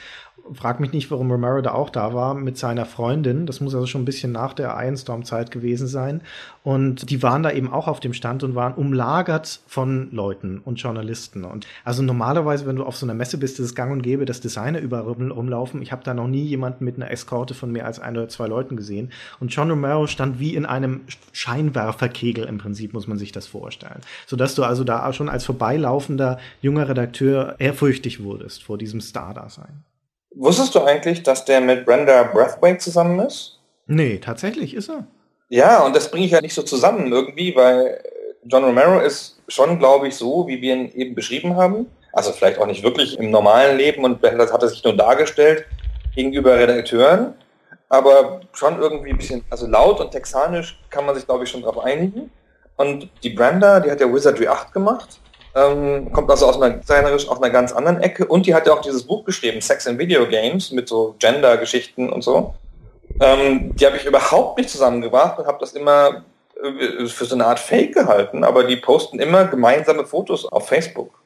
frag 0.55 0.81
mich 0.81 0.93
nicht, 0.93 1.11
warum 1.11 1.31
Romero 1.31 1.61
da 1.61 1.73
auch 1.73 1.91
da 1.91 2.15
war 2.15 2.35
mit 2.35 2.59
seiner 2.59 2.87
Freundin. 2.87 3.47
Das 3.47 3.61
muss 3.61 3.75
also 3.75 3.87
schon 3.87 4.03
ein 4.03 4.07
bisschen 4.07 4.33
nach 4.33 4.53
der 4.53 4.77
Ironstorm-Zeit 4.79 5.51
gewesen 5.51 5.87
sein. 5.87 6.23
Und 6.63 7.11
die 7.11 7.23
waren 7.23 7.43
da 7.43 7.51
eben 7.51 7.73
auch 7.73 7.89
auf 7.89 8.01
dem 8.01 8.13
Stand 8.13 8.43
und 8.43 8.55
waren 8.55 8.75
umlagert 8.75 9.61
von 9.67 10.11
Leuten 10.13 10.59
und 10.59 10.77
Journalisten. 10.77 11.45
Und 11.45 11.67
also 11.85 12.03
normalerweise, 12.03 12.67
wenn 12.67 12.77
du 12.77 12.85
auf 12.85 12.97
so 12.97 13.07
einer 13.07 13.15
Messe 13.15 13.39
bist, 13.39 13.59
ist 13.59 13.67
es 13.67 13.75
gang 13.75 13.93
und 13.93 14.03
gäbe, 14.03 14.25
dass 14.25 14.41
Designer 14.41 14.81
überall 14.81 15.05
rumlaufen. 15.05 15.83
Ich 15.83 15.93
habe 15.93 16.05
da 16.05 16.15
noch 16.15 16.29
nie 16.29 16.45
jemanden 16.45 16.85
mit 16.85 16.97
einer 16.97 17.11
Eskorte 17.11 17.55
von 17.55 17.73
mehr 17.73 17.87
als 17.87 17.99
ein 17.99 18.17
oder 18.17 18.29
zwei 18.29 18.47
Leuten 18.47 18.77
gesehen. 18.77 19.11
Und 19.41 19.55
John 19.55 19.71
Romero 19.71 20.07
stand 20.07 20.39
wie 20.39 20.55
in 20.55 20.67
einem 20.67 21.03
Scheinwerferkegel 21.33 22.45
im 22.45 22.59
Prinzip, 22.59 22.93
muss 22.93 23.07
man 23.07 23.19
sich 23.19 23.33
das 23.33 23.47
vorstellen. 23.47 24.01
Sodass 24.27 24.55
du 24.55 24.65
also 24.65 24.85
da 24.85 25.13
schon 25.13 25.29
als 25.29 25.45
vorbeilaufender 25.45 26.39
junger 26.61 26.89
Redakteur 26.89 27.57
ehrfürchtig 27.59 28.23
wurdest 28.23 28.63
vor 28.63 28.79
diesem 28.79 29.01
Star-Dasein. 29.01 29.85
Wusstest 30.35 30.75
du 30.75 30.83
eigentlich, 30.83 31.23
dass 31.23 31.45
der 31.45 31.61
mit 31.61 31.85
Brenda 31.85 32.23
Brathwaite 32.25 32.79
zusammen 32.79 33.19
ist? 33.21 33.59
Nee, 33.87 34.19
tatsächlich 34.19 34.75
ist 34.75 34.89
er. 34.89 35.07
Ja, 35.49 35.85
und 35.85 35.97
das 35.97 36.11
bringe 36.11 36.27
ich 36.27 36.33
ja 36.33 36.41
nicht 36.41 36.55
so 36.55 36.63
zusammen 36.63 37.11
irgendwie, 37.11 37.55
weil 37.57 38.01
John 38.45 38.65
Romero 38.65 39.01
ist 39.01 39.41
schon, 39.49 39.79
glaube 39.79 40.09
ich, 40.09 40.15
so, 40.15 40.47
wie 40.47 40.63
wir 40.63 40.75
ihn 40.75 40.93
eben 40.93 41.15
beschrieben 41.15 41.57
haben. 41.57 41.87
Also 42.13 42.33
vielleicht 42.33 42.59
auch 42.59 42.67
nicht 42.67 42.83
wirklich 42.83 43.19
im 43.19 43.31
normalen 43.31 43.77
Leben 43.77 44.05
und 44.05 44.23
das 44.23 44.53
hat 44.53 44.63
er 44.63 44.69
sich 44.69 44.83
nur 44.85 44.97
dargestellt 44.97 45.65
gegenüber 46.15 46.57
Redakteuren, 46.57 47.35
aber 47.89 48.41
schon 48.53 48.81
irgendwie 48.81 49.11
ein 49.11 49.17
bisschen, 49.17 49.45
also 49.51 49.67
laut 49.67 50.01
und 50.01 50.11
texanisch 50.11 50.81
kann 50.91 51.07
man 51.07 51.15
sich, 51.15 51.25
glaube 51.25 51.45
ich, 51.45 51.51
schon 51.51 51.63
darauf 51.63 51.85
einigen. 51.85 52.31
Und 52.77 53.09
die 53.23 53.31
Brenda, 53.31 53.79
die 53.81 53.91
hat 53.91 54.01
ja 54.01 54.13
Wizardry 54.13 54.49
8 54.49 54.73
gemacht 54.73 55.21
ähm, 55.55 56.13
kommt 56.13 56.31
also 56.31 56.47
aus 56.47 56.61
einer 56.61 56.77
designerisch 56.77 57.29
auf 57.29 57.43
einer 57.43 57.51
ganz 57.51 57.73
anderen 57.73 58.01
Ecke 58.01 58.27
und 58.27 58.47
die 58.47 58.55
hat 58.55 58.67
ja 58.67 58.73
auch 58.73 58.83
dieses 58.83 59.03
Buch 59.03 59.25
geschrieben, 59.25 59.61
Sex 59.61 59.87
in 59.87 59.99
Video 59.99 60.27
Games, 60.27 60.71
mit 60.71 60.89
so 60.89 61.15
Gender-Geschichten 61.19 62.11
und 62.11 62.23
so. 62.23 62.55
Ähm, 63.21 63.75
die 63.77 63.87
habe 63.87 63.97
ich 63.97 64.05
überhaupt 64.05 64.59
nicht 64.59 64.71
zusammengebracht 64.71 65.39
und 65.39 65.47
habe 65.47 65.59
das 65.61 65.73
immer 65.73 66.25
äh, 66.63 67.07
für 67.07 67.25
so 67.25 67.35
eine 67.35 67.47
Art 67.47 67.59
Fake 67.59 67.95
gehalten, 67.95 68.45
aber 68.45 68.65
die 68.65 68.77
posten 68.77 69.19
immer 69.19 69.47
gemeinsame 69.47 70.05
Fotos 70.07 70.47
auf 70.47 70.69
Facebook. 70.69 71.21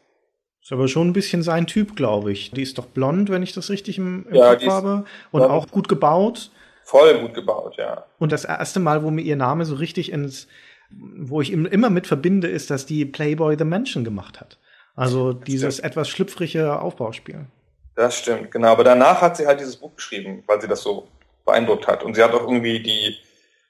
Ist 0.62 0.72
aber 0.72 0.89
schon 0.89 1.09
ein 1.09 1.12
bisschen 1.12 1.43
sein 1.43 1.66
Typ, 1.66 1.95
glaube 1.95 2.33
ich. 2.33 2.51
Die 2.51 2.62
ist 2.62 2.79
doch 2.79 2.87
blond, 2.87 3.29
wenn 3.29 3.43
ich 3.43 3.53
das 3.53 3.68
richtig 3.68 3.99
im, 3.99 4.27
im 4.31 4.35
ja, 4.35 4.55
Kopf 4.55 4.66
habe. 4.66 5.05
Und 5.31 5.43
auch 5.43 5.68
gut 5.68 5.91
gebaut. 5.91 6.51
Voll 6.85 7.18
gut 7.20 7.35
gebaut, 7.35 7.77
ja. 7.77 8.05
Und 8.18 8.33
das 8.33 8.47
erste 8.47 8.81
Mal, 8.81 9.03
wo 9.03 9.11
mir 9.11 9.20
ihr 9.20 9.37
Name 9.37 9.66
so 9.66 9.75
richtig 9.75 10.11
ins, 10.11 10.49
wo 10.91 11.41
ich 11.41 11.53
immer 11.53 11.91
mit 11.91 12.07
verbinde, 12.07 12.49
ist, 12.49 12.70
dass 12.70 12.87
die 12.87 13.05
Playboy 13.05 13.57
the 13.59 13.64
Mansion 13.64 14.05
gemacht 14.05 14.41
hat. 14.41 14.59
Also 14.97 15.32
dieses 15.32 15.74
stimmt. 15.74 15.91
etwas 15.91 16.09
schlüpfrige 16.09 16.80
Aufbauspiel. 16.80 17.47
Das 17.97 18.18
stimmt, 18.18 18.51
genau. 18.51 18.68
Aber 18.68 18.85
danach 18.85 19.20
hat 19.20 19.37
sie 19.37 19.47
halt 19.47 19.61
dieses 19.61 19.76
Buch 19.76 19.95
geschrieben, 19.97 20.43
weil 20.47 20.61
sie 20.61 20.68
das 20.68 20.82
so 20.82 21.09
beeindruckt 21.45 21.87
hat. 21.87 22.03
Und 22.03 22.14
sie 22.14 22.22
hat 22.22 22.32
auch 22.32 22.43
irgendwie 22.43 22.80
die 22.80 23.16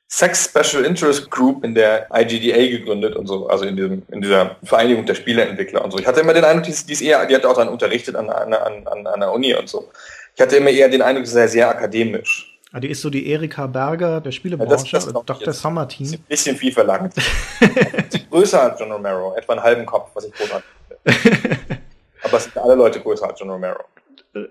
Sex 0.08 0.44
Special 0.44 0.84
Interest 0.84 1.30
Group 1.30 1.64
in 1.64 1.74
der 1.74 2.08
IGDA 2.12 2.78
gegründet 2.78 3.16
und 3.16 3.26
so, 3.26 3.48
also 3.48 3.64
in, 3.64 3.76
diesem, 3.76 4.02
in 4.10 4.20
dieser 4.20 4.56
Vereinigung 4.62 5.06
der 5.06 5.14
Spieleentwickler 5.14 5.84
und 5.84 5.90
so. 5.90 5.98
Ich 5.98 6.06
hatte 6.06 6.20
immer 6.20 6.34
den 6.34 6.44
Eindruck, 6.44 6.66
die, 6.66 6.86
die 6.86 6.92
ist 6.92 7.00
eher, 7.00 7.24
die 7.26 7.34
hat 7.34 7.44
auch 7.44 7.56
dann 7.56 7.68
unterrichtet 7.68 8.14
an, 8.14 8.30
an, 8.30 8.52
an, 8.52 9.06
an 9.06 9.20
der 9.20 9.32
Uni 9.32 9.54
und 9.54 9.68
so. 9.68 9.88
Ich 10.34 10.40
hatte 10.40 10.56
immer 10.56 10.70
eher 10.70 10.88
den 10.88 11.02
Eindruck, 11.02 11.26
sie 11.26 11.32
sei 11.32 11.46
sehr 11.46 11.68
akademisch. 11.68 12.53
Ah, 12.74 12.80
die 12.80 12.88
ist 12.88 13.02
so 13.02 13.08
die 13.08 13.28
Erika 13.28 13.68
Berger 13.68 14.20
der 14.20 14.32
Spielebranche, 14.32 14.86
ja, 14.86 14.98
das, 14.98 15.04
das 15.04 15.24
Dr. 15.24 15.52
Summer 15.52 15.86
Team. 15.86 16.12
Ein 16.12 16.24
bisschen 16.28 16.56
viel 16.56 16.72
verlangt. 16.72 17.14
größer 18.30 18.62
als 18.62 18.80
John 18.80 18.90
Romero, 18.90 19.32
etwa 19.36 19.52
einen 19.52 19.62
halben 19.62 19.86
Kopf, 19.86 20.10
was 20.14 20.24
ich 20.24 20.32
großartig 20.32 20.68
finde. 21.04 21.60
Aber 22.24 22.36
es 22.36 22.44
sind 22.44 22.58
alle 22.58 22.74
Leute 22.74 22.98
größer 22.98 23.28
als 23.28 23.38
John 23.38 23.50
Romero. 23.50 23.78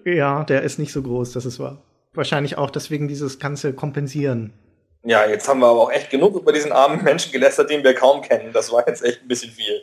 Ja, 0.05 0.45
der 0.45 0.61
ist 0.61 0.79
nicht 0.79 0.93
so 0.93 1.01
groß, 1.01 1.33
das 1.33 1.45
ist 1.45 1.59
wahr. 1.59 1.81
Wahrscheinlich 2.13 2.57
auch 2.57 2.69
deswegen 2.69 3.09
dieses 3.09 3.39
ganze 3.39 3.73
Kompensieren. 3.73 4.53
Ja, 5.03 5.25
jetzt 5.25 5.49
haben 5.49 5.59
wir 5.59 5.67
aber 5.67 5.81
auch 5.81 5.91
echt 5.91 6.09
genug 6.09 6.37
über 6.37 6.53
diesen 6.53 6.71
armen 6.71 7.03
Menschen 7.03 7.33
gelästert, 7.33 7.71
den 7.71 7.83
wir 7.83 7.93
kaum 7.93 8.21
kennen. 8.21 8.53
Das 8.53 8.71
war 8.71 8.87
jetzt 8.87 9.03
echt 9.03 9.23
ein 9.23 9.27
bisschen 9.27 9.51
viel. 9.51 9.81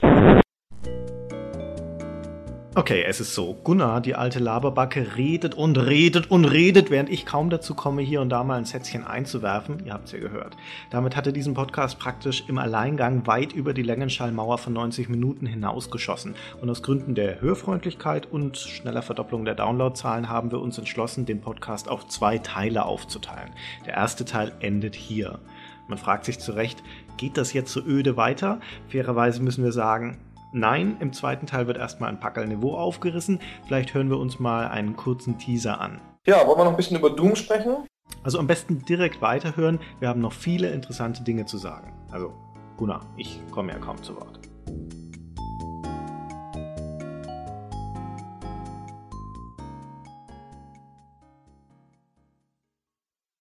Okay, 2.77 3.03
es 3.05 3.19
ist 3.19 3.35
so. 3.35 3.55
Gunnar, 3.65 4.01
die 4.01 4.15
alte 4.15 4.39
Laberbacke, 4.39 5.17
redet 5.17 5.57
und 5.57 5.77
redet 5.77 6.31
und 6.31 6.45
redet, 6.45 6.89
während 6.89 7.11
ich 7.11 7.27
kaum 7.27 7.51
dazu 7.51 7.75
komme, 7.75 8.01
hier 8.01 8.21
und 8.21 8.29
da 8.29 8.45
mal 8.45 8.59
ein 8.59 8.65
Sätzchen 8.65 9.05
einzuwerfen. 9.05 9.85
Ihr 9.85 9.93
habt 9.93 10.07
es 10.07 10.13
ja 10.13 10.21
gehört. 10.21 10.57
Damit 10.89 11.17
hat 11.17 11.27
er 11.27 11.33
diesen 11.33 11.55
Podcast 11.55 11.99
praktisch 11.99 12.45
im 12.47 12.59
Alleingang 12.59 13.27
weit 13.27 13.53
über 13.53 13.75
die 13.75 13.83
Längenschallmauer 13.83 14.59
von 14.59 14.73
90 14.73 15.09
Minuten 15.09 15.47
hinausgeschossen. 15.47 16.37
Und 16.61 16.71
aus 16.71 16.85
Gründen 16.85 17.17
der 17.17 17.41
Hörfreundlichkeit 17.41 18.31
und 18.31 18.57
schneller 18.57 19.03
Verdopplung 19.03 19.45
der 19.45 19.57
Downloadzahlen 19.57 20.29
haben 20.29 20.53
wir 20.53 20.61
uns 20.61 20.79
entschlossen, 20.79 21.27
den 21.27 21.41
Podcast 21.41 21.89
auf 21.89 22.07
zwei 22.07 22.39
Teile 22.39 22.85
aufzuteilen. 22.85 23.51
Der 23.85 23.95
erste 23.95 24.25
Teil 24.25 24.53
endet 24.61 24.95
hier. 24.95 25.41
Man 25.89 25.99
fragt 25.99 26.25
sich 26.25 26.39
zu 26.39 26.53
Recht, 26.53 26.85
geht 27.17 27.37
das 27.37 27.53
jetzt 27.53 27.73
so 27.73 27.81
öde 27.81 28.17
weiter? 28.17 28.61
Fairerweise 28.87 29.43
müssen 29.43 29.65
wir 29.65 29.73
sagen, 29.73 30.19
Nein, 30.53 30.97
im 31.01 31.13
zweiten 31.13 31.47
Teil 31.47 31.67
wird 31.67 31.79
erstmal 31.79 32.09
ein 32.09 32.19
Packerl 32.19 32.47
Niveau 32.47 32.75
aufgerissen. 32.75 33.41
Vielleicht 33.67 33.95
hören 33.95 34.11
wir 34.11 34.19
uns 34.19 34.41
mal 34.41 34.69
einen 34.69 34.97
kurzen 34.97 35.39
Teaser 35.39 35.81
an. 35.81 36.01
Ja, 36.27 36.47
wollen 36.47 36.59
wir 36.59 36.65
noch 36.65 36.73
ein 36.73 36.77
bisschen 36.77 36.99
über 36.99 37.11
Doom 37.11 37.37
sprechen? 37.37 37.87
Also 38.25 38.39
am 38.39 38.47
besten 38.47 38.85
direkt 38.85 39.23
weiterhören. 39.23 39.79
Wir 40.01 40.09
haben 40.09 40.21
noch 40.21 40.33
viele 40.33 40.71
interessante 40.71 41.23
Dinge 41.23 41.47
zu 41.47 41.57
sagen. 41.57 41.93
Also, 42.11 42.35
Gunnar, 42.77 43.07
ich 43.17 43.41
komme 43.51 43.73
ja 43.73 43.79
kaum 43.79 44.03
zu 44.03 44.17
Wort. 44.17 44.41